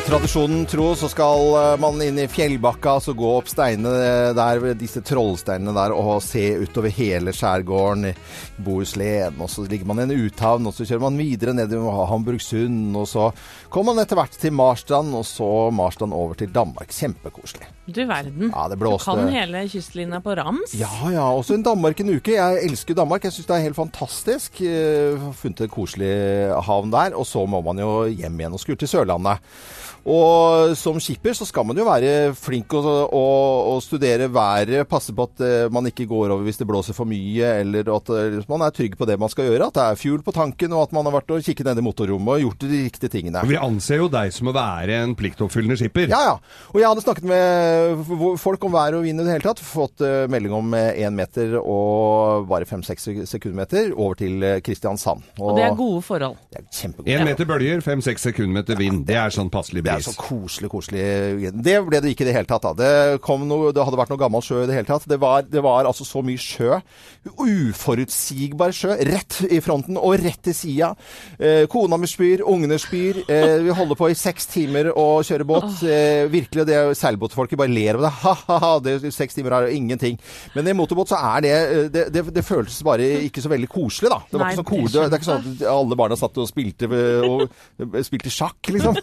tradisjonen 0.06 0.66
tro 0.70 0.92
så 0.94 1.08
skal 1.10 1.48
eh, 1.58 1.72
man 1.82 1.98
inn 2.04 2.18
i 2.22 2.28
fjellbakka, 2.30 2.96
så 3.02 3.14
gå 3.16 3.26
opp 3.40 3.48
steinene 3.50 4.32
der, 4.38 4.62
disse 4.78 5.02
trollsteinene 5.02 5.74
der, 5.74 5.94
og 5.96 6.20
se 6.22 6.44
utover 6.62 6.92
hele 6.94 7.34
skjærgården 7.34 8.12
i 8.12 8.14
Bohuslän, 8.62 9.40
og 9.42 9.50
så 9.50 9.66
ligger 9.66 9.88
man 9.90 10.04
i 10.04 10.06
en 10.06 10.26
uthavn, 10.28 10.68
og 10.68 10.76
så 10.76 10.86
kjører 10.86 11.06
man 11.08 11.18
videre 11.18 11.56
ned 11.58 11.74
i 11.74 11.80
Hamburgsund, 12.12 12.94
og 12.96 13.08
så 13.10 13.30
kommer 13.72 13.96
man 13.96 14.04
etter 14.04 14.20
hvert 14.20 14.38
til 14.38 14.54
Marstrand, 14.54 15.10
og 15.18 15.26
så 15.26 15.48
Marstrand 15.74 16.14
over 16.14 16.38
til 16.38 16.54
Danmark. 16.54 16.94
Kjempekoselig. 16.94 17.66
Du 17.86 18.00
verden. 18.06 18.50
Ja, 18.50 18.64
det 18.70 18.78
du 18.82 18.88
kan 18.98 19.28
hele 19.30 19.60
kystlinja 19.70 20.18
på 20.22 20.34
rams. 20.34 20.74
Ja, 20.74 20.90
ja. 21.12 21.26
Også 21.30 21.54
en 21.54 21.62
Danmark 21.62 22.00
en 22.02 22.16
uke. 22.16 22.34
Jeg 22.34 22.64
elsker 22.66 22.98
Danmark. 22.98 23.22
Jeg 23.22 23.36
syns 23.36 23.46
det 23.46 23.54
er 23.54 23.62
helt 23.68 23.78
fantastisk. 23.78 24.58
Eh, 24.66 25.28
Funnet 25.38 25.62
en 25.62 25.70
koselig 25.70 26.10
havn 26.66 26.90
der. 26.90 27.14
Og 27.14 27.28
så 27.30 27.44
må 27.46 27.62
man 27.62 27.78
jo 27.78 27.92
hjem 28.10 28.40
igjen 28.42 28.58
og 28.58 28.62
skure 28.62 28.80
til 28.82 28.90
Sørlandet. 28.90 29.38
Og 30.06 30.76
som 30.78 31.00
skipper 31.02 31.34
så 31.34 31.46
skal 31.48 31.66
man 31.66 31.78
jo 31.78 31.84
være 31.86 32.30
flink 32.38 32.70
og, 32.78 32.86
og, 32.86 33.70
og 33.72 33.80
studere 33.82 34.28
været, 34.30 34.86
passe 34.86 35.14
på 35.16 35.26
at 35.26 35.42
eh, 35.42 35.72
man 35.72 35.88
ikke 35.90 36.06
går 36.06 36.30
over 36.30 36.44
hvis 36.46 36.60
det 36.60 36.68
blåser 36.68 36.94
for 36.94 37.08
mye, 37.10 37.48
eller 37.64 37.90
at 37.90 38.12
eh, 38.14 38.36
man 38.46 38.62
er 38.62 38.74
trygg 38.74 38.94
på 38.98 39.08
det 39.08 39.16
man 39.18 39.32
skal 39.32 39.50
gjøre. 39.50 39.66
At 39.66 39.78
det 39.78 39.86
er 39.86 39.98
fuel 39.98 40.22
på 40.22 40.34
tanken, 40.36 40.76
og 40.76 40.84
at 40.86 40.94
man 40.94 41.08
har 41.08 41.16
vært 41.16 41.32
og 41.34 41.42
kikket 41.42 41.66
ned 41.66 41.82
i 41.82 41.86
motorrommet 41.86 42.36
og 42.36 42.44
gjort 42.44 42.66
de 42.68 42.82
riktige 42.84 43.10
tingene. 43.16 43.42
Vi 43.50 43.58
anser 43.58 43.98
jo 44.04 44.06
deg 44.12 44.30
som 44.34 44.52
å 44.52 44.54
være 44.54 45.00
en 45.02 45.16
pliktoppfyllende 45.18 45.78
skipper. 45.80 46.06
Ja, 46.12 46.22
ja. 46.28 46.36
Og 46.70 46.78
jeg 46.80 46.86
hadde 46.92 47.02
snakket 47.02 47.26
med 47.26 48.38
folk 48.42 48.68
om 48.68 48.76
vær 48.76 49.00
og 49.00 49.06
vind 49.08 49.24
i 49.24 49.26
det 49.26 49.34
hele 49.34 49.48
tatt. 49.48 49.64
Fått 49.66 50.06
eh, 50.06 50.28
melding 50.30 50.54
om 50.54 50.76
én 50.76 51.18
meter 51.18 51.58
og 51.58 52.46
bare 52.50 52.68
fem-seks 52.68 53.10
sekundmeter 53.26 53.90
over 53.96 54.22
til 54.22 54.46
Kristiansand. 54.62 55.26
Og 55.42 55.58
det 55.58 55.66
er 55.66 55.74
gode 55.74 56.04
forhold. 56.06 56.38
det 56.54 56.62
er 56.62 56.70
kjempegod. 56.70 57.10
Én 57.10 57.26
meter 57.26 57.48
bølger, 57.48 57.82
fem-seks 57.82 58.30
sekundmeter 58.30 58.78
vind. 58.78 59.02
Det 59.08 59.18
er 59.18 59.34
sånn 59.34 59.50
passelig 59.50 59.82
Det 59.82 59.95
er 59.96 60.04
så 60.06 60.14
koselig, 60.18 60.70
koselig. 60.72 61.52
Det 61.66 61.76
ble 61.86 62.00
det 62.04 62.12
ikke 62.14 62.24
i 62.26 62.28
det 62.30 62.36
hele 62.36 62.48
tatt. 62.50 62.62
da. 62.68 62.72
Det, 62.78 63.20
kom 63.24 63.46
noe, 63.48 63.72
det 63.74 63.84
hadde 63.84 63.98
vært 64.00 64.12
noe 64.14 64.20
gammel 64.20 64.44
sjø 64.44 64.62
i 64.64 64.68
det 64.70 64.76
hele 64.78 64.88
tatt. 64.88 65.06
Det 65.08 65.18
var, 65.22 65.42
det 65.48 65.62
var 65.64 65.88
altså 65.88 66.06
så 66.06 66.22
mye 66.26 66.40
sjø. 66.40 66.78
Uforutsigbar 67.36 68.72
sjø. 68.74 68.94
Rett 69.08 69.38
i 69.52 69.60
fronten 69.64 69.98
og 69.98 70.16
rett 70.22 70.40
til 70.46 70.54
sida. 70.56 70.92
Eh, 71.38 71.64
kona 71.72 71.98
mi 72.00 72.08
spyr, 72.10 72.42
ungene 72.46 72.78
spyr. 72.80 73.22
Eh, 73.30 73.56
vi 73.66 73.74
holder 73.76 73.98
på 73.98 74.10
i 74.12 74.16
seks 74.18 74.48
timer 74.52 74.90
å 74.92 75.06
kjøre 75.26 75.46
båt. 75.48 75.68
Eh, 75.86 76.26
virkelig, 76.32 76.66
det 76.68 76.76
er 76.78 76.94
seilbåtfolket 76.98 77.58
bare 77.60 77.72
ler 77.72 77.98
av 77.98 78.06
det. 78.06 78.12
Ha-ha-ha, 78.26 78.72
det- 78.84 79.12
seks 79.14 79.34
timer 79.38 79.54
er 79.56 79.68
jo 79.68 79.76
ingenting. 79.80 80.18
Men 80.54 80.68
i 80.68 80.74
motorbåt 80.76 81.12
så 81.12 81.18
er 81.34 81.44
det 81.46 81.54
eh, 81.56 81.84
Det, 81.96 82.04
det, 82.14 82.24
det 82.34 82.44
føltes 82.46 82.80
bare 82.86 83.06
ikke 83.26 83.42
så 83.44 83.50
veldig 83.52 83.68
koselig, 83.72 84.10
da. 84.12 84.20
Det 84.30 84.38
var 84.40 84.46
Nei, 84.46 84.52
ikke 84.52 84.60
så 84.60 84.66
det 84.66 84.72
kode. 84.72 84.92
Det 84.96 85.04
er 85.06 85.20
ikke 85.20 85.30
sånn 85.30 85.50
at 85.56 85.64
alle 85.76 85.98
barna 85.98 86.18
satt 86.18 86.40
og 86.42 86.48
spilte, 86.50 86.88
eh, 86.90 87.26
og 87.26 88.00
spilte 88.06 88.32
sjakk, 88.32 88.72
liksom. 88.74 88.98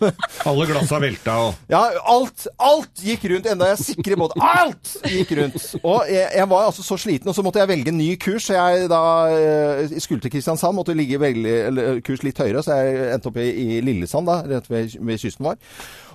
Alle 0.50 0.68
glassa 0.84 1.00
velta 1.02 1.36
og 1.48 1.72
Ja, 1.72 1.82
alt, 2.12 2.46
alt 2.62 3.04
gikk 3.04 3.26
rundt, 3.32 3.48
enda 3.50 3.70
jeg 3.72 3.80
sikrer 3.88 4.20
mot. 4.20 4.34
Alt 4.44 4.94
gikk 5.10 5.34
rundt! 5.40 5.58
Og 5.82 6.10
jeg, 6.12 6.28
jeg 6.36 6.50
var 6.52 6.68
altså 6.68 6.86
så 6.86 6.98
sliten, 7.00 7.30
og 7.32 7.36
så 7.36 7.44
måtte 7.46 7.62
jeg 7.62 7.72
velge 7.72 7.94
en 7.94 8.00
ny 8.00 8.12
kurs. 8.22 8.48
Så 8.48 8.58
jeg 8.58 8.90
da 8.92 9.02
jeg 9.32 10.04
skulle 10.04 10.24
til 10.24 10.34
Kristiansand, 10.34 10.76
måtte 10.76 10.96
ligge 10.98 11.20
veldig, 11.22 11.56
eller, 11.70 12.00
kurs 12.06 12.24
litt 12.26 12.40
høyere, 12.40 12.64
så 12.64 12.80
jeg 12.82 13.14
endte 13.16 13.32
opp 13.32 13.40
i, 13.42 13.50
i 13.50 13.82
Lillesand, 13.86 14.30
da, 14.30 14.42
rett 14.50 14.70
ved, 14.72 14.98
ved 15.00 15.22
kysten 15.22 15.48
vår. 15.48 15.60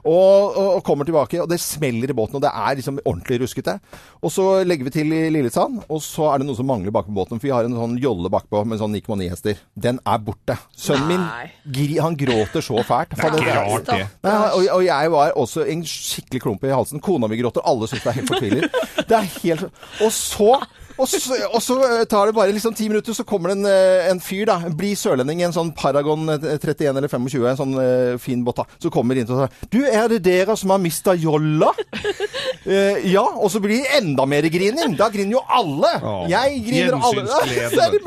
Og, 0.04 0.54
og, 0.56 0.68
og 0.78 0.82
kommer 0.86 1.08
tilbake, 1.08 1.40
og 1.42 1.48
det 1.50 1.58
smeller 1.62 2.10
i 2.12 2.16
båten, 2.16 2.38
og 2.38 2.44
det 2.44 2.50
er 2.52 2.78
liksom 2.78 3.00
ordentlig 3.04 3.40
ruskete. 3.42 3.78
Og 4.22 4.32
så 4.34 4.46
legger 4.66 4.88
vi 4.88 4.92
til 4.94 5.12
i 5.14 5.22
Lillesand, 5.34 5.82
og 5.88 6.02
så 6.04 6.30
er 6.32 6.42
det 6.42 6.48
noe 6.48 6.58
som 6.58 6.68
mangler 6.70 6.94
bak 6.94 7.08
på 7.08 7.14
båten. 7.16 7.40
For 7.40 7.48
vi 7.48 7.54
har 7.54 7.66
en 7.66 7.76
sånn 7.78 7.98
jolle 8.02 8.30
bakpå 8.32 8.62
med 8.68 8.80
sånn 8.82 8.94
9,9 8.94 9.28
hester. 9.32 9.60
Den 9.74 10.00
er 10.06 10.22
borte. 10.24 10.58
Sønnen 10.78 11.08
min, 11.10 11.24
Nei. 11.24 11.48
gri, 11.78 11.98
han 12.02 12.18
gråter 12.18 12.64
så 12.64 12.82
fælt. 12.86 13.14
Det 13.14 13.20
er 13.20 13.28
For 13.28 13.40
ikke 13.42 13.56
rart, 13.58 13.88
det. 13.92 14.08
Nei, 14.26 14.36
og, 14.48 14.66
og 14.78 14.84
jeg 14.86 15.14
var 15.14 15.36
også 15.44 15.66
en 15.68 15.86
skikkelig 15.88 16.44
klump 16.44 16.66
i 16.68 16.74
halsen. 16.74 17.02
Kona 17.04 17.30
mi 17.30 17.40
gråter, 17.40 17.64
alle 17.68 17.88
syns 17.90 18.04
det 18.04 18.12
er 18.12 18.20
helt 18.20 18.34
fortvilet. 18.34 18.82
Det 19.08 19.16
er 19.18 19.32
helt 19.40 19.68
Og 20.04 20.12
så 20.14 20.52
og 20.98 21.08
så, 21.08 21.36
og 21.54 21.60
så 21.62 21.76
eh, 21.86 22.04
tar 22.10 22.28
det 22.28 22.34
bare 22.36 22.52
liksom 22.54 22.74
ti 22.74 22.88
minutter, 22.90 23.14
så 23.14 23.24
kommer 23.26 23.52
det 23.52 23.58
en, 23.60 23.66
eh, 23.70 24.08
en 24.10 24.20
fyr, 24.22 24.44
da. 24.50 24.58
En 24.66 24.74
blid 24.76 24.98
sørlending 24.98 25.42
i 25.42 25.46
en 25.46 25.54
sånn 25.54 25.70
Paragon 25.78 26.26
eh, 26.34 26.46
31 26.58 26.98
eller 26.98 27.08
25, 27.12 27.46
en 27.52 27.58
sånn 27.60 27.74
uh, 27.78 28.18
fin 28.22 28.42
båt. 28.46 28.64
Så 28.82 28.90
kommer 28.92 29.18
inn 29.18 29.28
og 29.30 29.44
sier 29.44 29.68
Du, 29.70 29.78
er 29.86 30.08
det 30.10 30.20
dere 30.26 30.56
som 30.58 30.74
har 30.74 30.82
mista 30.82 31.14
jolla? 31.18 31.70
uh, 31.70 32.98
ja. 33.14 33.24
Og 33.38 33.50
så 33.54 33.62
blir 33.62 33.84
det 33.84 34.00
enda 34.00 34.26
mer 34.28 34.48
grining. 34.50 34.96
Da 34.98 35.10
griner 35.14 35.38
jo 35.38 35.44
alle. 35.46 35.92
Oh. 36.02 36.24
jeg 36.30 36.62
griner, 36.66 36.98
alle. 36.98 37.26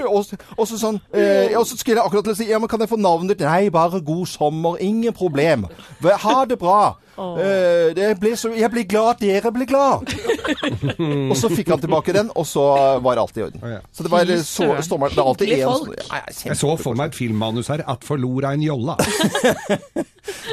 og, 0.15 0.25
så- 0.67 0.80
sånn 0.82 0.99
uh, 0.99 1.60
Og 1.60 1.65
så 1.67 1.77
skulle 1.77 1.99
jeg 2.01 2.06
akkurat 2.06 2.27
til 2.27 2.36
å 2.36 2.39
si 2.39 2.49
Ja, 2.51 2.60
men 2.60 2.71
kan 2.71 2.82
jeg 2.84 2.91
få 2.91 2.99
navnet 2.99 3.38
ditt? 3.38 3.47
Nei, 3.47 3.69
bare 3.73 4.01
god 4.04 4.27
sommer. 4.30 4.80
Ingen 4.84 5.15
problem. 5.15 5.67
Ha 6.01 6.41
det 6.49 6.60
bra. 6.60 6.97
Eh, 7.17 7.91
det 7.97 8.08
ble 8.21 8.32
så, 8.39 8.52
jeg 8.56 8.71
blir 8.71 8.86
glad 8.89 9.10
at 9.15 9.24
dere 9.24 9.52
blir 9.54 9.67
glad. 9.69 10.08
og 11.32 11.36
så 11.38 11.52
fikk 11.52 11.74
han 11.74 11.82
tilbake 11.84 12.15
den, 12.15 12.32
og 12.36 12.47
så 12.47 12.63
var 13.04 13.19
alt 13.21 13.38
i 13.38 13.43
orden. 13.45 13.62
Oh, 13.63 13.69
ja. 13.76 13.82
Så 13.91 14.06
det 14.06 14.12
var 14.13 14.26
så, 14.39 14.69
søren. 14.80 15.15
det 15.15 15.26
alltid 15.26 15.52
en 15.58 15.76
som- 15.76 15.93
Ja, 16.12 16.21
Jeg 16.52 16.58
så 16.58 16.78
for 16.80 16.95
meg 16.95 17.12
et 17.12 17.15
filmmanus 17.19 17.67
her. 17.67 17.84
'At 17.88 18.04
forlora 18.08 18.54
en 18.54 18.62
jolla'. 18.62 18.97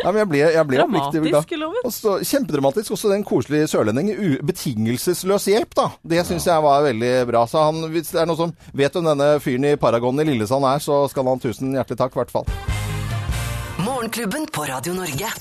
Ja, 0.02 0.10
men 0.12 0.20
jeg 0.22 0.28
ble, 0.30 0.38
jeg 0.38 0.66
ble 0.66 0.78
Dramatisk, 0.78 1.48
glad. 1.50 1.58
Loven. 1.60 1.84
Og 1.84 2.22
Kjempedramatisk. 2.24 2.92
Også 2.96 3.10
den 3.12 3.24
koselige 3.26 3.68
sørlendingen. 3.68 4.38
Betingelsesløs 4.46 5.44
hjelp, 5.50 5.74
da. 5.76 5.88
Det 6.02 6.24
syns 6.26 6.46
jeg 6.48 6.62
var 6.64 6.82
veldig 6.86 7.12
bra. 7.28 7.44
Så 7.50 7.66
han, 7.68 7.82
hvis 7.92 8.12
det 8.14 8.22
er 8.22 8.30
noen 8.30 8.40
som 8.40 8.54
vet 8.72 8.96
om 8.96 9.04
denne 9.10 9.34
fyren 9.44 9.68
i 9.68 9.76
Paragon 9.76 10.20
i 10.20 10.24
Lillesand 10.24 10.64
er, 10.64 10.80
så 10.82 11.02
skal 11.12 11.28
han 11.28 11.42
tusen 11.42 11.74
hjertelig 11.76 12.00
takk, 12.00 12.16
i 12.16 12.22
hvert 12.22 12.32
fall. 12.32 12.48
Morgenklubben 13.84 14.48
på 14.52 14.64
Radio 14.68 14.96
Norge. 14.96 15.32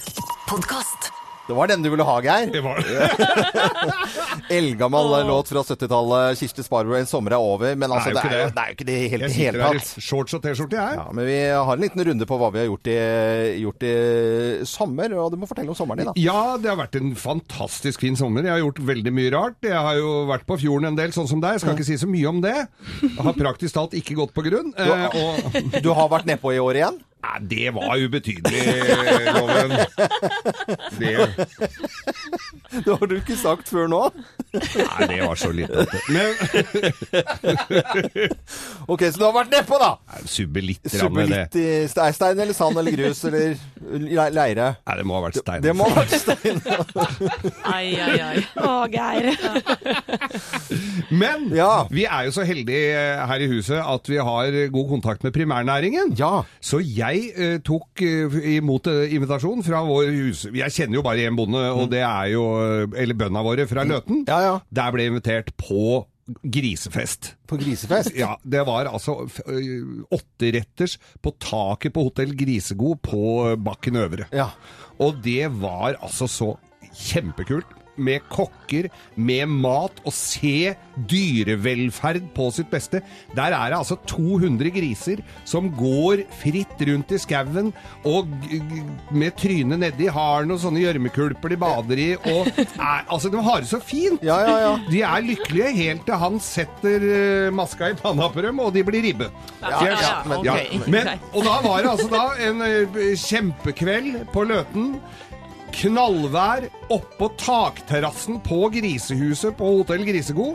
Podkast. 0.48 1.12
Det 1.48 1.56
var 1.56 1.68
den 1.72 1.80
du 1.84 1.88
ville 1.90 2.04
ha, 2.04 2.14
Geir. 2.24 2.50
Det 2.52 2.60
var 2.64 2.80
Eldgammel 4.58 5.14
låt 5.28 5.48
fra 5.48 5.62
70-tallet. 5.64 6.40
Kirsti 6.42 6.64
Sparrow, 6.66 6.96
'En 6.98 7.06
sommer 7.08 7.32
er 7.32 7.40
over'. 7.40 7.76
Men 7.80 7.92
altså, 7.92 8.12
Det 8.12 8.20
det 8.20 8.28
er 8.28 8.42
jo 8.42 8.42
ikke 8.42 8.48
det. 8.48 8.56
det 8.56 8.64
er 8.64 8.68
jo 8.68 8.76
ikke 8.76 8.88
det 8.90 8.98
helt 9.12 9.38
Jeg 9.38 9.56
i 9.56 9.80
tatt. 9.80 10.04
shorts 10.04 10.34
og 10.36 10.42
T-skjorte, 10.44 10.76
jeg. 10.76 10.98
Ja, 11.00 11.06
men 11.16 11.26
vi 11.26 11.38
har 11.48 11.72
en 11.74 11.80
liten 11.86 12.04
runde 12.10 12.28
på 12.28 12.38
hva 12.42 12.50
vi 12.52 12.60
har 12.60 12.68
gjort 12.68 12.88
i, 12.92 12.98
gjort 13.64 13.88
i 13.88 14.66
sommer, 14.68 15.16
og 15.16 15.32
du 15.32 15.38
må 15.40 15.48
fortelle 15.48 15.72
om 15.72 15.80
sommeren 15.80 16.04
din, 16.04 16.12
da. 16.12 16.18
Ja, 16.20 16.58
det 16.60 16.68
har 16.74 16.80
vært 16.84 17.00
en 17.00 17.16
fantastisk 17.16 18.04
fin 18.04 18.20
sommer. 18.20 18.44
Jeg 18.44 18.52
har 18.58 18.64
gjort 18.66 18.84
veldig 18.92 19.14
mye 19.16 19.32
rart. 19.32 19.60
Jeg 19.64 19.80
har 19.88 19.96
jo 19.96 20.26
vært 20.28 20.46
på 20.52 20.60
fjorden 20.60 20.92
en 20.92 21.00
del, 21.00 21.16
sånn 21.16 21.32
som 21.32 21.40
deg. 21.44 21.56
Jeg 21.56 21.64
skal 21.64 21.76
ikke 21.80 21.88
si 21.92 22.00
så 22.04 22.12
mye 22.12 22.28
om 22.28 22.42
det. 22.44 22.58
Jeg 23.08 23.24
har 23.24 23.34
praktisk 23.40 23.74
talt 23.80 23.96
ikke 23.96 24.20
gått 24.20 24.36
på 24.36 24.44
grunn. 24.44 24.74
Eh, 24.76 25.08
og 25.16 25.82
Du 25.86 25.94
har 25.96 26.12
vært 26.12 26.28
nedpå 26.28 26.52
i 26.56 26.60
år 26.60 26.76
igjen? 26.84 27.00
Nei, 27.18 27.40
det 27.50 27.72
var 27.76 27.98
ubetydelig, 27.98 28.62
Loven. 29.36 29.72
Det, 31.00 31.14
Det 32.86 32.94
har 32.94 33.08
du 33.10 33.16
ikke 33.18 33.36
sagt 33.40 33.70
før 33.72 33.88
nå. 33.92 34.02
nei, 34.54 35.08
det 35.10 35.18
var 35.24 35.36
så 35.40 35.50
lite. 35.56 35.86
Men 36.14 36.36
Ok, 38.88 39.02
så 39.12 39.18
du 39.20 39.26
har 39.26 39.34
vært 39.36 39.52
nedpå, 39.56 39.80
da! 39.82 39.90
subbe 40.28 40.62
litt 40.64 40.84
grann 40.94 41.14
med 41.16 41.30
det. 41.32 41.40
litt 41.48 41.58
i 41.62 41.68
ste- 41.92 42.08
stein 42.16 42.40
eller 42.44 42.56
sand 42.58 42.78
eller 42.82 42.96
grus 42.96 43.24
eller 43.28 43.54
le- 43.56 43.58
leire. 43.88 44.68
Nei, 44.88 44.96
det 45.00 45.06
må 45.08 45.18
ha 45.18 45.24
vært 45.28 45.40
stein. 45.42 45.64
Det 45.66 45.74
må 45.78 45.88
ha 45.90 46.02
vært 46.02 46.16
stein. 46.24 46.62
Ai, 47.68 47.96
ai, 47.96 48.20
ai. 48.22 48.44
Å, 48.62 48.74
Geir. 48.92 49.32
Men 51.12 51.48
Ja. 51.56 51.88
vi 51.92 52.06
er 52.06 52.28
jo 52.28 52.36
så 52.36 52.46
heldige 52.48 52.92
eh, 52.98 53.24
her 53.30 53.44
i 53.44 53.50
huset 53.52 53.80
at 53.82 54.10
vi 54.12 54.20
har 54.22 54.52
god 54.74 54.90
kontakt 54.92 55.24
med 55.26 55.34
primærnæringen. 55.36 56.14
Ja. 56.20 56.44
Så 56.62 56.82
jeg 56.84 57.32
eh, 57.36 57.58
tok 57.66 58.04
eh, 58.06 58.38
imot 58.58 58.88
invitasjonen 58.88 59.28
invitasjon 59.28 59.64
fra 59.66 59.82
vår 59.86 60.12
hus... 60.16 60.46
Jeg 60.56 60.74
kjenner 60.74 61.00
jo 61.00 61.06
bare 61.06 61.26
én 61.28 61.36
bonde, 61.38 61.60
og 61.72 61.90
det 61.92 62.02
er 62.06 62.32
jo 62.34 62.44
eh, 62.62 63.02
Eller 63.04 63.18
bøndene 63.18 63.44
våre 63.46 63.68
fra 63.70 63.84
Løten. 63.88 64.24
Ja, 64.28 64.40
ja. 64.44 64.54
Der 64.74 64.94
ble 64.94 65.06
jeg 65.06 65.14
invitert 65.14 65.52
på 65.60 66.06
grisefest. 66.44 67.36
På 67.48 67.58
grisefest? 67.60 68.12
Ja, 68.18 68.36
det 68.44 68.64
var 68.68 68.90
altså 68.92 69.20
åtteretters 70.12 70.98
på 71.24 71.34
taket 71.40 71.96
på 71.96 72.08
Hotell 72.10 72.36
Grisegod 72.38 73.02
på 73.06 73.22
Bakken 73.64 74.00
Øvre. 74.02 74.28
Ja. 74.36 74.50
Og 75.00 75.22
det 75.24 75.48
var 75.62 75.98
altså 76.02 76.28
så 76.32 76.54
kjempekult. 76.98 77.77
Med 77.98 78.22
kokker, 78.30 78.90
med 79.18 79.50
mat, 79.50 80.02
og 80.06 80.14
se 80.14 80.74
dyrevelferd 81.10 82.28
på 82.36 82.48
sitt 82.54 82.70
beste. 82.72 83.02
Der 83.36 83.54
er 83.56 83.72
det 83.74 83.80
altså 83.80 83.98
200 84.10 84.72
griser 84.76 85.22
som 85.48 85.70
går 85.78 86.24
fritt 86.42 86.80
rundt 86.90 87.12
i 87.16 87.20
skauen 87.22 87.72
og 88.08 88.30
med 89.12 89.36
trynet 89.40 89.82
nedi 89.82 90.10
har 90.14 90.46
noen 90.48 90.62
sånne 90.62 90.82
gjørmekulper 90.84 91.54
de 91.54 91.60
bader 91.62 92.02
i. 92.04 92.08
Og 92.18 92.50
er, 92.58 93.04
altså, 93.08 93.32
de 93.34 93.42
har 93.44 93.64
det 93.64 93.70
så 93.72 93.80
fint! 93.84 94.22
Ja, 94.26 94.38
ja, 94.46 94.58
ja. 94.66 94.74
De 94.92 95.02
er 95.08 95.26
lykkelige 95.26 95.74
helt 95.78 96.06
til 96.08 96.20
han 96.22 96.40
setter 96.44 97.04
eh, 97.08 97.50
maska 97.56 97.92
i 97.94 97.98
panna 98.00 98.30
på 98.34 98.44
dem, 98.46 98.60
og 98.64 98.74
de 98.76 98.84
blir 98.88 99.04
ribbe. 99.10 99.30
Ja, 99.62 99.78
Helt- 99.82 100.02
ja, 100.04 100.16
men- 100.26 100.38
ok, 100.40 100.88
Men, 100.94 101.10
og 101.34 101.44
da 101.48 101.56
var 101.66 101.82
det 101.84 101.92
altså 101.96 102.10
da 102.12 102.26
en 102.50 102.62
eh, 102.66 103.16
kjempekveld 103.18 104.22
på 104.34 104.44
Løten. 104.50 104.92
Knallvær 105.78 106.68
oppå 106.94 107.28
takterrassen 107.40 108.38
på 108.46 108.70
grisehuset 108.72 109.56
på 109.60 109.68
Hotell 109.80 110.06
Grisego. 110.08 110.54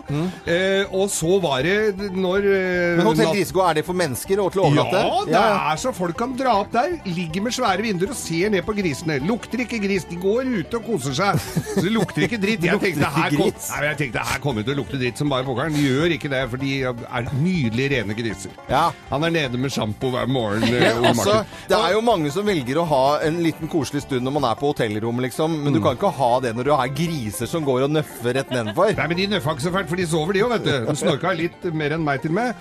Eh, 0.48 0.88
og 0.96 1.10
så 1.12 1.36
var 1.42 1.62
det 1.66 2.10
når 2.16 2.46
eh, 2.48 2.96
Men 2.98 3.06
Hotell 3.10 3.30
Grisego, 3.34 3.60
er 3.66 3.78
det 3.80 3.84
for 3.86 3.98
mennesker 3.98 4.40
og 4.42 4.52
til 4.54 4.62
å 4.62 4.68
overnatte? 4.70 5.02
Ja, 5.02 5.18
det 5.28 5.42
er 5.72 5.80
så 5.82 5.92
folk 5.96 6.16
kan 6.18 6.32
dra 6.38 6.54
opp 6.62 6.72
der, 6.74 6.94
ligger 7.06 7.44
med 7.46 7.54
svære 7.56 7.84
vinduer 7.84 8.14
og 8.14 8.18
ser 8.18 8.52
ned 8.54 8.64
på 8.66 8.74
grisene. 8.78 9.18
Lukter 9.28 9.62
ikke 9.66 9.80
gris, 9.84 10.06
de 10.08 10.18
går 10.22 10.48
ute 10.62 10.80
og 10.80 10.86
koser 10.88 11.16
seg. 11.18 11.42
Så 11.74 11.84
det 11.84 11.92
lukter 11.94 12.26
ikke 12.28 12.40
dritt. 12.42 12.64
Jeg 12.72 12.80
tenkte 12.80 13.08
her, 13.12 13.34
kom, 13.36 13.50
nei, 13.52 13.80
jeg 13.90 13.96
tenkte 14.00 14.22
her 14.24 14.40
kommer 14.42 14.62
det 14.62 14.68
til 14.70 14.74
å 14.76 14.80
lukte 14.80 14.98
dritt 15.00 15.20
som 15.20 15.30
bare 15.32 15.44
pokkeren. 15.46 15.76
Gjør 15.76 16.14
ikke 16.16 16.30
det, 16.32 16.42
for 16.52 16.62
de 16.62 16.70
er 16.88 17.28
nydelig 17.42 17.88
rene 17.92 18.16
griser. 18.16 18.54
Ja. 18.70 18.84
Han 19.10 19.26
er 19.28 19.34
nede 19.34 19.60
med 19.60 19.72
sjampo 19.74 20.10
hver 20.14 20.30
morgen. 20.30 20.64
eh, 20.70 20.86
Men 21.02 21.10
altså, 21.12 21.42
det 21.68 21.76
er 21.78 21.92
jo 21.96 22.00
mange 22.06 22.32
som 22.32 22.46
velger 22.48 22.80
å 22.80 22.86
ha 22.88 23.02
en 23.26 23.40
liten 23.44 23.68
koselig 23.72 24.04
stund 24.06 24.24
når 24.26 24.36
man 24.38 24.46
er 24.52 24.58
på 24.60 24.72
hotellrommet, 25.12 25.22
liksom. 25.28 25.62
Men 25.64 25.72
du 25.72 25.78
Mm. 25.80 25.84
kan 25.84 25.96
ikke 25.96 26.12
ha 26.16 26.40
det 26.40 26.54
når 26.56 26.64
du 26.64 26.70
har 26.76 26.88
griser 26.88 27.46
som 27.46 27.64
går 27.64 27.84
og 27.84 27.90
nøffer 27.90 28.34
rett 28.34 28.50
nedenfor. 28.50 28.96
Nei, 28.96 29.06
men 29.06 29.16
de 29.16 29.26
nøffa 29.26 29.52
ikke 29.54 29.62
så 29.68 29.72
fælt, 29.72 29.88
for 29.88 29.96
de 29.96 30.06
sover 30.06 30.32
de 30.32 30.40
òg, 30.40 30.50
vet 30.50 30.64
du. 30.64 30.86
De 30.86 30.96
snorka 30.96 31.32
litt 31.36 31.64
mer 31.74 31.90
enn 31.92 32.04
meg 32.04 32.22
til 32.22 32.30
og 32.30 32.34
med. 32.34 32.54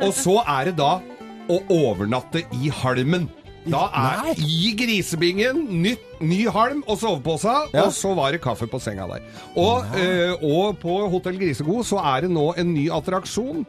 Og 0.00 0.12
så 0.14 0.42
er 0.46 0.64
det 0.66 0.76
da 0.76 1.00
å 1.48 1.60
overnatte 1.70 2.44
i 2.52 2.68
halmen. 2.70 3.28
Da 3.68 3.88
er 3.92 4.34
i 4.38 4.74
grisebingen 4.78 5.66
nytt, 5.82 5.98
ny 6.20 6.46
halm 6.46 6.84
og 6.86 6.98
sovepose, 6.98 7.68
Ja. 7.74 7.82
og 7.84 7.90
så 7.92 8.14
var 8.14 8.30
det 8.30 8.40
kaffe 8.40 8.68
på 8.68 8.80
senga 8.80 9.08
der. 9.08 9.20
Og, 9.56 9.84
øh, 9.96 10.36
og 10.42 10.78
på 10.78 11.08
Hotell 11.10 11.36
Grisegod 11.36 11.84
så 11.84 11.98
er 11.98 12.20
det 12.22 12.30
nå 12.30 12.54
en 12.56 12.72
ny 12.74 12.88
attraksjon. 12.90 13.66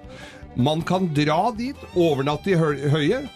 Man 0.56 0.82
kan 0.84 1.08
dra 1.14 1.52
dit, 1.52 1.76
overnatte 1.96 2.48
i 2.52 2.54
hø 2.56 2.90
høyet, 2.90 3.30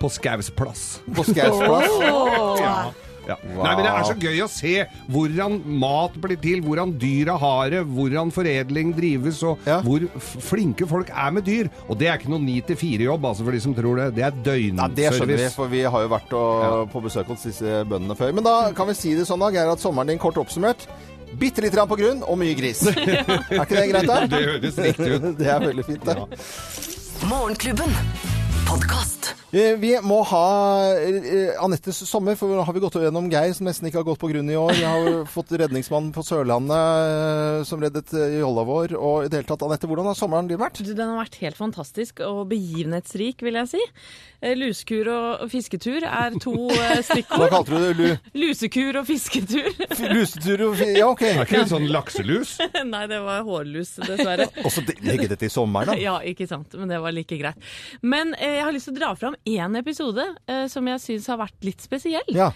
på 0.00 0.08
Skaus 0.10 0.50
plass. 0.50 1.00
På 1.14 1.24
Skaus 1.24 1.58
plass. 1.58 2.60
Ja. 2.60 2.90
Ja. 3.28 3.36
Nei, 3.44 3.74
men 3.76 3.84
Det 3.84 3.92
er 3.92 4.08
så 4.08 4.16
gøy 4.20 4.40
å 4.44 4.48
se 4.52 4.74
hvordan 5.12 5.58
mat 5.80 6.16
blir 6.20 6.40
til, 6.40 6.60
hvordan 6.64 6.92
dyra 7.00 7.38
har 7.40 7.70
det, 7.72 7.84
hvordan 7.88 8.32
foredling 8.34 8.92
drives, 8.96 9.42
og 9.42 9.58
Ja. 9.66 9.80
hvor 9.80 10.04
flinke 10.20 10.86
folk 10.88 11.10
er 11.10 11.30
med 11.32 11.44
dyr. 11.44 11.70
Og 11.88 11.98
det 11.98 12.08
er 12.08 12.18
ikke 12.18 12.32
noe 12.32 12.42
9-4-jobb, 12.44 13.24
altså 13.24 13.44
for 13.44 13.52
de 13.52 13.60
som 13.60 13.74
tror 13.74 13.96
det. 13.96 14.14
Det 14.14 14.24
er 14.24 14.32
Ja, 14.44 14.88
det 14.88 15.12
skjønner 15.14 15.36
vi, 15.40 15.48
for 15.54 15.68
vi 15.68 15.82
har 15.82 16.04
jo 16.04 16.08
vært 16.08 16.32
og, 16.36 16.90
på 16.92 17.02
besøk 17.02 17.26
hos 17.32 17.42
disse 17.42 17.84
bøndene 17.88 18.16
før. 18.16 18.32
Men 18.34 18.44
da 18.44 18.72
kan 18.76 18.86
vi 18.88 18.94
si 18.94 19.14
det 19.14 19.26
sånn, 19.26 19.40
da, 19.40 19.50
Geir, 19.54 19.72
at 19.72 19.80
sommeren 19.80 20.08
din 20.12 20.18
kort 20.18 20.36
oppsummert 20.36 20.86
Bitte 21.34 21.64
litt 21.64 21.74
grann 21.74 21.88
på 21.90 21.96
grunn 21.98 22.22
og 22.22 22.38
mye 22.38 22.54
gris. 22.54 22.84
er 22.90 23.64
ikke 23.64 23.74
det 23.74 23.88
greit, 23.90 24.06
da? 24.06 24.20
Det 24.30 24.42
høres 24.44 24.78
riktig 24.78 25.16
ut. 25.16 25.26
Det 25.40 25.50
er 25.50 25.64
veldig 25.66 25.86
fint, 25.88 26.04
det. 26.06 26.14
Morgenklubben. 27.26 27.90
Podkast. 28.68 29.23
Eh, 29.54 29.74
Vi 29.80 29.92
må 30.02 30.20
ha 30.26 30.42
eh, 30.98 31.54
Anettes 31.62 32.00
sommer, 32.08 32.36
for 32.38 32.50
nå 32.50 32.64
har 32.66 32.74
vi 32.76 32.82
gått 32.82 32.98
gjennom 33.00 33.28
Geir, 33.32 33.52
som 33.56 33.68
nesten 33.68 33.88
ikke 33.88 34.00
har 34.02 34.08
gått 34.08 34.20
på 34.22 34.30
grunn 34.32 34.50
i 34.50 34.56
år. 34.58 34.72
Vi 34.76 34.84
har 34.88 35.24
fått 35.36 35.52
redningsmannen 35.60 36.12
på 36.16 36.24
Sørlandet 36.26 36.74
eh, 36.74 37.62
som 37.68 37.82
reddet 37.82 38.12
jolla 38.40 38.64
vår. 38.68 38.96
Og 38.98 39.24
i 39.26 39.30
det 39.32 39.40
hele 39.42 39.50
tatt, 39.52 39.64
Anette, 39.66 39.88
hvordan 39.90 40.10
har 40.10 40.18
sommeren 40.18 40.50
din 40.50 40.60
vært? 40.60 40.82
Den 40.84 41.04
har 41.14 41.20
vært 41.22 41.38
helt 41.42 41.58
fantastisk 41.60 42.20
og 42.26 42.44
begivenhetsrik, 42.52 43.42
vil 43.46 43.60
jeg 43.62 43.72
si. 43.76 43.84
Lusekur 44.44 45.08
og 45.08 45.44
fisketur 45.48 46.04
er 46.04 46.34
to 46.42 46.52
stykker. 47.06 47.38
Hva 47.40 47.46
kalte 47.48 47.78
du 47.78 47.86
det? 47.86 47.92
Lu 48.36 48.42
Lusekur 48.44 48.98
og 49.00 49.06
fisketur. 49.08 49.70
f- 49.88 50.02
lusetur 50.10 50.66
og 50.66 50.74
fisketur, 50.76 50.98
Ja, 51.00 51.06
OK. 51.08 51.22
Er 51.24 51.40
ikke 51.46 51.54
det 51.56 51.62
en 51.64 51.70
sånn 51.70 51.86
lakselus? 51.88 52.52
Nei, 52.92 53.04
det 53.08 53.22
var 53.24 53.40
hårlus, 53.46 53.94
dessverre. 54.04 54.50
Og 54.60 54.68
så 54.74 54.84
legge 55.06 55.30
det 55.32 55.38
til 55.40 55.52
sommeren, 55.54 55.94
da. 55.94 55.96
Ja, 55.96 56.18
ikke 56.28 56.44
sant. 56.50 56.76
Men 56.76 56.92
det 56.92 57.00
var 57.00 57.14
like 57.16 57.38
greit. 57.40 57.70
Men 58.04 58.34
jeg 58.36 58.60
har 58.66 58.74
lyst 58.76 58.90
til 58.90 58.96
å 58.96 59.00
dra 59.00 59.13
fram 59.20 59.36
én 59.48 59.78
episode 59.78 60.24
eh, 60.50 60.66
som 60.70 60.86
jeg 60.90 61.02
syns 61.02 61.28
har 61.32 61.40
vært 61.40 61.66
litt 61.66 61.84
spesiell. 61.84 62.34
Ja. 62.34 62.50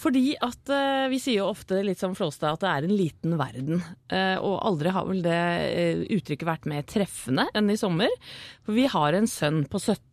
Fordi 0.00 0.32
at 0.44 0.72
eh, 0.74 1.06
vi 1.12 1.20
sier 1.22 1.42
jo 1.42 1.50
ofte 1.52 1.80
litt 1.84 2.00
som 2.00 2.16
Flåstad 2.18 2.58
at 2.58 2.64
det 2.64 2.72
er 2.72 2.88
en 2.88 2.96
liten 2.98 3.36
verden. 3.40 3.82
Eh, 4.12 4.36
og 4.40 4.58
aldri 4.68 4.94
har 4.94 5.08
vel 5.08 5.22
det 5.24 5.40
eh, 5.68 6.04
uttrykket 6.18 6.48
vært 6.48 6.68
mer 6.70 6.86
treffende 6.88 7.48
enn 7.56 7.72
i 7.72 7.78
sommer. 7.80 8.12
For 8.66 8.76
vi 8.78 8.88
har 8.90 9.16
en 9.18 9.30
sønn 9.30 9.64
på 9.68 9.80
17. 9.82 10.07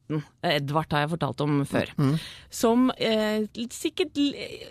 Edvard 0.45 0.91
har 0.93 1.05
jeg 1.05 1.11
fortalt 1.15 1.41
om 1.45 1.61
før. 1.67 1.89
Som 2.53 2.89
eh, 2.97 3.45
sikkert 3.73 4.17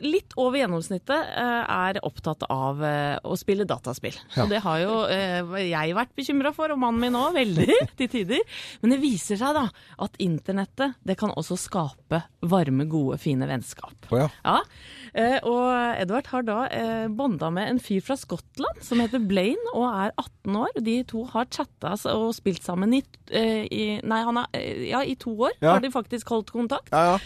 litt 0.05 0.35
over 0.41 0.61
gjennomsnittet 0.61 1.33
eh, 1.35 1.63
er 1.75 1.99
opptatt 2.07 2.45
av 2.53 2.83
eh, 2.87 3.17
å 3.27 3.35
spille 3.41 3.67
dataspill. 3.69 4.17
Og 4.45 4.53
det 4.53 4.61
har 4.65 4.81
jo 4.85 5.01
eh, 5.11 5.55
jeg 5.69 5.97
vært 5.97 6.15
bekymra 6.17 6.53
for, 6.57 6.71
og 6.75 6.81
mannen 6.81 7.03
min 7.03 7.19
òg, 7.19 7.35
veldig 7.37 7.79
til 7.99 8.11
tider. 8.13 8.45
Men 8.83 8.95
det 8.95 9.01
viser 9.03 9.41
seg 9.41 9.57
da 9.59 9.67
at 10.07 10.21
internettet 10.23 10.95
det 11.05 11.19
kan 11.21 11.35
også 11.35 11.59
skape 11.59 12.23
varme, 12.45 12.87
gode, 12.91 13.19
fine 13.23 13.49
vennskap. 13.51 14.11
Å 14.13 14.23
ja. 14.23 14.29
Ja, 14.45 14.57
eh, 15.17 15.39
og 15.43 15.67
Edvard 15.99 16.31
har 16.31 16.47
da 16.47 16.59
eh, 16.71 17.07
bonda 17.11 17.51
med 17.55 17.73
en 17.73 17.83
fyr 17.83 18.05
fra 18.05 18.17
Skottland 18.21 18.83
som 18.85 19.03
heter 19.03 19.23
Blaine 19.25 19.75
og 19.75 19.87
er 19.91 20.15
18 20.21 20.59
år. 20.63 20.79
De 20.85 20.97
to 21.11 21.25
har 21.35 21.51
chatta 21.51 21.95
og 22.15 22.31
spilt 22.37 22.63
sammen 22.65 22.95
i, 22.99 23.03
eh, 23.35 23.65
i 23.67 23.85
Nei, 24.05 24.21
han 24.27 24.41
er, 24.45 24.49
eh, 24.59 24.87
ja, 24.91 25.03
i 25.03 25.17
to 25.25 25.35
år 25.49 25.57
Ja. 25.61 25.73
har 25.77 25.81
de 25.85 25.91
faktisk 25.95 26.29
holdt 26.35 26.53
kontakt. 26.55 26.93
Ja, 26.93 27.15
ja. 27.15 27.19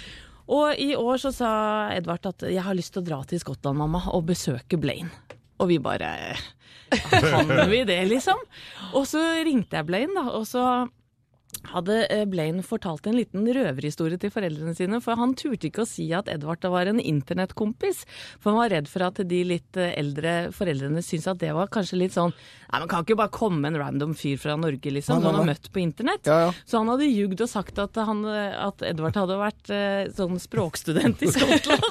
Og 0.48 0.78
i 0.80 0.94
år 0.96 1.18
så 1.20 1.28
sa 1.34 1.48
Edvard 1.92 2.24
at 2.24 2.40
'jeg 2.48 2.62
har 2.64 2.74
lyst 2.74 2.94
til 2.94 3.02
å 3.02 3.06
dra 3.06 3.22
til 3.28 3.38
Skottland, 3.38 3.76
mamma, 3.76 4.00
og 4.14 4.24
besøke 4.24 4.78
Blaine'. 4.80 5.10
Og 5.60 5.68
vi 5.68 5.78
bare 5.78 6.34
Kan 6.90 7.68
vi 7.70 7.82
det, 7.84 8.08
liksom? 8.08 8.38
Og 8.94 9.04
så 9.04 9.20
ringte 9.44 9.76
jeg 9.76 9.86
Blaine, 9.86 10.14
da, 10.14 10.30
og 10.30 10.46
så 10.48 10.62
hadde 11.72 11.98
eh, 12.12 12.24
Blaine 12.28 12.64
fortalt 12.66 13.06
en 13.08 13.16
liten 13.18 13.46
røverhistorie 13.46 14.18
til 14.20 14.32
foreldrene 14.32 14.74
sine, 14.76 15.00
for 15.04 15.18
han 15.20 15.34
turte 15.38 15.68
ikke 15.68 15.84
å 15.84 15.88
si 15.88 16.08
at 16.16 16.30
Edvard 16.32 16.64
var 16.68 16.90
en 16.90 17.00
internettkompis. 17.00 18.04
For 18.38 18.52
han 18.52 18.60
var 18.60 18.72
redd 18.74 18.90
for 18.90 19.06
at 19.08 19.20
de 19.30 19.42
litt 19.46 19.78
eh, 19.80 19.94
eldre 19.98 20.36
foreldrene 20.56 21.02
syntes 21.04 21.30
at 21.32 21.42
det 21.42 21.54
var 21.56 21.70
kanskje 21.72 22.00
litt 22.02 22.16
sånn 22.16 22.34
Nei, 22.68 22.82
man 22.82 22.88
kan 22.90 23.04
ikke 23.04 23.16
bare 23.16 23.32
komme 23.32 23.64
en 23.70 23.78
random 23.80 24.10
fyr 24.12 24.36
fra 24.36 24.52
Norge, 24.60 24.90
liksom, 24.92 25.22
som 25.22 25.24
han 25.24 25.38
har 25.38 25.46
møtt 25.48 25.70
på 25.72 25.80
internett. 25.80 26.28
Ja, 26.28 26.34
ja. 26.42 26.48
Så 26.68 26.82
han 26.82 26.90
hadde 26.92 27.06
ljugd 27.08 27.40
og 27.40 27.48
sagt 27.48 27.78
at, 27.80 27.96
han, 28.04 28.20
at 28.28 28.84
Edvard 28.84 29.16
hadde 29.16 29.38
vært 29.40 29.70
eh, 29.72 30.10
sånn 30.12 30.36
språkstudent 30.42 31.24
i 31.24 31.30
Skottland. 31.32 31.86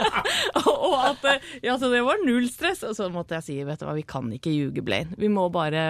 og, 0.62 0.96
at 1.10 1.28
ja, 1.60 1.76
så 1.76 1.90
det 1.92 2.00
var 2.06 2.24
null 2.24 2.48
stress. 2.48 2.80
Og 2.88 2.96
så 2.96 3.10
måtte 3.12 3.36
jeg 3.36 3.46
si 3.50 3.58
vet 3.68 3.82
du 3.82 3.84
hva, 3.84 3.92
vi 3.98 4.06
kan 4.08 4.32
ikke 4.32 4.54
ljuge, 4.54 4.84
Blaine. 4.86 5.12
Vi 5.20 5.28
må 5.28 5.50
bare 5.52 5.84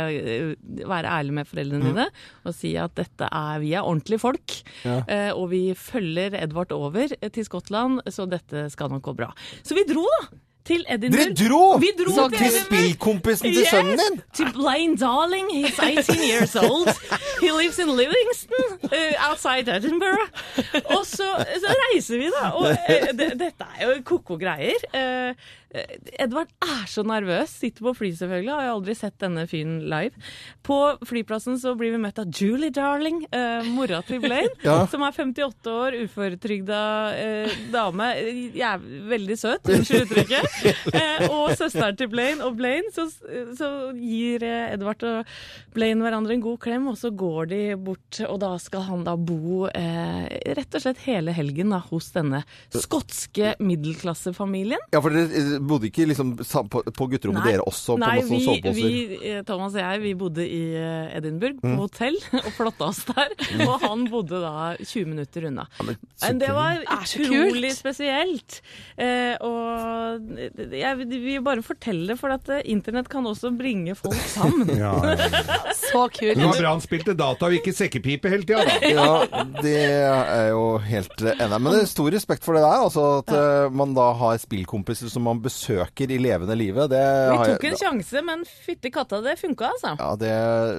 være 0.83 1.15
ærlige 1.15 1.39
med 1.39 1.51
foreldrene 1.53 1.93
dine 1.93 2.09
og 2.45 2.55
si 2.57 2.75
at 2.81 2.95
dette 2.99 3.24
er, 3.31 3.61
vi 3.63 3.73
er 3.75 3.85
ordentlige 3.85 4.23
folk. 4.23 4.57
Eh, 4.85 5.31
og 5.33 5.51
vi 5.53 5.63
følger 5.79 6.39
Edvard 6.43 6.73
over 6.73 7.13
eh, 7.21 7.31
til 7.31 7.47
Skottland, 7.47 8.01
så 8.11 8.27
dette 8.31 8.69
skal 8.73 8.93
nok 8.93 9.05
gå 9.11 9.17
bra. 9.25 9.31
Så 9.63 9.77
vi 9.79 9.87
dro, 9.89 10.07
da. 10.21 10.41
Til 10.65 10.81
Edinburgh. 10.89 11.35
Dere 11.37 11.49
dro! 11.49 11.77
Vi 11.77 11.91
dro 11.99 12.13
Så 12.17 12.23
til 12.33 12.39
til 12.39 12.55
spillkompisen 12.65 13.51
til 13.53 13.67
sønnen 13.69 13.99
din! 14.01 14.15
To 14.39 14.45
Blaine 14.57 14.97
Darling. 14.97 15.51
He's 15.53 15.77
18 15.77 16.17
years 16.25 16.57
old. 16.57 16.89
He 17.43 17.51
lives 17.53 17.79
in 17.79 17.91
Livingston, 17.93 18.65
uh, 18.85 19.29
outside 19.29 19.69
Edinburgh. 19.69 20.25
Og 20.97 21.05
så, 21.05 21.29
så 21.61 21.75
reiser 21.83 22.17
vi, 22.19 22.31
da. 22.33 22.49
Og 22.57 22.71
uh, 22.71 23.13
dette 23.13 23.69
er 23.77 23.91
jo 23.91 23.99
ko-ko 24.09 24.39
greier. 24.41 24.81
Eh, 24.97 25.37
Edvard 26.21 26.51
er 26.63 26.85
så 26.91 27.03
nervøs. 27.07 27.53
Sitter 27.61 27.85
på 27.87 27.95
fly, 27.99 28.11
selvfølgelig. 28.17 28.53
Har 28.55 28.67
jo 28.69 28.75
aldri 28.79 28.95
sett 28.99 29.17
denne 29.23 29.47
fyren 29.51 29.81
live. 29.91 30.15
På 30.65 30.79
flyplassen 31.07 31.59
så 31.61 31.75
blir 31.79 31.95
vi 31.95 32.01
møtt 32.03 32.21
av 32.23 32.31
Julie 32.31 32.73
Darling, 32.75 33.25
eh, 33.35 33.67
mora 33.75 34.03
til 34.07 34.23
Blaine. 34.25 34.53
Ja. 34.65 34.87
Som 34.89 35.03
er 35.05 35.13
58 35.13 35.69
år, 35.69 35.97
uføretrygda 36.07 36.79
eh, 37.21 37.57
dame. 37.73 38.07
Jeg 38.57 38.81
veldig 39.11 39.37
søt, 39.39 39.69
unnskyld 39.75 40.07
uttrykket. 40.07 40.95
Eh, 40.95 41.27
og 41.29 41.53
søsteren 41.59 41.99
til 41.99 42.09
Blaine. 42.13 42.45
Og 42.47 42.57
Blaine, 42.59 42.89
så, 42.95 43.09
så 43.59 43.71
gir 43.99 44.45
eh, 44.47 44.73
Edvard 44.75 45.05
og 45.05 45.35
Blaine 45.77 46.05
hverandre 46.05 46.37
en 46.37 46.45
god 46.45 46.61
klem, 46.65 46.89
og 46.91 46.97
så 47.01 47.11
går 47.13 47.51
de 47.53 47.61
bort, 47.77 48.21
og 48.29 48.39
da 48.43 48.55
skal 48.63 48.87
han 48.89 49.05
da 49.07 49.17
bo 49.19 49.67
eh, 49.69 50.25
rett 50.57 50.79
og 50.79 50.85
slett 50.87 51.03
hele 51.05 51.35
helgen 51.37 51.75
da, 51.75 51.83
hos 51.91 52.11
denne 52.15 52.45
skotske 52.75 53.55
middelklassefamilien. 53.65 54.81
Ja, 54.95 55.03
for 55.05 55.15
det, 55.15 55.27
eh, 55.35 55.59
bodde 55.69 55.89
ikke 55.91 56.07
liksom 56.11 56.35
på, 56.41 56.83
på 56.95 57.07
gutterommet 57.13 57.45
Nei. 57.45 57.53
dere 57.55 57.65
også, 57.69 57.95
på 57.97 58.03
Nei, 58.05 58.17
noen 58.23 58.45
sånne 58.45 58.73
vi, 58.77 58.85
vi, 59.15 59.19
eh, 59.33 59.43
Thomas 59.49 59.75
og 59.77 59.81
jeg, 59.83 60.01
vi 60.05 60.13
bodde 60.21 60.45
i 60.47 60.63
eh, 60.79 61.17
Edinburgh 61.19 61.61
på 61.63 61.73
Mm. 61.75 61.79
hotell 61.81 62.17
og 62.45 62.51
flotta 62.55 62.89
oss 62.93 63.01
der. 63.09 63.33
Og 63.65 63.81
han 63.83 64.05
bodde 64.13 64.39
da 64.43 64.75
20 64.79 65.09
minutter 65.11 65.47
unna. 65.49 65.65
men 65.83 65.97
Men 66.23 66.39
det 66.43 66.51
var 66.55 66.83
utrolig 66.85 67.71
spesielt. 67.77 68.61
Eh, 69.01 69.35
og 69.45 70.29
jeg 70.75 70.99
vil 71.09 71.41
bare 71.45 71.63
fortelle 71.65 72.13
det, 72.13 72.19
for 72.21 72.35
at 72.35 72.49
eh, 72.53 72.63
internett 72.75 73.09
kan 73.13 73.27
også 73.27 73.51
bringe 73.57 73.95
folk 73.99 74.21
sammen. 74.37 74.71
Ja, 74.79 74.93
ja. 75.03 75.31
Så 75.75 76.05
kult. 76.15 76.37
Det 76.37 76.45
var 76.45 76.59
bra 76.61 76.75
han 76.75 76.85
spilte 76.85 77.15
data 77.19 77.49
og 77.49 77.57
ikke 77.57 77.73
sekkepipe 77.75 78.31
hele 78.33 78.45
tida, 78.47 78.63
da. 78.67 78.93
Ja, 78.93 79.51
det 79.63 79.75
er 79.89 80.49
jo 80.53 80.65
helt 80.85 81.25
enig. 81.25 81.61
Men 81.65 81.71
det 81.73 81.83
er 81.85 81.91
stor 81.91 82.11
respekt 82.15 82.45
for 82.47 82.57
det 82.59 82.63
der. 82.65 82.85
Altså 82.85 83.07
at 83.23 83.73
man 83.75 83.95
da 83.97 84.11
har 84.21 84.39
spillkompiser 84.43 85.11
som 85.13 85.25
man 85.27 85.41
besøker 85.41 85.54
i 86.11 86.19
levende 86.19 86.57
livet. 86.59 86.91
Det 86.91 87.03
Vi 87.31 87.53
tok 87.53 87.65
en 87.71 87.79
sjanse, 87.81 88.23
men 88.25 88.45
fytti 88.45 88.91
katta, 88.95 89.21
det 89.25 89.37
funka, 89.41 89.71
altså. 89.75 89.95
Ja, 89.99 90.11
det, 90.17 90.33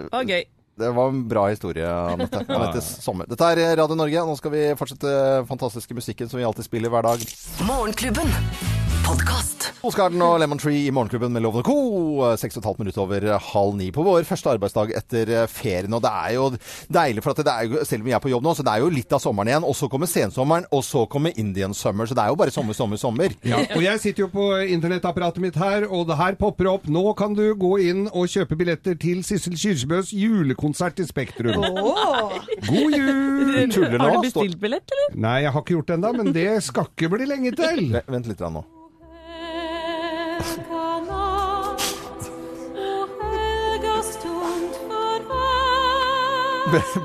Det 0.05 0.11
var 0.11 0.23
gøy. 0.29 0.43
det 0.77 0.93
var 0.95 1.09
en 1.09 1.27
bra 1.27 1.47
historie, 1.49 1.87
Anette. 1.87 2.45
Anettes 2.47 2.89
sommer. 3.03 3.25
Dette 3.31 3.51
er 3.55 3.75
Radio 3.81 3.95
Norge. 3.95 4.25
Nå 4.27 4.37
skal 4.37 4.51
vi 4.51 4.65
fortsette 4.79 5.45
fantastiske 5.47 5.95
musikken 5.97 6.29
som 6.29 6.39
vi 6.39 6.45
alltid 6.45 6.67
spiller 6.67 6.89
hver 6.93 7.07
dag. 7.07 7.23
Morgenklubben. 7.65 8.84
Podkast. 9.05 9.67
Oscarden 9.85 10.21
og 10.25 10.39
Lemon 10.41 10.57
Tree 10.57 10.87
i 10.87 10.91
Morgenklubben 10.93 11.29
med 11.35 11.43
Lovende 11.45 11.61
Co. 11.67 12.33
Seks 12.41 12.55
og 12.57 12.63
et 12.63 12.67
halvt 12.71 12.79
minutt 12.81 12.95
over 12.97 13.25
halv 13.51 13.75
ni 13.77 13.91
på 13.93 14.01
vår 14.05 14.25
første 14.25 14.49
arbeidsdag 14.55 14.93
etter 14.97 15.29
eh, 15.29 15.43
ferien. 15.51 15.93
Og 15.93 16.01
det 16.01 16.09
er 16.09 16.31
jo 16.33 16.47
deilig, 16.89 17.21
for 17.21 17.35
at 17.35 17.41
det 17.45 17.53
er 17.53 17.67
jo, 17.69 17.83
selv 17.85 18.01
om 18.01 18.09
vi 18.09 18.15
er 18.17 18.23
på 18.23 18.31
jobb 18.31 18.47
nå, 18.47 18.55
så 18.57 18.65
det 18.65 18.73
er 18.73 18.81
jo 18.81 18.89
litt 18.95 19.13
av 19.13 19.21
sommeren 19.21 19.51
igjen. 19.51 19.67
Og 19.69 19.77
så 19.77 19.89
kommer 19.93 20.09
sensommeren, 20.09 20.65
og 20.73 20.81
så 20.87 21.03
kommer 21.11 21.37
Indian 21.37 21.75
Summer. 21.77 22.09
Så 22.09 22.17
det 22.17 22.23
er 22.25 22.33
jo 22.33 22.39
bare 22.41 22.55
sommer, 22.55 22.77
sommer, 22.77 22.97
sommer. 23.01 23.35
Ja, 23.45 23.61
og 23.77 23.85
jeg 23.85 24.01
sitter 24.01 24.25
jo 24.25 24.29
på 24.33 24.47
internettapparatet 24.73 25.43
mitt 25.43 25.59
her, 25.61 25.85
og 25.85 26.07
det 26.09 26.17
her 26.23 26.39
popper 26.41 26.71
opp. 26.73 26.89
Nå 26.89 27.05
kan 27.19 27.37
du 27.37 27.45
gå 27.61 27.75
inn 27.85 28.07
og 28.09 28.25
kjøpe 28.33 28.57
billetter 28.57 28.97
til 29.01 29.21
Sissel 29.27 29.53
Kyrkjebøs 29.53 30.15
julekonsert 30.17 31.03
i 31.03 31.09
Spektrum. 31.11 31.61
God 31.61 32.97
jul! 32.97 33.69
Tuller 33.69 33.99
nå. 33.99 34.07
Har 34.07 34.17
du 34.17 34.25
bestilt 34.25 34.57
billett, 34.61 34.97
eller? 34.97 35.19
Nei, 35.27 35.37
jeg 35.45 35.53
har 35.53 35.61
ikke 35.61 35.77
gjort 35.77 35.93
det 35.93 35.99
ennå, 35.99 36.15
men 36.23 36.33
det 36.33 36.49
skal 36.65 36.89
ikke 36.89 37.13
bli 37.13 37.29
lenge 37.29 37.53
til. 37.59 37.99
Vent 38.09 38.33
litt 38.33 38.41
da 38.41 38.49
nå. 38.49 38.65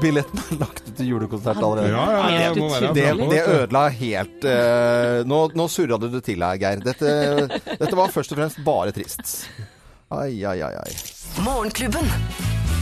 Billetten 0.00 0.40
er 0.40 0.60
lagt 0.62 0.86
ut 0.86 0.94
til 0.96 1.10
julekonsert 1.12 1.58
allerede. 1.60 1.90
Ja, 1.92 2.04
ja, 2.32 2.52
være 2.54 2.92
Det, 2.96 3.06
det 3.30 3.40
ødela 3.44 3.82
helt 3.92 4.46
uh, 4.48 5.20
Nå, 5.28 5.40
nå 5.56 5.66
surra 5.70 5.98
du 6.00 6.08
det 6.12 6.22
til 6.26 6.42
her, 6.44 6.58
Geir. 6.60 6.82
Dette, 6.84 7.10
dette 7.68 7.98
var 7.98 8.12
først 8.14 8.32
og 8.34 8.40
fremst 8.40 8.62
bare 8.66 8.94
trist. 8.96 9.36
Ai, 10.10 10.42
ai, 10.48 10.58
ai, 10.66 10.72
ai. 10.80 10.94
Morgenklubben. 11.44 12.08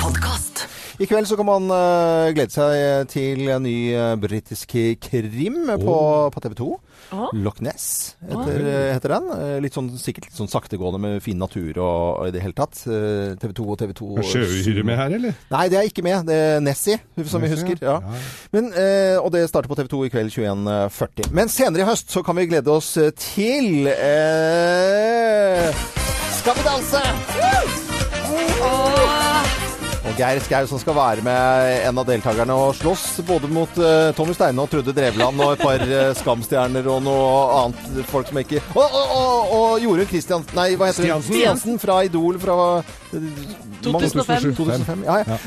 Podcast. 0.01 0.67
I 0.99 1.07
kveld 1.07 1.29
så 1.31 1.37
kan 1.39 1.47
man 1.47 1.69
uh, 1.71 2.31
glede 2.35 2.55
seg 2.55 3.11
til 3.13 3.45
en 3.53 3.67
ny 3.67 3.77
uh, 3.95 4.15
britisk 4.19 4.73
krim 5.03 5.59
på, 5.83 5.99
på 6.35 6.45
TV 6.47 6.57
2. 6.63 6.71
Å. 7.15 7.31
Loch 7.41 7.61
Ness 7.65 8.17
heter, 8.21 8.59
eh, 8.69 8.93
heter 8.93 9.15
den. 9.15 9.29
Eh, 9.33 9.61
litt 9.65 9.73
sånn, 9.77 9.89
sikkert 9.97 10.27
litt 10.29 10.37
sånn 10.37 10.51
saktegående 10.51 11.01
med 11.01 11.23
fin 11.25 11.39
natur 11.41 11.79
og, 11.79 12.21
og 12.21 12.29
i 12.29 12.35
det 12.35 12.43
hele 12.45 12.57
tatt. 12.59 12.83
Eh, 12.87 13.33
TV 13.41 13.55
2 13.57 13.67
og 13.73 13.79
TV 13.81 13.95
2 13.97 14.11
Er 14.21 14.29
sjøuhyre 14.29 14.85
med 14.85 15.01
her, 15.01 15.17
eller? 15.19 15.35
Nei, 15.55 15.65
det 15.73 15.81
er 15.81 15.89
ikke 15.89 16.05
med. 16.05 16.27
Det 16.29 16.37
er 16.37 16.61
Nessie, 16.65 17.01
som 17.25 17.41
vi 17.45 17.49
husker. 17.55 17.81
ja. 17.81 17.99
Men, 18.53 18.73
eh, 18.75 19.17
og 19.17 19.33
det 19.33 19.47
starter 19.49 19.71
på 19.73 19.79
TV 19.81 19.89
2 19.95 20.05
i 20.05 20.13
kveld 20.13 20.37
21.40. 20.37 21.33
Men 21.33 21.49
senere 21.53 21.87
i 21.87 21.89
høst 21.89 22.13
så 22.13 22.25
kan 22.27 22.37
vi 22.37 22.47
glede 22.51 22.69
oss 22.73 22.93
til 23.17 23.89
eh, 23.89 25.73
Skal 26.39 26.61
vi 26.61 26.67
danse! 26.69 27.88
Og 30.09 30.17
Geir 30.17 30.39
Skau 30.41 30.65
som 30.71 30.81
skal 30.81 30.97
være 30.97 31.25
med 31.25 31.83
en 31.85 32.01
av 32.01 32.07
deltakerne 32.09 32.55
og 32.57 32.71
slåss 32.79 33.21
både 33.29 33.51
mot 33.53 33.81
uh, 33.81 34.09
Tommy 34.17 34.33
Steine 34.37 34.63
og 34.63 34.71
Trude 34.73 34.95
Drevland 34.97 35.43
og 35.45 35.53
et 35.53 35.61
par 35.61 35.85
uh, 35.85 36.15
Skamstjerner 36.17 36.89
og 36.89 37.03
noe 37.05 37.27
annet 37.59 38.09
folk 38.09 38.31
som 38.31 38.41
ikke 38.41 38.63
Og, 38.73 38.85
og, 38.87 39.13
og, 39.19 39.53
og 39.59 39.85
Jorunn 39.85 40.09
Christian... 40.09 40.47
Nei, 40.57 40.71
hva 40.81 40.89
heter 40.89 41.13
hun? 41.13 41.27
Stiansen. 41.29 41.77
Fra 41.83 42.01
Idol 42.09 42.41
fra 42.41 42.57
uh, 42.81 43.69
2005. 43.83 44.55
2005. 44.57 45.05
Ja, 45.07 45.19
ja. 45.23 45.39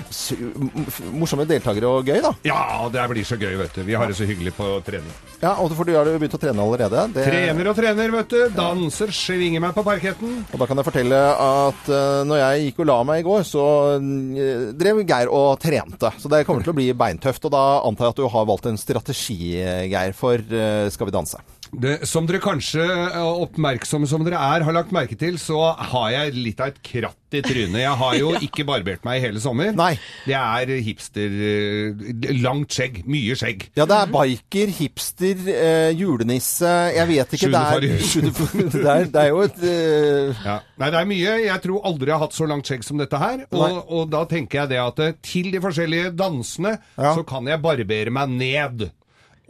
Morsomme 1.17 1.45
deltakere 1.49 1.89
og 1.89 2.07
gøy, 2.07 2.21
da. 2.23 2.31
Ja, 2.47 2.61
det 2.93 3.03
blir 3.11 3.27
så 3.27 3.37
gøy, 3.39 3.55
vet 3.59 3.75
du. 3.75 3.83
Vi 3.87 3.97
har 3.97 4.07
det 4.07 4.17
så 4.17 4.27
hyggelig 4.29 4.53
på 4.55 4.67
trening. 4.87 5.11
Ja, 5.41 5.55
og 5.57 5.73
for 5.75 5.87
du 5.87 5.93
har 5.95 6.07
jo 6.07 6.19
begynt 6.21 6.37
å 6.37 6.41
trene 6.41 6.63
allerede. 6.63 7.07
Det, 7.15 7.25
Trener 7.27 7.71
og 7.71 7.77
trener, 7.77 8.13
vet 8.13 8.31
du. 8.31 8.39
Danser, 8.55 9.13
svinger 9.15 9.63
meg 9.63 9.75
på 9.75 9.83
parketten. 9.85 10.41
Og 10.51 10.61
da 10.61 10.69
kan 10.69 10.79
jeg 10.79 10.87
fortelle 10.87 11.21
at 11.31 11.91
uh, 11.91 12.21
når 12.29 12.41
jeg 12.43 12.67
gikk 12.67 12.83
og 12.83 12.91
la 12.91 12.99
meg 13.09 13.23
i 13.23 13.27
går, 13.27 13.45
så 13.47 13.65
eh, 13.97 14.50
drev 14.77 15.01
Geir 15.05 15.31
og 15.31 15.59
trente. 15.61 16.11
Så 16.19 16.31
det 16.31 16.43
kommer 16.47 16.65
til 16.65 16.73
å 16.73 16.77
bli 16.77 16.89
beintøft. 16.97 17.47
Og 17.47 17.53
da 17.53 17.63
antar 17.87 18.09
jeg 18.09 18.15
at 18.15 18.21
du 18.21 18.29
har 18.35 18.47
valgt 18.49 18.69
en 18.69 18.79
strategi, 18.79 19.55
Geir, 19.91 20.15
for 20.17 20.39
eh, 20.39 20.87
Skal 20.91 21.09
vi 21.09 21.15
danse. 21.15 21.41
Det, 21.71 22.01
som 22.09 22.25
dere 22.27 22.41
kanskje, 22.43 22.83
eh, 22.83 23.17
oppmerksomme 23.45 24.07
som 24.09 24.25
dere 24.27 24.39
er, 24.41 24.65
har 24.67 24.75
lagt 24.75 24.91
merke 24.91 25.15
til, 25.15 25.37
så 25.39 25.71
har 25.79 26.09
jeg 26.11 26.33
litt 26.35 26.59
av 26.59 26.73
et 26.73 26.81
kratt 26.83 27.17
i 27.31 27.39
trynet. 27.45 27.79
Jeg 27.79 27.93
har 28.01 28.15
jo 28.19 28.33
ikke 28.47 28.65
barbert 28.67 29.05
meg 29.07 29.21
i 29.21 29.23
hele 29.23 29.39
sommer. 29.39 29.71
Nei. 29.77 29.93
Det 30.27 30.35
er 30.35 30.73
hipster 30.83 31.31
eh, 31.31 32.11
Langt 32.43 32.75
skjegg. 32.75 33.01
Mye 33.07 33.37
skjegg. 33.39 33.69
Ja, 33.79 33.87
det 33.87 33.97
er 34.01 34.11
biker, 34.11 34.73
hipster, 34.81 35.45
eh, 35.55 35.91
julenisse 35.95 36.69
Jeg 36.97 37.07
vet 37.13 37.35
ikke. 37.39 37.51
Det 37.55 37.63
er, 37.63 37.87
det 38.75 38.85
er, 38.97 39.07
det 39.15 39.23
er 39.23 39.31
jo 39.31 39.41
et 39.47 39.63
eh, 39.63 40.43
Ja. 40.43 40.59
Nei, 40.81 40.91
det 40.91 40.99
er 41.01 41.11
mye. 41.15 41.35
Jeg 41.47 41.63
tror 41.63 41.87
aldri 41.87 42.11
jeg 42.11 42.17
har 42.17 42.25
hatt 42.27 42.35
så 42.35 42.47
langt 42.51 42.67
skjegg 42.67 42.83
som 42.87 42.99
dette 42.99 43.19
her. 43.21 43.45
Og, 43.55 43.79
og 43.87 44.09
da 44.11 44.25
tenker 44.29 44.63
jeg 44.65 44.73
det 44.75 44.81
at 44.83 45.03
eh, 45.07 45.15
til 45.23 45.51
de 45.55 45.63
forskjellige 45.63 46.11
dansene 46.19 46.75
Ja. 46.99 47.13
så 47.15 47.23
kan 47.27 47.47
jeg 47.47 47.61
barbere 47.63 48.11
meg 48.13 48.35
ned. 48.35 48.89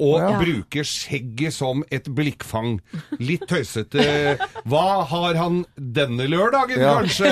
Og 0.02 0.18
Ja. 0.18 0.32
bruke 0.42 0.82
skjegget 0.88 1.54
som 1.54 1.84
et 1.94 2.08
blikkfang. 2.10 2.80
Litt 3.22 3.44
tøysete. 3.48 4.02
Hva 4.66 5.04
har 5.06 5.36
han 5.38 5.60
denne 5.78 6.26
lørdagen, 6.32 6.80
Ja. 6.82 6.96
kanskje? 6.98 7.30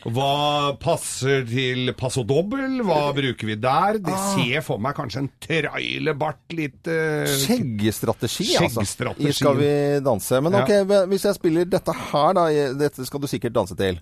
Hva 0.14 0.76
passer 0.78 1.42
til 1.50 1.90
passo 1.98 2.22
dobbel? 2.22 2.78
Hva 2.86 3.10
bruker 3.16 3.46
vi 3.50 3.56
der? 3.58 3.98
Det 3.98 4.14
Ah. 4.14 4.36
ser 4.36 4.62
for 4.62 4.78
meg 4.78 4.94
kanskje 4.94 5.24
en 5.24 5.30
trailerbart, 5.42 6.38
litt 6.54 6.86
uh... 6.86 7.26
Skjeggstrategi, 7.26 8.54
altså. 8.56 8.84
Skjeggestrategi. 8.84 9.28
I 9.28 9.32
Skal 9.32 9.56
vi 9.58 9.72
danse. 10.06 10.40
Men 10.46 10.54
ok, 10.62 10.72
hvis 11.10 11.26
jeg 11.26 11.34
spiller 11.40 11.64
dette 11.64 11.92
her, 12.12 12.32
da. 12.38 12.46
Dette 12.78 13.06
skal 13.06 13.20
du 13.20 13.26
sikkert 13.30 13.52
danse 13.56 13.74
til. 13.78 13.98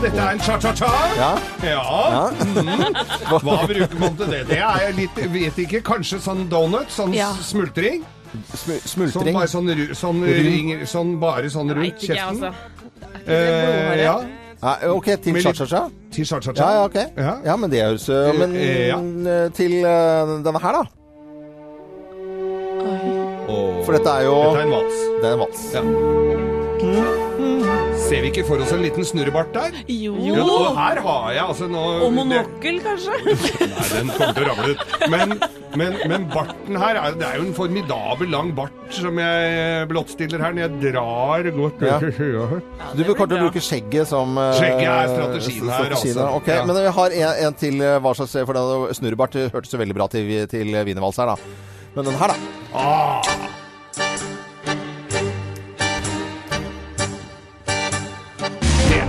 Dette 0.00 0.18
er 0.18 0.30
en 0.32 0.38
cha-cha-cha. 0.40 0.88
Ja. 1.16 1.30
Ja. 1.62 2.30
Mm. 2.30 2.94
Hva 3.28 3.56
bruker 3.66 3.98
man 4.00 4.16
til 4.16 4.26
det? 4.32 4.42
Det 4.48 4.58
er 4.58 4.78
jeg 4.86 4.94
litt 4.96 5.16
Vet 5.32 5.58
ikke. 5.66 5.80
Kanskje 5.82 6.18
sånn 6.24 6.48
donut? 6.50 6.88
Sånn 6.90 7.12
Ja. 7.14 7.30
smultring? 7.42 8.04
Sm 8.54 8.70
Sånn 8.70 8.88
smultring. 8.88 9.34
bare 9.36 9.46
sånn, 9.48 9.68
ru- 9.76 9.94
sånn, 9.94 10.22
ring, 10.24 10.70
sånn 10.88 11.18
bare 11.20 11.50
sånn 11.52 11.68
rundt 11.68 11.82
Veit 11.84 12.02
ikke, 12.02 12.14
jeg, 12.14 12.16
kjeften? 12.16 12.44
altså. 12.44 12.54
Eh, 13.26 14.02
ja. 14.04 14.16
Ja, 14.62 14.76
ok, 14.94 15.04
til 15.20 15.32
Med 15.32 15.42
litt- 15.44 15.56
cha-cha-cha? 15.56 15.90
Til 16.12 16.24
cha-cha-cha. 16.24 16.62
Ja, 16.62 16.72
ja, 16.72 16.84
ok. 16.84 16.94
Ja. 17.16 17.36
Ja, 17.44 17.56
men 17.56 17.70
det 17.70 17.82
høres 17.82 18.08
øh, 18.08 18.32
Men 18.38 18.56
Eh, 18.56 18.88
ja. 18.88 18.96
øh, 18.96 19.50
til 19.52 19.72
øh, 19.84 20.44
denne 20.44 20.60
her, 20.62 20.72
da. 20.72 20.82
For 23.84 23.92
dette 23.92 24.08
er 24.08 24.22
jo 24.24 24.34
Dette 24.38 24.58
er 24.58 24.62
en 24.62 24.70
vals. 24.70 24.98
Det 25.20 25.26
er 25.28 25.32
en 25.32 25.38
vals. 25.38 25.60
Ja. 25.74 25.82
Ser 28.12 28.20
vi 28.20 28.28
ikke 28.28 28.42
for 28.44 28.60
oss 28.60 28.68
en 28.74 28.82
liten 28.84 29.06
snurrebart 29.08 29.54
der? 29.54 29.76
Jo. 29.88 30.12
Ja, 30.20 30.42
og 30.44 30.74
her 30.76 30.98
har 31.00 31.28
jeg 31.32 31.44
altså 31.46 31.64
nå 31.70 31.80
Og 32.04 32.10
monokkel, 32.12 32.80
kanskje? 32.84 33.14
Nei, 33.24 33.86
den 33.94 34.10
kommer 34.12 34.34
til 34.36 34.44
å 34.44 34.48
ramle 34.50 34.74
ut. 34.74 34.82
Men, 35.14 35.32
men, 35.80 35.96
men 36.10 36.26
barten 36.28 36.76
her 36.82 37.00
er, 37.00 37.16
det 37.16 37.24
er 37.24 37.38
jo 37.40 37.46
en 37.46 37.56
formidabel 37.56 38.28
lang 38.34 38.50
bart 38.58 38.92
som 38.92 39.16
jeg 39.22 39.88
blottstiller 39.88 40.44
her 40.44 40.58
når 40.58 40.66
jeg 40.66 40.92
drar 40.92 41.48
godt 41.56 41.86
Ja. 41.88 41.96
ja. 42.36 42.60
Du 42.92 43.00
bør 43.00 43.24
å 43.24 43.30
bruke 43.32 43.64
skjegget 43.64 44.12
som 44.12 44.36
øh, 44.36 44.52
Skjegget 44.60 44.92
er 44.92 45.14
strategien 45.14 45.72
her, 45.72 45.88
strategien, 45.88 46.20
altså. 46.20 46.28
Ok, 46.42 46.52
Ja. 46.52 46.60
Men 46.68 46.82
vi 46.82 46.94
har 47.00 47.18
en, 47.22 47.42
en 47.48 47.58
til 47.64 47.80
øh, 47.80 47.96
hva 48.04 48.12
slags 48.20 48.36
For 48.44 48.92
snurrebart 49.00 49.40
hørtes 49.56 49.72
jo 49.72 49.80
veldig 49.86 49.96
bra 50.02 50.10
til, 50.12 50.34
til 50.52 50.76
wienervals 50.82 51.22
her, 51.22 51.32
da. 51.32 51.56
Men 51.96 52.12
den 52.12 52.20
her, 52.20 52.36
da. 52.36 52.54
Ah. 52.76 53.60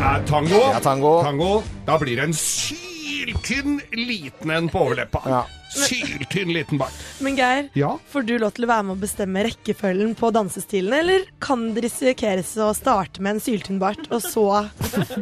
Er 0.04 0.24
tango. 0.28 0.62
Er 0.74 0.82
tango. 0.84 1.14
Tango. 1.24 1.52
Da 1.88 1.98
blir 2.02 2.20
det 2.20 2.30
en 2.30 2.36
syltynn 2.38 3.80
liten 3.96 4.52
en 4.52 4.70
på 4.72 4.86
overleppa. 4.88 5.24
Ja. 5.30 5.44
Syltynn 5.74 6.54
liten 6.54 6.78
bart. 6.78 6.94
Men 7.24 7.36
Geir, 7.38 7.70
Ja. 7.78 7.98
får 8.12 8.26
du 8.28 8.38
lov 8.38 8.52
til 8.54 8.66
å 8.66 8.70
være 8.70 8.84
med 8.88 8.98
å 8.98 9.02
bestemme 9.02 9.44
rekkefølgen 9.48 10.16
på 10.20 10.30
dansestilene, 10.36 11.00
eller 11.04 11.26
kan 11.42 11.74
det 11.74 11.84
risikeres 11.88 12.54
å 12.62 12.70
starte 12.78 13.22
med 13.22 13.36
en 13.38 13.42
syltynnbart, 13.44 14.06
og 14.14 14.22
så 14.22 14.46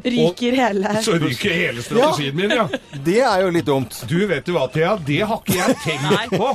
ryker 0.04 0.58
hele 0.60 0.92
Så 1.04 1.16
ryker 1.22 1.54
hele 1.56 1.84
strategien 1.86 2.36
min, 2.36 2.50
ja. 2.56 2.68
Det 3.06 3.20
er 3.22 3.46
jo 3.46 3.52
litt 3.56 3.66
dumt. 3.70 4.02
Du, 4.10 4.18
vet 4.30 4.46
du 4.48 4.54
hva, 4.56 4.68
Thea? 4.74 4.98
Det 5.06 5.22
har 5.28 5.42
ikke 5.42 5.58
jeg 5.60 5.78
tenkt 5.86 6.36
på. 6.36 6.52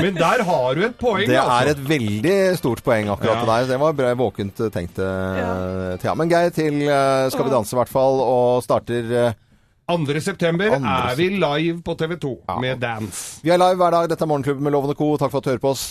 Men 0.00 0.14
der 0.18 0.44
har 0.48 0.74
du 0.78 0.84
et 0.88 0.96
poeng, 1.00 1.26
Det 1.28 1.36
altså. 1.36 1.58
er 1.60 1.72
et 1.74 1.84
veldig 1.90 2.38
stort 2.60 2.82
poeng, 2.86 3.10
akkurat 3.12 3.36
Ja. 3.36 3.44
det 3.44 3.52
der. 3.52 3.68
Det 3.74 3.80
var 3.84 3.92
bra 4.00 4.14
våkent 4.14 4.64
tenkt, 4.72 4.98
eh, 4.98 5.96
Thea. 6.02 6.14
Men 6.18 6.28
Geir, 6.32 6.50
til 6.50 6.82
øh, 6.88 7.30
Skal 7.30 7.44
vi 7.44 7.50
danse, 7.50 7.74
i 7.74 7.80
hvert 7.80 7.88
fall, 7.92 8.20
og 8.20 8.62
starter 8.64 9.14
øh, 9.26 9.32
2. 9.90 10.20
september 10.22 10.76
2. 10.78 10.80
er 10.86 11.16
vi 11.18 11.28
live 11.34 11.80
på 11.82 11.94
TV 11.98 12.16
2 12.22 12.32
med 12.62 12.78
Dance. 12.82 13.40
Vi 13.42 13.50
er 13.50 13.58
live 13.58 13.78
hver 13.80 13.96
dag. 13.96 14.10
Dette 14.12 14.22
er 14.26 14.30
Morgenklubben 14.30 14.66
med 14.66 14.74
Lovende 14.76 14.94
og 14.94 15.00
Co. 15.00 15.08
Takk 15.18 15.32
for 15.32 15.42
at 15.42 15.48
du 15.48 15.50
hører 15.50 15.62
på 15.64 15.72
oss. 15.74 15.86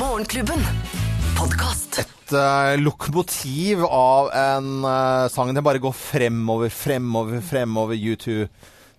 Morgenklubben. 0.00 0.64
Podcast. 1.36 2.00
Et 2.00 2.34
uh, 2.36 2.72
lokomotiv 2.80 3.84
av 3.84 4.30
en 4.32 4.70
uh, 4.86 5.28
sang. 5.32 5.52
Den 5.52 5.64
bare 5.64 5.82
går 5.82 5.92
fremover, 5.92 6.72
fremover, 6.72 7.42
fremover. 7.44 8.00
U2. 8.00 8.46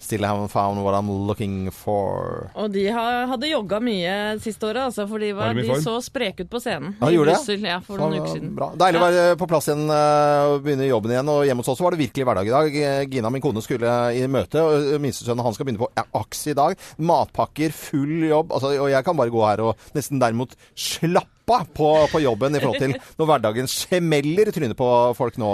Still 0.04 0.26
haven't 0.28 0.52
found 0.52 0.82
what 0.84 0.98
I'm 0.98 1.08
looking 1.28 1.70
for. 1.72 2.50
Og 2.60 2.72
de 2.74 2.86
har, 2.92 3.22
hadde 3.32 3.48
jogga 3.48 3.80
mye 3.84 4.16
siste 4.44 4.68
året, 4.68 4.90
altså, 4.90 5.06
for 5.08 5.24
de, 5.24 5.30
var, 5.38 5.56
de 5.56 5.64
i 5.64 5.70
de 5.70 5.78
så 5.84 5.96
spreke 6.04 6.44
ut 6.44 6.52
på 6.52 6.60
scenen 6.60 6.98
Ja, 7.00 7.08
i 7.08 7.16
gjorde 7.16 7.32
det? 7.32 7.38
Brussel 7.40 7.68
ja, 7.70 7.78
for 7.86 8.02
noen 8.02 8.20
uker 8.20 8.34
siden. 8.36 8.52
Bra. 8.58 8.70
Deilig 8.84 9.00
å 9.00 9.06
være 9.06 9.38
på 9.40 9.48
plass 9.54 9.70
igjen 9.72 9.86
eh, 9.88 10.52
og 10.52 10.58
begynne 10.66 10.90
jobben 10.90 11.16
igjen. 11.16 11.32
Og 11.32 11.46
hjemme 11.48 11.64
hos 11.64 11.72
oss 11.72 11.84
var 11.86 11.96
det 11.96 12.02
virkelig 12.04 12.28
hverdag 12.28 12.52
i 12.52 12.56
dag. 12.58 12.80
Eh, 12.84 13.04
Gina, 13.14 13.32
min 13.34 13.46
kone, 13.46 13.64
skulle 13.64 13.94
i 14.18 14.26
møte. 14.28 14.60
og 14.60 14.90
Minstesønnen 15.04 15.46
han 15.48 15.56
skal 15.56 15.70
begynne 15.70 15.86
på 15.86 15.92
AKS 16.20 16.44
i 16.52 16.58
dag. 16.60 16.88
Matpakker, 17.00 17.76
full 17.78 18.28
jobb. 18.28 18.52
Altså, 18.52 18.76
og 18.76 18.92
jeg 18.92 19.08
kan 19.08 19.20
bare 19.20 19.34
gå 19.34 19.46
her 19.48 19.64
og 19.70 19.88
nesten 19.96 20.20
derimot 20.22 20.58
slappe 20.76 21.33
pappa 21.44 21.66
på, 21.76 21.90
på 22.12 22.22
jobben 22.24 22.56
i 22.56 22.62
forhold 22.62 22.82
til 22.82 22.96
når 23.20 23.30
hverdagen 23.30 23.70
smeller 23.70 24.50
i 24.50 24.54
trynet 24.56 24.78
på 24.80 24.88
folk 25.18 25.38
nå 25.42 25.52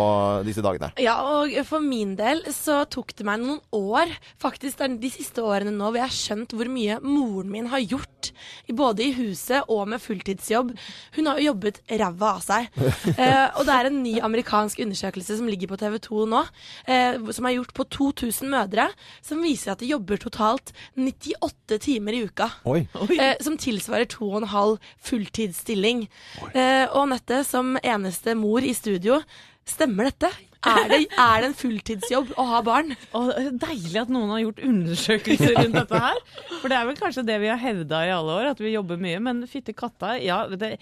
disse 0.48 0.64
dagene. 0.66 0.92
Ja, 1.02 1.18
og 1.42 1.54
for 1.68 1.84
min 1.84 2.16
del 2.20 2.44
så 2.54 2.84
tok 2.92 3.16
det 3.18 3.26
meg 3.28 3.42
noen 3.42 3.60
år, 3.76 4.12
faktisk 4.42 4.82
de 5.00 5.12
siste 5.12 5.44
årene 5.44 5.74
nå, 5.74 5.90
hvor 5.90 6.00
jeg 6.00 6.08
har 6.08 6.16
skjønt 6.16 6.56
hvor 6.56 6.70
mye 6.72 7.00
moren 7.04 7.50
min 7.52 7.70
har 7.72 7.84
gjort, 7.84 8.32
både 8.70 9.08
i 9.08 9.14
huset 9.18 9.70
og 9.72 9.88
med 9.92 10.02
fulltidsjobb. 10.04 10.74
Hun 11.18 11.30
har 11.30 11.40
jo 11.40 11.50
jobbet 11.52 11.82
ræva 11.90 12.36
av 12.38 12.44
seg. 12.46 12.70
Eh, 13.20 13.48
og 13.58 13.66
det 13.68 13.74
er 13.74 13.88
en 13.90 13.98
ny 14.04 14.12
amerikansk 14.24 14.80
undersøkelse 14.84 15.36
som 15.40 15.48
ligger 15.50 15.68
på 15.72 15.78
TV 15.82 15.98
2 16.06 16.22
nå, 16.30 16.40
eh, 16.88 17.18
som 17.36 17.48
er 17.48 17.56
gjort 17.58 17.74
på 17.76 17.84
2000 17.92 18.48
mødre, 18.52 18.86
som 19.26 19.42
viser 19.44 19.74
at 19.74 19.82
de 19.82 19.90
jobber 19.90 20.22
totalt 20.22 20.72
98 20.96 21.80
timer 21.84 22.16
i 22.16 22.22
uka. 22.30 22.48
Oi. 22.70 22.84
Eh, 23.18 23.34
som 23.44 23.58
tilsvarer 23.60 24.08
to 24.14 24.30
og 24.38 24.46
fulltidsstilling. 25.80 26.08
Eh, 26.54 26.86
og 26.94 27.06
Anette, 27.08 27.44
som 27.48 27.78
eneste 27.84 28.36
mor 28.38 28.62
i 28.66 28.74
studio, 28.74 29.22
stemmer 29.70 30.10
dette? 30.10 30.30
Er 30.68 30.90
det, 30.92 30.98
er 31.18 31.40
det 31.42 31.48
en 31.50 31.56
fulltidsjobb 31.56 32.34
å 32.38 32.46
ha 32.50 32.62
barn? 32.66 32.92
Og 33.16 33.30
deilig 33.62 34.02
at 34.02 34.10
noen 34.12 34.30
har 34.34 34.42
gjort 34.44 34.60
undersøkelser 34.68 35.56
rundt 35.56 35.78
dette 35.78 36.02
her. 36.04 36.20
For 36.60 36.68
det 36.72 36.78
er 36.82 36.90
vel 36.90 37.00
kanskje 37.00 37.24
det 37.30 37.38
vi 37.40 37.48
har 37.52 37.62
hevda 37.62 38.02
i 38.08 38.12
alle 38.12 38.36
år, 38.42 38.50
at 38.52 38.60
vi 38.64 38.74
jobber 38.74 39.00
mye. 39.00 39.22
Men 39.24 39.46
fytte 39.48 39.74
katta, 39.78 40.18
ja, 40.20 40.42
det, 40.52 40.74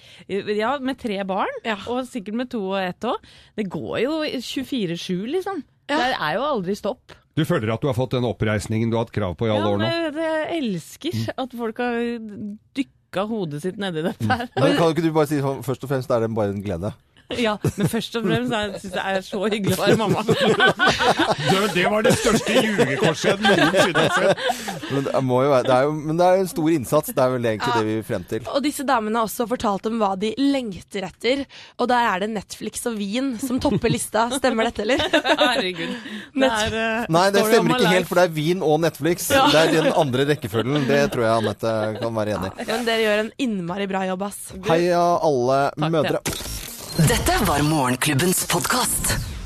ja 0.57 0.73
med 0.81 0.97
tre 1.01 1.21
barn, 1.29 1.53
Ja. 1.67 1.77
og 1.87 2.07
sikkert 2.09 2.39
med 2.41 2.49
to 2.53 2.63
og 2.71 2.79
ett 2.81 3.05
òg. 3.05 3.21
Det 3.57 3.67
går 3.69 3.99
jo 4.07 4.17
24-7, 4.41 5.27
liksom. 5.37 5.61
Ja. 5.87 6.01
Det 6.01 6.17
er 6.19 6.33
jo 6.35 6.43
aldri 6.49 6.73
stopp. 6.75 7.13
Du 7.37 7.43
føler 7.45 7.69
at 7.69 7.83
du 7.83 7.85
har 7.87 7.93
fått 7.95 8.15
den 8.17 8.25
oppreisningen 8.25 8.89
du 8.89 8.97
har 8.97 9.05
hatt 9.05 9.13
krav 9.13 9.35
på 9.37 9.45
i 9.45 9.51
alle 9.53 9.61
Ja, 9.61 9.69
år 9.69 9.77
nå? 9.77 9.85
men 9.85 10.17
jeg, 10.25 10.47
elsker 10.57 11.19
at 11.37 11.53
folk 11.53 11.77
har 11.77 11.99
dykka 13.17 13.27
hodet 13.33 13.61
sitt 13.63 13.77
nedi 13.81 14.03
dette 14.05 14.29
her. 14.29 14.47
Men 14.55 14.77
kan 14.77 14.93
ikke 14.93 15.05
du 15.05 15.11
bare 15.15 15.29
si 15.29 15.41
sånn, 15.41 15.63
først 15.65 15.83
og 15.85 15.91
fremst 15.91 16.11
er 16.11 16.23
det 16.23 16.33
bare 16.35 16.53
en 16.53 16.61
glede? 16.63 16.93
Ja, 17.47 17.57
men 17.75 17.89
først 17.91 18.15
og 18.15 18.23
fremst 18.23 18.53
er- 18.55 18.75
synes 18.79 18.93
det 18.93 19.03
er 19.03 19.23
så 19.25 19.39
hyggelig 19.51 19.75
å 19.75 19.81
være 19.81 19.97
mamma. 20.03 20.21
Det, 20.23 21.57
det 21.75 21.85
var 21.91 22.05
det 22.05 22.13
største 22.15 22.53
ljugekorset 22.55 23.33
jeg 23.33 23.41
noensinne 23.43 24.03
har 24.05 24.15
sett. 24.15 24.45
Men 24.87 25.03
det, 25.03 25.13
jo 25.13 25.49
være, 25.51 25.63
det 25.67 25.73
er 25.75 25.87
jo 25.87 25.91
men 25.97 26.19
det 26.21 26.27
er 26.27 26.41
en 26.41 26.49
stor 26.51 26.69
innsats, 26.71 27.11
det 27.11 27.23
er 27.23 27.33
vel 27.33 27.49
egentlig 27.51 27.73
det 27.75 27.83
vi 27.87 27.95
vil 27.97 28.05
frem 28.07 28.27
til. 28.31 28.47
Og 28.53 28.63
disse 28.63 28.85
damene 28.87 29.19
har 29.19 29.27
også 29.27 29.47
fortalt 29.51 29.89
om 29.91 29.99
hva 29.99 30.13
de 30.19 30.31
lengter 30.39 31.07
etter. 31.09 31.43
Og 31.81 31.89
der 31.91 32.07
er 32.13 32.23
det 32.23 32.29
Netflix 32.31 32.87
og 32.87 32.95
vin 32.99 33.33
som 33.41 33.59
topper 33.63 33.91
lista. 33.91 34.27
Stemmer 34.37 34.69
dette, 34.69 34.85
eller? 34.85 35.03
Herregud. 35.43 35.95
Det 36.37 36.51
er, 36.51 36.77
uh, 36.77 37.11
Nei, 37.17 37.25
det 37.35 37.43
stemmer 37.49 37.75
ikke 37.75 37.91
helt, 37.91 38.09
for 38.09 38.21
det 38.21 38.27
er 38.29 38.35
vin 38.37 38.63
og 38.63 38.79
Netflix. 38.85 39.27
Det 39.33 39.61
er 39.65 39.73
den 39.75 39.91
andre 39.91 40.29
rekkefølgen. 40.31 40.87
Det 40.87 41.01
tror 41.11 41.27
jeg 41.27 41.43
Anette 41.43 41.75
kan 41.99 42.15
være 42.21 42.37
enig 42.37 42.53
i. 42.53 42.69
Men 42.71 42.87
dere 42.87 43.03
gjør 43.03 43.25
en 43.25 43.33
innmari 43.47 43.91
bra 43.91 44.05
jobb, 44.07 44.27
ass. 44.29 44.41
Heia 44.71 45.03
alle 45.27 45.61
Takk, 45.75 45.91
mødre. 45.97 46.23
Dette 46.97 47.31
var 47.45 47.61
Morgenklubbens 47.61 48.45
podkast. 48.47 49.36